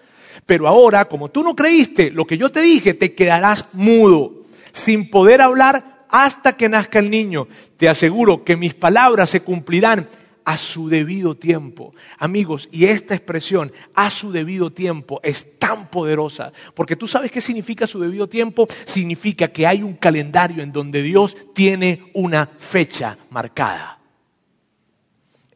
Pero 0.47 0.67
ahora, 0.67 1.05
como 1.07 1.31
tú 1.31 1.43
no 1.43 1.55
creíste 1.55 2.11
lo 2.11 2.27
que 2.27 2.39
yo 2.39 2.51
te 2.51 2.63
dije, 2.63 2.95
te 2.95 3.15
quedarás 3.15 3.67
mudo, 3.75 4.45
sin 4.73 5.11
poder 5.11 5.43
hablar 5.43 6.05
hasta 6.09 6.57
que 6.57 6.69
nazca 6.69 6.99
el 6.99 7.11
niño. 7.11 7.47
Te 7.77 7.89
aseguro 7.89 8.45
que 8.45 8.57
mis 8.57 8.75
palabras 8.75 9.31
se 9.31 9.41
cumplirán 9.41 10.09
a 10.45 10.57
su 10.57 10.89
debido 10.89 11.37
tiempo. 11.37 11.95
Amigos, 12.19 12.69
y 12.73 12.87
esta 12.87 13.15
expresión, 13.15 13.73
a 13.95 14.11
su 14.11 14.33
debido 14.33 14.73
tiempo, 14.73 15.21
es 15.23 15.59
tan 15.59 15.89
poderosa, 15.89 16.53
porque 16.75 16.97
tú 16.97 17.07
sabes 17.07 17.31
qué 17.31 17.41
significa 17.41 17.87
su 17.87 18.01
debido 18.01 18.29
tiempo. 18.29 18.67
Significa 18.85 19.49
que 19.49 19.67
hay 19.67 19.83
un 19.83 19.95
calendario 19.95 20.63
en 20.63 20.73
donde 20.73 21.03
Dios 21.03 21.37
tiene 21.55 22.11
una 22.15 22.47
fecha 22.47 23.19
marcada. 23.31 23.99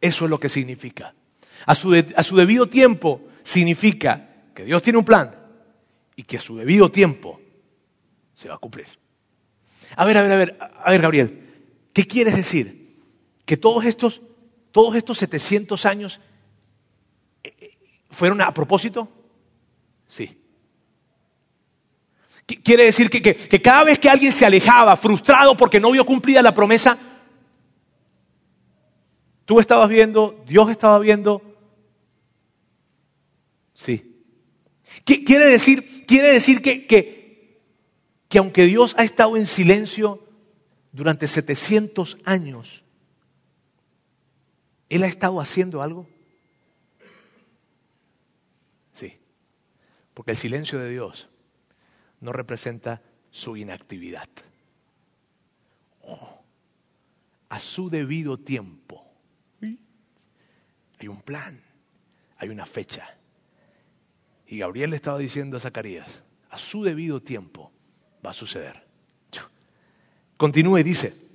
Eso 0.00 0.24
es 0.24 0.30
lo 0.30 0.38
que 0.38 0.48
significa. 0.48 1.14
A 1.64 1.74
su, 1.74 1.94
a 1.94 2.22
su 2.22 2.36
debido 2.36 2.68
tiempo 2.68 3.22
significa 3.42 4.28
que 4.54 4.64
Dios 4.64 4.82
tiene 4.82 4.98
un 4.98 5.04
plan 5.04 5.34
y 6.14 6.22
que 6.22 6.36
a 6.36 6.40
su 6.40 6.56
debido 6.56 6.90
tiempo 6.90 7.40
se 8.32 8.48
va 8.48 8.54
a 8.54 8.58
cumplir. 8.58 8.86
A 9.94 10.04
ver, 10.04 10.18
a 10.18 10.22
ver, 10.22 10.32
a 10.32 10.36
ver, 10.36 10.58
a 10.60 10.90
ver, 10.90 11.00
Gabriel, 11.00 11.40
¿qué 11.92 12.06
quieres 12.06 12.36
decir? 12.36 12.96
Que 13.44 13.56
todos 13.56 13.84
estos, 13.84 14.20
todos 14.72 14.94
estos 14.94 15.18
700 15.18 15.86
años 15.86 16.20
eh, 17.42 17.54
eh, 17.58 17.78
fueron 18.10 18.40
a 18.40 18.52
propósito? 18.52 19.08
Sí. 20.06 20.42
Quiere 22.46 22.84
decir 22.84 23.10
que, 23.10 23.20
que, 23.20 23.62
cada 23.62 23.82
vez 23.82 23.98
que 23.98 24.08
alguien 24.08 24.30
se 24.30 24.46
alejaba, 24.46 24.96
frustrado 24.96 25.56
porque 25.56 25.80
no 25.80 25.90
vio 25.90 26.06
cumplida 26.06 26.40
la 26.42 26.54
promesa, 26.54 26.96
tú 29.44 29.58
estabas 29.58 29.88
viendo, 29.88 30.44
Dios 30.46 30.70
estaba 30.70 30.98
viendo. 31.00 31.42
Sí. 33.74 34.22
Quiere 35.04 35.46
decir, 35.46 36.06
quiere 36.06 36.32
decir 36.32 36.62
que, 36.62 36.86
que, 36.86 37.62
que 38.28 38.38
aunque 38.38 38.64
Dios 38.64 38.94
ha 38.96 39.02
estado 39.02 39.36
en 39.36 39.46
silencio 39.46 40.24
durante 40.92 41.26
700 41.26 42.18
años, 42.24 42.84
¿Él 44.88 45.02
ha 45.02 45.06
estado 45.06 45.40
haciendo 45.40 45.82
algo? 45.82 46.06
Sí, 48.92 49.18
porque 50.14 50.32
el 50.32 50.36
silencio 50.36 50.78
de 50.78 50.90
Dios 50.90 51.28
no 52.20 52.32
representa 52.32 53.02
su 53.30 53.56
inactividad. 53.56 54.28
Oh, 56.02 56.42
a 57.48 57.58
su 57.58 57.90
debido 57.90 58.38
tiempo. 58.38 59.04
Hay 60.98 61.08
un 61.08 61.20
plan, 61.20 61.62
hay 62.38 62.48
una 62.48 62.64
fecha. 62.64 63.18
Y 64.46 64.58
Gabriel 64.58 64.90
le 64.90 64.96
estaba 64.96 65.18
diciendo 65.18 65.56
a 65.56 65.60
Zacarías, 65.60 66.22
a 66.48 66.56
su 66.56 66.82
debido 66.84 67.20
tiempo 67.20 67.70
va 68.24 68.30
a 68.30 68.34
suceder. 68.34 68.86
Continúa 70.36 70.80
y 70.80 70.84
dice, 70.84 71.25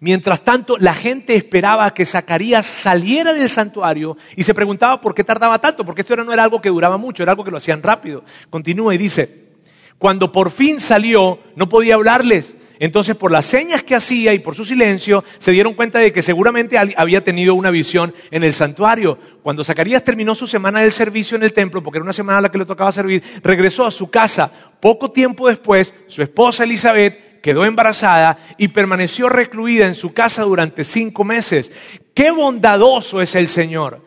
mientras 0.00 0.42
tanto 0.42 0.76
la 0.78 0.94
gente 0.94 1.34
esperaba 1.34 1.92
que 1.94 2.06
Zacarías 2.06 2.66
saliera 2.66 3.32
del 3.32 3.48
santuario 3.48 4.16
y 4.34 4.42
se 4.42 4.54
preguntaba 4.54 5.00
por 5.00 5.14
qué 5.14 5.22
tardaba 5.22 5.60
tanto, 5.60 5.84
porque 5.84 6.00
esto 6.00 6.16
no 6.16 6.32
era 6.32 6.42
algo 6.42 6.60
que 6.60 6.70
duraba 6.70 6.96
mucho, 6.96 7.22
era 7.22 7.32
algo 7.32 7.44
que 7.44 7.50
lo 7.50 7.58
hacían 7.58 7.82
rápido. 7.82 8.24
Continúa 8.48 8.94
y 8.94 8.98
dice, 8.98 9.50
cuando 9.98 10.32
por 10.32 10.50
fin 10.50 10.80
salió, 10.80 11.38
no 11.54 11.68
podía 11.68 11.94
hablarles. 11.94 12.56
Entonces, 12.82 13.14
por 13.14 13.30
las 13.30 13.44
señas 13.44 13.82
que 13.82 13.94
hacía 13.94 14.32
y 14.32 14.38
por 14.38 14.54
su 14.54 14.64
silencio, 14.64 15.22
se 15.38 15.50
dieron 15.50 15.74
cuenta 15.74 15.98
de 15.98 16.14
que 16.14 16.22
seguramente 16.22 16.78
había 16.78 17.22
tenido 17.22 17.54
una 17.54 17.70
visión 17.70 18.14
en 18.30 18.42
el 18.42 18.54
santuario. 18.54 19.18
Cuando 19.42 19.62
Zacarías 19.62 20.02
terminó 20.02 20.34
su 20.34 20.46
semana 20.46 20.80
del 20.80 20.90
servicio 20.90 21.36
en 21.36 21.42
el 21.42 21.52
templo, 21.52 21.82
porque 21.82 21.98
era 21.98 22.04
una 22.04 22.14
semana 22.14 22.38
a 22.38 22.40
la 22.40 22.50
que 22.50 22.56
le 22.56 22.64
tocaba 22.64 22.90
servir, 22.90 23.22
regresó 23.42 23.84
a 23.84 23.90
su 23.90 24.08
casa. 24.08 24.50
Poco 24.80 25.10
tiempo 25.10 25.48
después, 25.48 25.92
su 26.06 26.22
esposa 26.22 26.64
Elizabeth 26.64 27.29
quedó 27.40 27.64
embarazada 27.64 28.38
y 28.58 28.68
permaneció 28.68 29.28
recluida 29.28 29.86
en 29.86 29.94
su 29.94 30.12
casa 30.12 30.42
durante 30.42 30.84
cinco 30.84 31.24
meses. 31.24 31.72
¡Qué 32.14 32.30
bondadoso 32.30 33.20
es 33.20 33.34
el 33.34 33.48
Señor! 33.48 34.06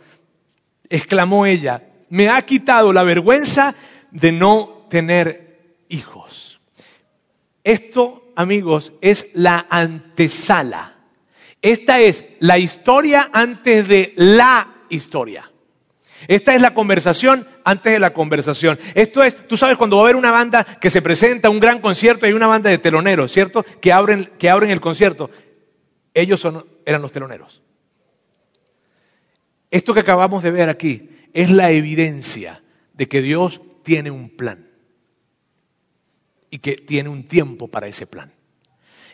exclamó 0.90 1.46
ella. 1.46 1.84
Me 2.10 2.30
ha 2.30 2.42
quitado 2.44 2.94
la 2.94 3.04
vergüenza 3.04 3.76
de 4.12 4.32
no 4.32 4.86
tener 4.90 5.78
hijos. 5.90 6.60
Esto 7.64 8.24
amigos, 8.36 8.94
es 9.02 9.28
la 9.34 9.66
antesala. 9.70 10.96
Esta 11.62 12.00
es 12.00 12.26
la 12.40 12.58
historia 12.58 13.30
antes 13.32 13.88
de 13.88 14.14
la 14.18 14.86
historia. 14.90 15.50
Esta 16.28 16.54
es 16.54 16.62
la 16.62 16.74
conversación 16.74 17.48
antes 17.64 17.94
de 17.94 18.00
la 18.00 18.14
conversación. 18.14 18.80
Esto 18.96 19.24
es, 19.24 19.48
tú 19.48 19.58
sabes, 19.58 19.78
cuando 19.78 19.98
va 19.98 20.04
a 20.04 20.06
haber 20.06 20.16
una 20.16 20.32
banda 20.32 20.64
que 20.64 20.90
se 20.90 21.02
presenta, 21.02 21.50
un 21.50 21.60
gran 21.60 21.80
concierto, 21.80 22.26
hay 22.26 22.34
una 22.34 22.48
banda 22.48 22.70
de 22.70 22.78
teloneros, 22.78 23.32
¿cierto? 23.32 23.64
Que 23.82 23.92
abren, 23.92 24.32
que 24.38 24.50
abren 24.50 24.70
el 24.70 24.82
concierto. 24.82 25.30
Ellos 26.14 26.40
son, 26.40 26.66
eran 26.86 27.02
los 27.02 27.12
teloneros. 27.12 27.62
Esto 29.72 29.94
que 29.94 30.02
acabamos 30.02 30.44
de 30.44 30.52
ver 30.52 30.70
aquí 30.70 31.10
es 31.34 31.50
la 31.50 31.72
evidencia 31.72 32.62
de 32.94 33.08
que 33.08 33.22
Dios 33.22 33.62
tiene 33.84 34.12
un 34.12 34.30
plan 34.30 34.68
y 36.50 36.60
que 36.60 36.76
tiene 36.76 37.10
un 37.10 37.28
tiempo 37.28 37.68
para 37.68 37.88
ese 37.88 38.06
plan. 38.06 38.32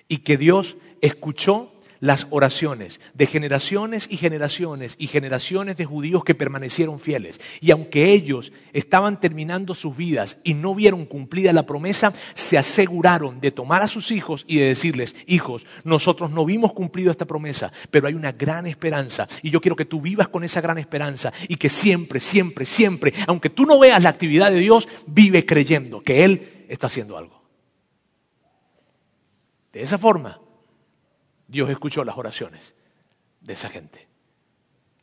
Y 0.09 0.17
que 0.17 0.35
Dios 0.35 0.75
escuchó 0.99 1.78
las 1.99 2.27
oraciones 2.29 2.99
de 3.13 3.27
generaciones 3.27 4.07
y 4.09 4.17
generaciones 4.17 4.95
y 4.97 5.07
generaciones 5.07 5.77
de 5.77 5.85
judíos 5.85 6.23
que 6.23 6.35
permanecieron 6.35 6.99
fieles. 6.99 7.39
Y 7.61 7.71
aunque 7.71 8.11
ellos 8.11 8.51
estaban 8.73 9.19
terminando 9.19 9.75
sus 9.75 9.95
vidas 9.95 10.37
y 10.43 10.53
no 10.53 10.75
vieron 10.75 11.05
cumplida 11.05 11.53
la 11.53 11.65
promesa, 11.65 12.13
se 12.33 12.57
aseguraron 12.57 13.39
de 13.41 13.51
tomar 13.51 13.81
a 13.81 13.87
sus 13.87 14.11
hijos 14.11 14.45
y 14.47 14.57
de 14.57 14.67
decirles, 14.67 15.15
hijos, 15.27 15.65
nosotros 15.83 16.31
no 16.31 16.45
vimos 16.45 16.73
cumplido 16.73 17.11
esta 17.11 17.25
promesa, 17.25 17.71
pero 17.91 18.07
hay 18.07 18.13
una 18.13 18.31
gran 18.31 18.65
esperanza 18.65 19.27
y 19.41 19.49
yo 19.49 19.61
quiero 19.61 19.75
que 19.75 19.85
tú 19.85 20.01
vivas 20.01 20.27
con 20.29 20.43
esa 20.43 20.61
gran 20.61 20.77
esperanza 20.77 21.33
y 21.47 21.55
que 21.55 21.69
siempre, 21.69 22.19
siempre, 22.19 22.65
siempre, 22.65 23.13
aunque 23.27 23.49
tú 23.49 23.65
no 23.65 23.79
veas 23.79 24.01
la 24.01 24.09
actividad 24.09 24.51
de 24.51 24.59
Dios, 24.59 24.87
vive 25.07 25.45
creyendo 25.45 26.01
que 26.01 26.23
Él 26.23 26.65
está 26.69 26.87
haciendo 26.87 27.17
algo. 27.17 27.39
De 29.71 29.83
esa 29.83 29.97
forma, 29.97 30.39
Dios 31.49 31.69
escuchó 31.69 32.03
las 32.03 32.17
oraciones 32.17 32.75
de 33.41 33.53
esa 33.53 33.69
gente. 33.69 34.07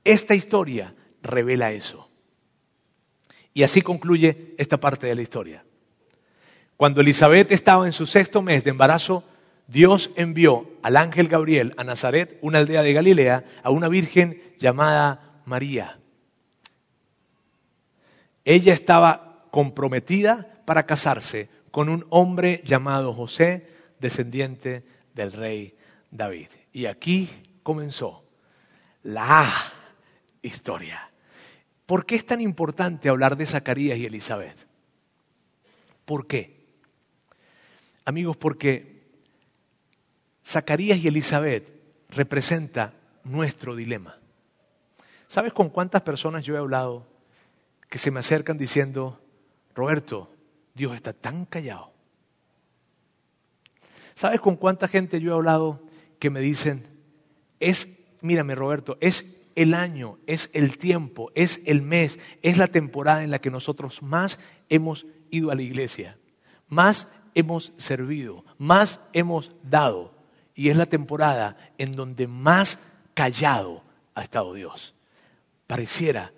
Esta 0.05 0.35
historia 0.35 0.95
revela 1.21 1.73
eso. 1.73 2.09
Y 3.53 3.65
así 3.65 3.83
concluye 3.83 4.55
esta 4.57 4.79
parte 4.79 5.09
de 5.09 5.17
la 5.17 5.23
historia. 5.23 5.65
Cuando 6.77 7.01
Elizabeth 7.01 7.51
estaba 7.51 7.87
en 7.87 7.93
su 7.93 8.07
sexto 8.07 8.43
mes 8.43 8.63
de 8.63 8.71
embarazo, 8.71 9.25
Dios 9.67 10.11
envió 10.15 10.71
al 10.83 10.97
ángel 10.97 11.27
Gabriel 11.27 11.75
a 11.77 11.83
Nazaret, 11.83 12.39
una 12.43 12.59
aldea 12.59 12.83
de 12.83 12.93
Galilea, 12.93 13.45
a 13.65 13.71
una 13.71 13.89
virgen 13.89 14.41
llamada 14.59 15.41
María. 15.47 15.99
Ella 18.45 18.73
estaba 18.73 19.49
comprometida 19.51 20.63
para 20.65 20.87
casarse 20.87 21.49
con 21.73 21.89
un 21.89 22.07
hombre 22.11 22.63
llamado 22.65 23.13
José, 23.13 23.69
descendiente 23.99 24.85
del 25.15 25.33
rey 25.33 25.76
David. 26.11 26.49
Y 26.73 26.87
aquí 26.87 27.29
comenzó 27.63 28.25
la 29.03 29.51
historia. 30.43 31.11
¿Por 31.87 32.07
qué 32.07 32.17
es 32.17 32.27
tan 32.27 32.41
importante 32.41 33.09
hablar 33.09 33.37
de 33.37 33.47
Zacarías 33.47 33.99
y 33.99 34.07
Elizabeth? 34.07 34.67
¿Por 36.05 36.27
qué? 36.27 36.67
Amigos, 38.05 38.37
porque 38.37 39.03
Zacarías 40.45 40.99
y 40.99 41.09
Elizabeth 41.09 41.71
representa 42.09 42.93
nuestro 43.25 43.75
dilema. 43.75 44.19
¿Sabes 45.27 45.53
con 45.53 45.71
cuántas 45.71 46.03
personas 46.03 46.45
yo 46.45 46.55
he 46.55 46.59
hablado 46.59 47.07
que 47.89 47.99
se 47.99 48.11
me 48.11 48.21
acercan 48.21 48.59
diciendo, 48.59 49.21
Roberto, 49.75 50.31
Dios 50.75 50.95
está 50.95 51.13
tan 51.13 51.45
callado. 51.47 51.93
¿Sabes 54.15 54.41
con 54.41 54.57
cuánta 54.57 54.89
gente 54.89 55.21
yo 55.21 55.33
he 55.33 55.35
hablado 55.35 55.86
que 56.19 56.31
me 56.31 56.41
dicen, 56.41 56.89
es, 57.61 57.89
mírame 58.21 58.55
Roberto, 58.55 58.97
es 59.01 59.37
el 59.55 59.75
año, 59.75 60.19
es 60.27 60.51
el 60.53 60.79
tiempo, 60.79 61.31
es 61.35 61.63
el 61.65 61.83
mes, 61.83 62.19
es 62.43 62.59
la 62.59 62.67
temporada 62.67 63.25
en 63.25 63.31
la 63.31 63.41
que 63.41 63.51
nosotros 63.51 64.03
más 64.03 64.39
hemos 64.69 65.07
ido 65.31 65.51
a 65.51 65.55
la 65.55 65.63
iglesia, 65.63 66.19
más 66.69 67.09
hemos 67.35 67.73
servido, 67.77 68.45
más 68.59 69.01
hemos 69.13 69.53
dado. 69.63 70.15
Y 70.55 70.71
es 70.71 70.77
la 70.77 70.87
temporada 70.87 71.57
en 71.77 71.93
donde 71.93 72.27
más 72.27 72.79
callado 73.15 73.83
ha 74.15 74.23
estado 74.23 74.55
Dios. 74.55 74.95
Pareciera 75.67 76.33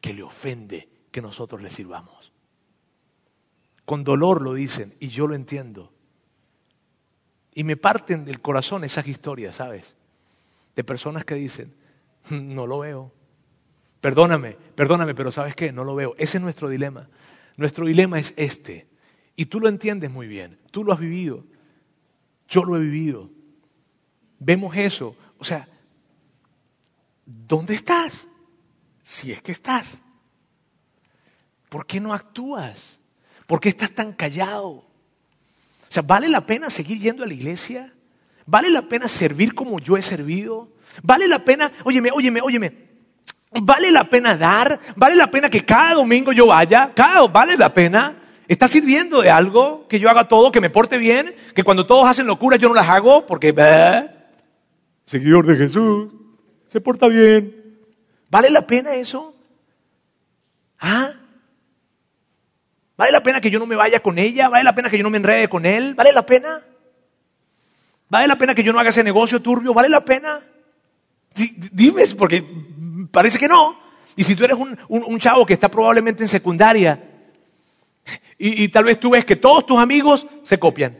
que 0.00 0.14
le 0.14 0.22
ofende 0.22 0.88
que 1.10 1.20
nosotros 1.20 1.62
le 1.62 1.70
sirvamos. 1.70 2.32
Con 3.84 4.04
dolor 4.04 4.42
lo 4.42 4.54
dicen 4.54 4.94
y 5.00 5.08
yo 5.08 5.26
lo 5.26 5.34
entiendo. 5.34 5.92
Y 7.58 7.64
me 7.64 7.76
parten 7.76 8.24
del 8.24 8.40
corazón 8.40 8.84
esas 8.84 9.08
historias, 9.08 9.56
¿sabes? 9.56 9.96
De 10.76 10.84
personas 10.84 11.24
que 11.24 11.34
dicen, 11.34 11.74
no 12.30 12.68
lo 12.68 12.78
veo. 12.78 13.12
Perdóname, 14.00 14.56
perdóname, 14.76 15.12
pero 15.12 15.32
¿sabes 15.32 15.56
qué? 15.56 15.72
No 15.72 15.82
lo 15.82 15.96
veo. 15.96 16.14
Ese 16.18 16.38
es 16.38 16.44
nuestro 16.44 16.68
dilema. 16.68 17.08
Nuestro 17.56 17.86
dilema 17.86 18.20
es 18.20 18.32
este. 18.36 18.86
Y 19.34 19.46
tú 19.46 19.58
lo 19.58 19.68
entiendes 19.68 20.08
muy 20.08 20.28
bien. 20.28 20.56
Tú 20.70 20.84
lo 20.84 20.92
has 20.92 21.00
vivido. 21.00 21.46
Yo 22.46 22.62
lo 22.62 22.76
he 22.76 22.78
vivido. 22.78 23.28
Vemos 24.38 24.76
eso. 24.76 25.16
O 25.38 25.44
sea, 25.44 25.66
¿dónde 27.26 27.74
estás? 27.74 28.28
Si 29.02 29.32
es 29.32 29.42
que 29.42 29.50
estás. 29.50 29.98
¿Por 31.68 31.86
qué 31.86 31.98
no 31.98 32.14
actúas? 32.14 33.00
¿Por 33.48 33.58
qué 33.58 33.70
estás 33.70 33.90
tan 33.90 34.12
callado? 34.12 34.87
O 35.88 35.92
sea, 35.92 36.02
¿vale 36.02 36.28
la 36.28 36.44
pena 36.44 36.70
seguir 36.70 36.98
yendo 36.98 37.24
a 37.24 37.26
la 37.26 37.34
iglesia? 37.34 37.92
¿Vale 38.46 38.70
la 38.70 38.82
pena 38.82 39.08
servir 39.08 39.54
como 39.54 39.78
yo 39.78 39.96
he 39.96 40.02
servido? 40.02 40.68
¿Vale 41.02 41.28
la 41.28 41.44
pena, 41.44 41.70
óyeme, 41.84 42.10
óyeme, 42.12 42.40
óyeme, 42.40 42.72
¿vale 43.62 43.90
la 43.90 44.08
pena 44.08 44.36
dar? 44.36 44.80
¿Vale 44.96 45.16
la 45.16 45.30
pena 45.30 45.50
que 45.50 45.64
cada 45.64 45.94
domingo 45.94 46.32
yo 46.32 46.46
vaya? 46.46 46.92
¿Cada, 46.94 47.26
¿Vale 47.26 47.56
la 47.56 47.72
pena? 47.72 48.16
¿Estás 48.48 48.70
sirviendo 48.70 49.20
de 49.20 49.30
algo? 49.30 49.86
¿Que 49.88 50.00
yo 50.00 50.08
haga 50.08 50.28
todo? 50.28 50.50
¿Que 50.50 50.60
me 50.60 50.70
porte 50.70 50.96
bien? 50.96 51.34
¿Que 51.54 51.62
cuando 51.62 51.86
todos 51.86 52.08
hacen 52.08 52.26
locuras 52.26 52.58
yo 52.58 52.68
no 52.68 52.74
las 52.74 52.88
hago? 52.88 53.26
Porque, 53.26 53.54
seguidor 55.04 55.46
de 55.46 55.56
Jesús, 55.56 56.12
se 56.68 56.80
porta 56.80 57.06
bien. 57.08 57.76
¿Vale 58.30 58.50
la 58.50 58.66
pena 58.66 58.94
eso? 58.94 59.34
¿Ah? 60.80 61.10
¿Vale 62.98 63.12
la 63.12 63.22
pena 63.22 63.40
que 63.40 63.48
yo 63.48 63.60
no 63.60 63.66
me 63.66 63.76
vaya 63.76 64.00
con 64.00 64.18
ella? 64.18 64.48
¿Vale 64.48 64.64
la 64.64 64.74
pena 64.74 64.90
que 64.90 64.98
yo 64.98 65.04
no 65.04 65.10
me 65.10 65.18
enrede 65.18 65.48
con 65.48 65.64
él? 65.64 65.94
¿Vale 65.94 66.12
la 66.12 66.26
pena? 66.26 66.60
¿Vale 68.08 68.26
la 68.26 68.36
pena 68.36 68.56
que 68.56 68.64
yo 68.64 68.72
no 68.72 68.80
haga 68.80 68.90
ese 68.90 69.04
negocio 69.04 69.40
turbio? 69.40 69.72
¿Vale 69.72 69.88
la 69.88 70.04
pena? 70.04 70.40
Dime, 71.32 72.02
porque 72.18 72.44
parece 73.12 73.38
que 73.38 73.46
no. 73.46 73.78
Y 74.16 74.24
si 74.24 74.34
tú 74.34 74.42
eres 74.42 74.56
un, 74.88 75.18
chavo 75.20 75.46
que 75.46 75.52
está 75.52 75.70
probablemente 75.70 76.24
en 76.24 76.28
secundaria 76.28 77.00
y, 78.36 78.66
tal 78.68 78.82
vez 78.82 78.98
tú 78.98 79.10
ves 79.10 79.24
que 79.24 79.36
todos 79.36 79.64
tus 79.64 79.78
amigos 79.78 80.26
se 80.42 80.58
copian 80.58 80.98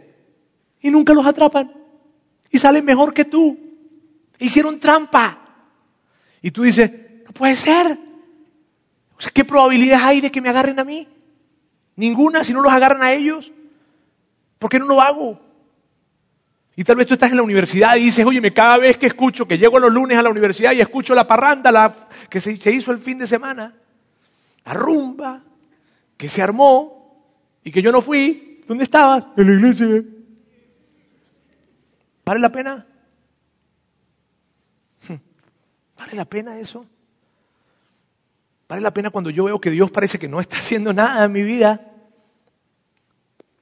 y 0.81 0.93
nunca 0.93 1.13
los 1.13 1.27
atrapan 1.27 1.73
y 2.49 2.61
salen 2.61 2.85
mejor 2.85 3.13
que 3.13 3.25
tú. 3.25 3.59
Hicieron 4.39 4.79
trampa. 4.79 5.37
Y 6.41 6.53
tú 6.53 6.63
dices, 6.63 6.93
no 7.27 7.33
puede 7.33 7.57
ser. 7.57 7.99
¿qué 9.35 9.45
probabilidades 9.45 10.05
hay 10.05 10.21
de 10.21 10.31
que 10.31 10.41
me 10.41 10.49
agarren 10.49 10.79
a 10.79 10.85
mí? 10.85 11.09
Ninguna, 11.99 12.45
si 12.45 12.53
no 12.53 12.63
los 12.63 12.73
agarran 12.73 13.03
a 13.03 13.13
ellos. 13.13 13.51
¿Por 14.61 14.71
qué 14.71 14.79
no 14.79 14.87
lo 14.87 15.01
hago? 15.01 15.41
Y 16.77 16.85
tal 16.85 16.95
vez 16.95 17.09
tú 17.09 17.15
estás 17.15 17.33
en 17.33 17.37
la 17.37 17.43
universidad 17.43 17.97
y 17.97 18.05
dices, 18.05 18.25
oye, 18.25 18.55
cada 18.55 18.79
vez 18.79 18.97
que 18.97 19.07
escucho, 19.07 19.49
que 19.49 19.59
llego 19.59 19.81
los 19.81 19.93
lunes 19.93 20.17
a 20.17 20.23
la 20.23 20.31
universidad 20.31 20.71
y 20.71 20.81
escucho 20.81 21.13
la 21.13 21.27
parranda 21.27 21.73
la, 21.73 21.93
que 22.31 22.41
se, 22.41 22.53
hizo 22.71 22.93
el 22.93 23.01
fin 23.01 23.19
de 23.19 23.27
semana, 23.27 23.75
la 24.65 24.75
rumba, 24.75 25.43
que 26.17 26.29
se 26.29 26.41
armó 26.41 27.35
y 27.65 27.73
que 27.73 27.83
yo 27.83 27.91
no 27.91 28.01
fui, 28.01 28.63
¿dónde 28.69 28.85
estabas? 28.85 29.25
En 29.37 29.47
la 29.49 29.53
iglesia. 29.55 30.05
¿Vale 32.25 32.39
la 32.39 32.53
pena? 32.53 32.87
¿Vale 35.99 36.15
la 36.15 36.25
pena 36.27 36.61
eso? 36.61 36.87
¿Vale 38.69 38.83
la 38.83 38.95
pena 38.95 39.11
cuando 39.11 39.31
yo 39.31 39.47
veo 39.47 39.61
que 39.61 39.73
Dios 39.73 39.91
parece 39.91 40.17
que 40.21 40.29
no 40.29 40.41
está 40.41 40.59
haciendo 40.59 40.93
nada 40.93 41.25
en 41.25 41.33
mi 41.33 41.43
vida? 41.43 41.88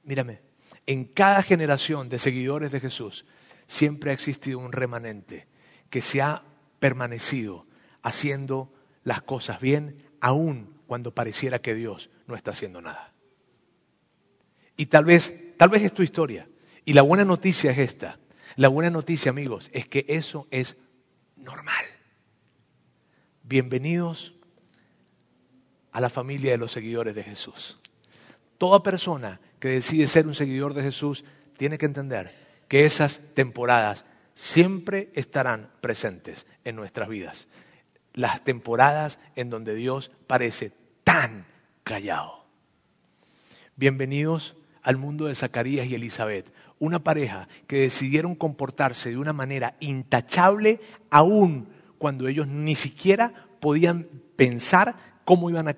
Mírame, 0.07 0.41
en 0.87 1.05
cada 1.05 1.43
generación 1.43 2.09
de 2.09 2.21
seguidores 2.21 2.71
de 2.71 2.79
Jesús 2.79 3.27
siempre 3.67 4.13
ha 4.13 4.15
existido 4.15 4.61
un 4.61 4.71
remanente 4.71 5.49
que 5.91 6.01
se 6.01 6.23
ha 6.23 6.45
permanecido 6.79 7.67
haciendo 8.03 8.73
las 9.03 9.23
cosas 9.23 9.61
bien, 9.61 10.05
aun 10.21 10.79
cuando 10.87 11.13
pareciera 11.13 11.59
que 11.59 11.75
Dios 11.75 12.09
no 12.29 12.37
está 12.37 12.53
haciendo 12.53 12.81
nada. 12.81 13.13
Y 14.77 14.87
tal 14.87 15.05
vez, 15.05 15.35
tal 15.57 15.71
vez 15.71 15.83
es 15.83 15.93
tu 15.93 16.05
historia. 16.05 16.49
Y 16.85 16.93
la 16.93 17.03
buena 17.03 17.25
noticia 17.25 17.73
es 17.73 17.79
esta. 17.79 18.21
La 18.55 18.69
buena 18.69 18.91
noticia, 18.91 19.31
amigos, 19.31 19.71
es 19.73 19.89
que 19.89 20.05
eso 20.09 20.47
es 20.53 20.77
normal. 21.35 21.85
Bienvenidos 23.43 24.37
a 25.91 26.01
la 26.01 26.11
familia 26.11 26.53
de 26.53 26.59
los 26.59 26.71
seguidores 26.71 27.17
de 27.17 27.25
Jesús. 27.25 27.81
Toda 28.57 28.85
persona 28.85 29.41
que 29.61 29.69
decide 29.69 30.07
ser 30.07 30.27
un 30.27 30.35
seguidor 30.35 30.75
de 30.75 30.83
Jesús 30.83 31.25
tiene 31.57 31.79
que 31.79 31.87
entender 31.87 32.35
que 32.69 32.85
esas 32.85 33.21
temporadas 33.35 34.05
siempre 34.35 35.11
estarán 35.15 35.71
presentes 35.81 36.47
en 36.65 36.77
nuestras 36.77 37.09
vidas. 37.09 37.49
Las 38.13 38.45
temporadas 38.45 39.19
en 39.35 39.51
donde 39.51 39.75
Dios 39.75 40.11
parece 40.27 40.73
tan 41.05 41.47
callado. 41.85 42.45
Bienvenidos 43.77 44.57
al 44.83 44.97
mundo 44.97 45.27
de 45.27 45.35
Zacarías 45.35 45.87
y 45.87 45.95
Elizabeth, 45.95 46.53
una 46.79 47.03
pareja 47.03 47.49
que 47.67 47.81
decidieron 47.81 48.35
comportarse 48.35 49.11
de 49.11 49.19
una 49.19 49.33
manera 49.33 49.77
intachable 49.81 50.81
aún 51.11 51.69
cuando 51.99 52.29
ellos 52.29 52.47
ni 52.47 52.77
siquiera 52.77 53.47
podían 53.61 54.09
pensar 54.37 55.21
cómo 55.25 55.51
iban 55.51 55.69
a 55.69 55.75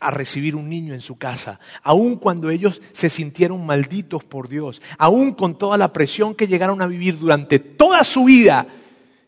a 0.00 0.10
recibir 0.10 0.56
un 0.56 0.68
niño 0.68 0.94
en 0.94 1.02
su 1.02 1.16
casa, 1.18 1.60
aun 1.82 2.16
cuando 2.16 2.50
ellos 2.50 2.80
se 2.92 3.10
sintieron 3.10 3.64
malditos 3.64 4.24
por 4.24 4.48
Dios, 4.48 4.80
aun 4.98 5.34
con 5.34 5.58
toda 5.58 5.76
la 5.76 5.92
presión 5.92 6.34
que 6.34 6.48
llegaron 6.48 6.80
a 6.80 6.86
vivir 6.86 7.18
durante 7.18 7.58
toda 7.58 8.02
su 8.02 8.24
vida, 8.24 8.66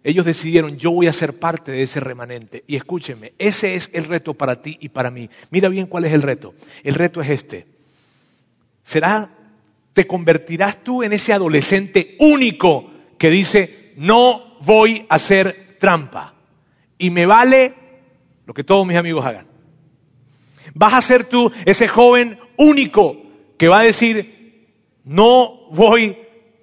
ellos 0.04 0.24
decidieron, 0.26 0.78
yo 0.78 0.90
voy 0.90 1.06
a 1.06 1.12
ser 1.12 1.38
parte 1.38 1.70
de 1.70 1.84
ese 1.84 2.00
remanente. 2.00 2.64
Y 2.66 2.74
escúchenme, 2.74 3.34
ese 3.38 3.76
es 3.76 3.88
el 3.92 4.04
reto 4.04 4.34
para 4.34 4.60
ti 4.60 4.76
y 4.80 4.88
para 4.88 5.12
mí. 5.12 5.30
Mira 5.50 5.68
bien 5.68 5.86
cuál 5.86 6.04
es 6.04 6.12
el 6.12 6.22
reto. 6.22 6.54
El 6.82 6.94
reto 6.94 7.20
es 7.20 7.30
este. 7.30 7.66
Será, 8.82 9.30
te 9.92 10.06
convertirás 10.06 10.82
tú 10.82 11.04
en 11.04 11.12
ese 11.12 11.32
adolescente 11.32 12.16
único 12.18 12.90
que 13.16 13.30
dice, 13.30 13.92
no 13.96 14.56
voy 14.62 15.06
a 15.08 15.14
hacer 15.14 15.76
trampa. 15.78 16.34
Y 16.98 17.10
me 17.10 17.26
vale 17.26 17.74
lo 18.44 18.54
que 18.54 18.64
todos 18.64 18.84
mis 18.84 18.96
amigos 18.96 19.24
hagan. 19.24 19.51
Vas 20.74 20.94
a 20.94 21.02
ser 21.02 21.24
tú 21.24 21.52
ese 21.64 21.88
joven 21.88 22.38
único 22.56 23.16
que 23.58 23.68
va 23.68 23.80
a 23.80 23.84
decir, 23.84 24.68
no 25.04 25.68
voy 25.70 26.16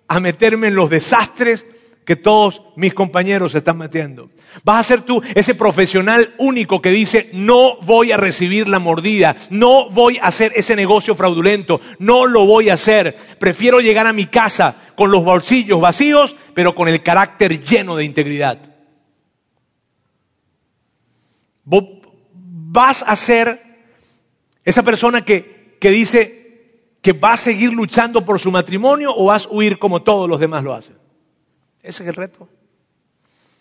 a 0.08 0.20
meterme 0.20 0.68
en 0.68 0.76
los 0.76 0.90
desastres 0.90 1.66
que 2.10 2.16
todos 2.16 2.64
mis 2.76 2.96
compañeros 2.96 3.52
se 3.52 3.60
están 3.60 3.78
metiendo. 3.78 4.32
Vas 4.64 4.80
a 4.80 4.84
ser 4.84 5.02
tú 5.04 5.22
ese 5.36 5.54
profesional 5.54 6.34
único 6.40 6.82
que 6.82 6.90
dice, 6.90 7.30
no 7.34 7.78
voy 7.82 8.12
a 8.12 8.18
recibir 8.18 8.68
la 8.68 8.80
mordida, 8.80 9.36
no 9.52 9.92
voy 9.92 10.18
a 10.18 10.24
hacer 10.24 10.52
ese 10.56 10.76
negocio 10.76 11.14
fraudulento, 11.14 11.80
no 12.00 12.26
lo 12.26 12.48
voy 12.48 12.70
a 12.70 12.74
hacer. 12.74 13.16
Prefiero 13.38 13.80
llegar 13.80 14.08
a 14.08 14.14
mi 14.14 14.26
casa 14.26 14.76
con 14.96 15.12
los 15.12 15.24
bolsillos 15.24 15.80
vacíos, 15.80 16.36
pero 16.56 16.74
con 16.74 16.88
el 16.88 17.04
carácter 17.04 17.62
lleno 17.62 17.96
de 17.96 18.06
integridad. 18.06 18.60
Vas 21.64 23.06
a 23.06 23.16
ser 23.16 23.69
esa 24.64 24.84
persona 24.84 25.24
que, 25.24 25.78
que 25.80 25.90
dice 25.90 26.40
que 27.02 27.14
va 27.14 27.34
a 27.34 27.38
seguir 27.38 27.72
luchando 27.72 28.26
por 28.26 28.40
su 28.40 28.52
matrimonio 28.52 29.14
o 29.16 29.26
vas 29.26 29.46
a 29.46 29.50
huir 29.50 29.80
como 29.80 30.02
todos 30.02 30.30
los 30.30 30.40
demás 30.40 30.64
lo 30.64 30.74
hacen. 30.74 30.98
Ese 31.82 32.04
es 32.04 32.10
el 32.10 32.16
reto. 32.16 32.50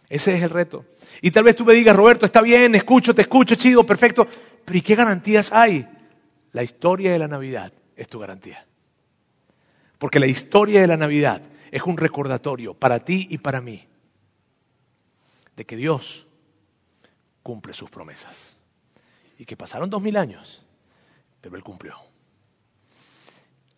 Ese 0.09 0.37
es 0.37 0.43
el 0.43 0.51
reto. 0.51 0.85
Y 1.21 1.31
tal 1.31 1.45
vez 1.45 1.55
tú 1.55 1.65
me 1.65 1.75
digas, 1.75 1.95
Roberto, 1.95 2.27
está 2.27 2.41
bien, 2.41 2.75
escucho, 2.75 3.15
te 3.15 3.23
escucho, 3.23 3.55
chido, 3.55 3.85
perfecto. 3.85 4.27
Pero 4.65 4.79
¿y 4.79 4.83
qué 4.83 4.95
garantías 4.95 5.53
hay? 5.53 5.87
La 6.53 6.63
historia 6.63 7.13
de 7.13 7.19
la 7.19 7.29
Navidad 7.29 7.73
es 7.95 8.09
tu 8.09 8.19
garantía. 8.19 8.67
Porque 9.99 10.21
la 10.21 10.27
historia 10.27 10.81
de 10.81 10.87
la 10.87 10.97
Navidad 10.97 11.43
es 11.71 11.83
un 11.83 11.97
recordatorio 11.97 12.75
para 12.75 13.01
ti 13.01 13.27
y 13.31 13.39
para 13.39 13.61
mí 13.61 13.87
de 15.57 15.65
que 15.65 15.77
Dios 15.77 16.27
cumple 17.43 17.75
sus 17.75 17.91
promesas. 17.91 18.57
Y 19.39 19.45
que 19.45 19.57
pasaron 19.57 19.91
dos 19.91 20.03
mil 20.03 20.17
años 20.17 20.65
pero 21.41 21.57
Él 21.57 21.63
cumplió. 21.63 21.95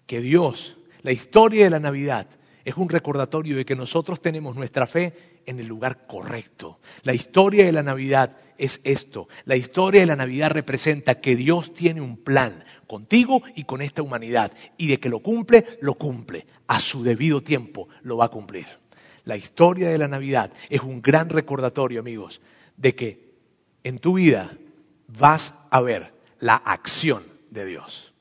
Que 0.06 0.20
Dios, 0.20 0.76
la 1.02 1.12
historia 1.12 1.64
de 1.64 1.70
la 1.70 1.80
Navidad, 1.80 2.26
es 2.64 2.76
un 2.76 2.88
recordatorio 2.88 3.56
de 3.56 3.64
que 3.64 3.76
nosotros 3.76 4.20
tenemos 4.20 4.56
nuestra 4.56 4.86
fe 4.86 5.40
en 5.46 5.60
el 5.60 5.66
lugar 5.66 6.06
correcto. 6.06 6.80
La 7.02 7.14
historia 7.14 7.64
de 7.64 7.72
la 7.72 7.82
Navidad 7.82 8.36
es 8.58 8.80
esto. 8.84 9.28
La 9.44 9.56
historia 9.56 10.00
de 10.00 10.06
la 10.06 10.16
Navidad 10.16 10.50
representa 10.50 11.20
que 11.20 11.36
Dios 11.36 11.72
tiene 11.72 12.00
un 12.00 12.18
plan 12.18 12.64
contigo 12.86 13.42
y 13.54 13.64
con 13.64 13.80
esta 13.82 14.02
humanidad. 14.02 14.52
Y 14.76 14.88
de 14.88 15.00
que 15.00 15.08
lo 15.08 15.20
cumple, 15.20 15.78
lo 15.80 15.94
cumple. 15.94 16.46
A 16.66 16.78
su 16.78 17.02
debido 17.02 17.42
tiempo 17.42 17.88
lo 18.02 18.18
va 18.18 18.26
a 18.26 18.30
cumplir. 18.30 18.66
La 19.24 19.36
historia 19.36 19.88
de 19.88 19.98
la 19.98 20.08
Navidad 20.08 20.52
es 20.68 20.82
un 20.82 21.00
gran 21.00 21.28
recordatorio, 21.28 22.00
amigos, 22.00 22.40
de 22.76 22.94
que 22.94 23.30
en 23.84 23.98
tu 23.98 24.14
vida 24.14 24.50
vas 25.08 25.54
a 25.70 25.80
ver 25.80 26.12
la 26.38 26.56
acción 26.56 27.29
de 27.50 27.64
Dios. 27.64 28.12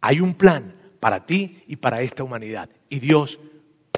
Hay 0.00 0.20
un 0.20 0.34
plan 0.34 0.74
para 0.98 1.26
ti 1.26 1.64
y 1.66 1.76
para 1.76 2.02
esta 2.02 2.24
humanidad 2.24 2.68
y 2.88 3.00
Dios 3.00 3.38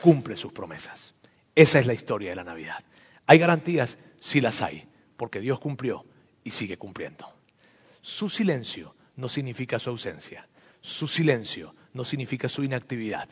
cumple 0.00 0.36
sus 0.36 0.52
promesas. 0.52 1.14
Esa 1.54 1.78
es 1.78 1.86
la 1.86 1.94
historia 1.94 2.30
de 2.30 2.36
la 2.36 2.44
Navidad. 2.44 2.84
¿Hay 3.26 3.38
garantías? 3.38 3.98
Sí 4.20 4.40
las 4.40 4.62
hay, 4.62 4.86
porque 5.16 5.40
Dios 5.40 5.60
cumplió 5.60 6.04
y 6.44 6.50
sigue 6.50 6.76
cumpliendo. 6.76 7.32
Su 8.00 8.28
silencio 8.28 8.94
no 9.16 9.28
significa 9.28 9.78
su 9.78 9.90
ausencia. 9.90 10.48
Su 10.80 11.06
silencio 11.06 11.74
no 11.92 12.04
significa 12.04 12.48
su 12.48 12.64
inactividad. 12.64 13.28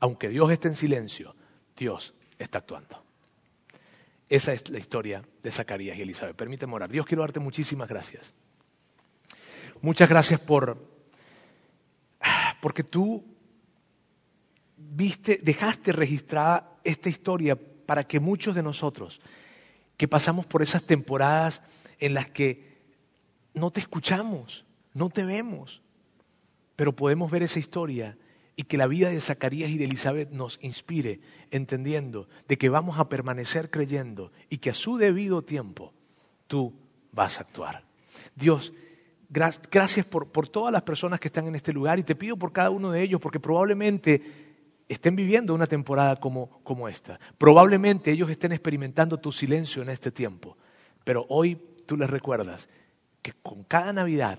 Aunque 0.00 0.28
Dios 0.28 0.50
esté 0.50 0.68
en 0.68 0.76
silencio, 0.76 1.34
Dios 1.76 2.14
está 2.38 2.58
actuando. 2.58 3.02
Esa 4.28 4.52
es 4.52 4.68
la 4.70 4.78
historia 4.78 5.22
de 5.42 5.50
Zacarías 5.50 5.96
y 5.98 6.02
Elizabeth. 6.02 6.36
Permíteme 6.36 6.74
orar. 6.74 6.90
Dios, 6.90 7.06
quiero 7.06 7.22
darte 7.22 7.40
muchísimas 7.40 7.88
gracias. 7.88 8.34
Muchas 9.80 10.08
gracias 10.08 10.40
por 10.40 10.88
porque 12.60 12.82
tú 12.82 13.24
viste, 14.76 15.38
dejaste 15.42 15.92
registrada 15.92 16.78
esta 16.84 17.08
historia 17.08 17.56
para 17.86 18.04
que 18.04 18.20
muchos 18.20 18.54
de 18.54 18.62
nosotros 18.62 19.20
que 19.96 20.08
pasamos 20.08 20.46
por 20.46 20.62
esas 20.62 20.84
temporadas 20.84 21.62
en 21.98 22.14
las 22.14 22.28
que 22.30 22.78
no 23.54 23.70
te 23.70 23.80
escuchamos, 23.80 24.64
no 24.94 25.08
te 25.10 25.24
vemos, 25.24 25.82
pero 26.76 26.94
podemos 26.94 27.30
ver 27.30 27.42
esa 27.42 27.58
historia 27.58 28.16
y 28.54 28.64
que 28.64 28.76
la 28.76 28.86
vida 28.86 29.08
de 29.08 29.20
Zacarías 29.20 29.70
y 29.70 29.78
de 29.78 29.84
Elizabeth 29.84 30.30
nos 30.30 30.58
inspire, 30.62 31.20
entendiendo 31.50 32.28
de 32.48 32.58
que 32.58 32.68
vamos 32.68 32.98
a 32.98 33.08
permanecer 33.08 33.70
creyendo 33.70 34.32
y 34.48 34.58
que 34.58 34.70
a 34.70 34.74
su 34.74 34.96
debido 34.96 35.42
tiempo 35.42 35.92
tú 36.46 36.74
vas 37.12 37.38
a 37.38 37.42
actuar. 37.42 37.84
Dios, 38.34 38.72
Gracias 39.28 40.06
por, 40.06 40.48
todas 40.48 40.72
las 40.72 40.82
personas 40.82 41.20
que 41.20 41.28
están 41.28 41.46
en 41.46 41.54
este 41.54 41.72
lugar 41.72 41.98
y 41.98 42.02
te 42.02 42.14
pido 42.14 42.36
por 42.36 42.52
cada 42.52 42.70
uno 42.70 42.90
de 42.90 43.02
ellos 43.02 43.20
porque 43.20 43.38
probablemente 43.38 44.22
estén 44.88 45.16
viviendo 45.16 45.54
una 45.54 45.66
temporada 45.66 46.16
como, 46.16 46.62
como 46.62 46.88
esta. 46.88 47.20
Probablemente 47.36 48.10
ellos 48.10 48.30
estén 48.30 48.52
experimentando 48.52 49.18
tu 49.18 49.30
silencio 49.30 49.82
en 49.82 49.90
este 49.90 50.10
tiempo. 50.10 50.56
Pero 51.04 51.26
hoy 51.28 51.60
tú 51.84 51.96
les 51.96 52.08
recuerdas 52.08 52.68
que 53.20 53.32
con 53.42 53.64
cada 53.64 53.92
Navidad 53.92 54.38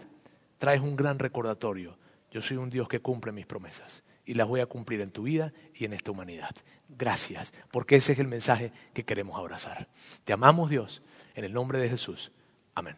traes 0.57 0.81
un 0.81 0.95
gran 0.95 1.19
recordatorio. 1.19 1.97
Yo 2.31 2.41
soy 2.41 2.57
un 2.57 2.69
Dios 2.69 2.87
que 2.87 2.99
cumple 2.99 3.31
mis 3.31 3.45
promesas 3.45 4.03
y 4.25 4.35
las 4.35 4.47
voy 4.47 4.59
a 4.59 4.67
cumplir 4.67 5.01
en 5.01 5.09
tu 5.11 5.23
vida 5.23 5.53
y 5.73 5.85
en 5.85 5.93
esta 5.93 6.11
humanidad. 6.11 6.55
Gracias, 6.87 7.53
porque 7.71 7.95
ese 7.95 8.13
es 8.13 8.19
el 8.19 8.27
mensaje 8.27 8.71
que 8.93 9.05
queremos 9.05 9.37
abrazar. 9.37 9.87
Te 10.23 10.33
amamos 10.33 10.69
Dios, 10.69 11.01
en 11.35 11.45
el 11.45 11.53
nombre 11.53 11.79
de 11.79 11.89
Jesús. 11.89 12.31
Amén. 12.75 12.97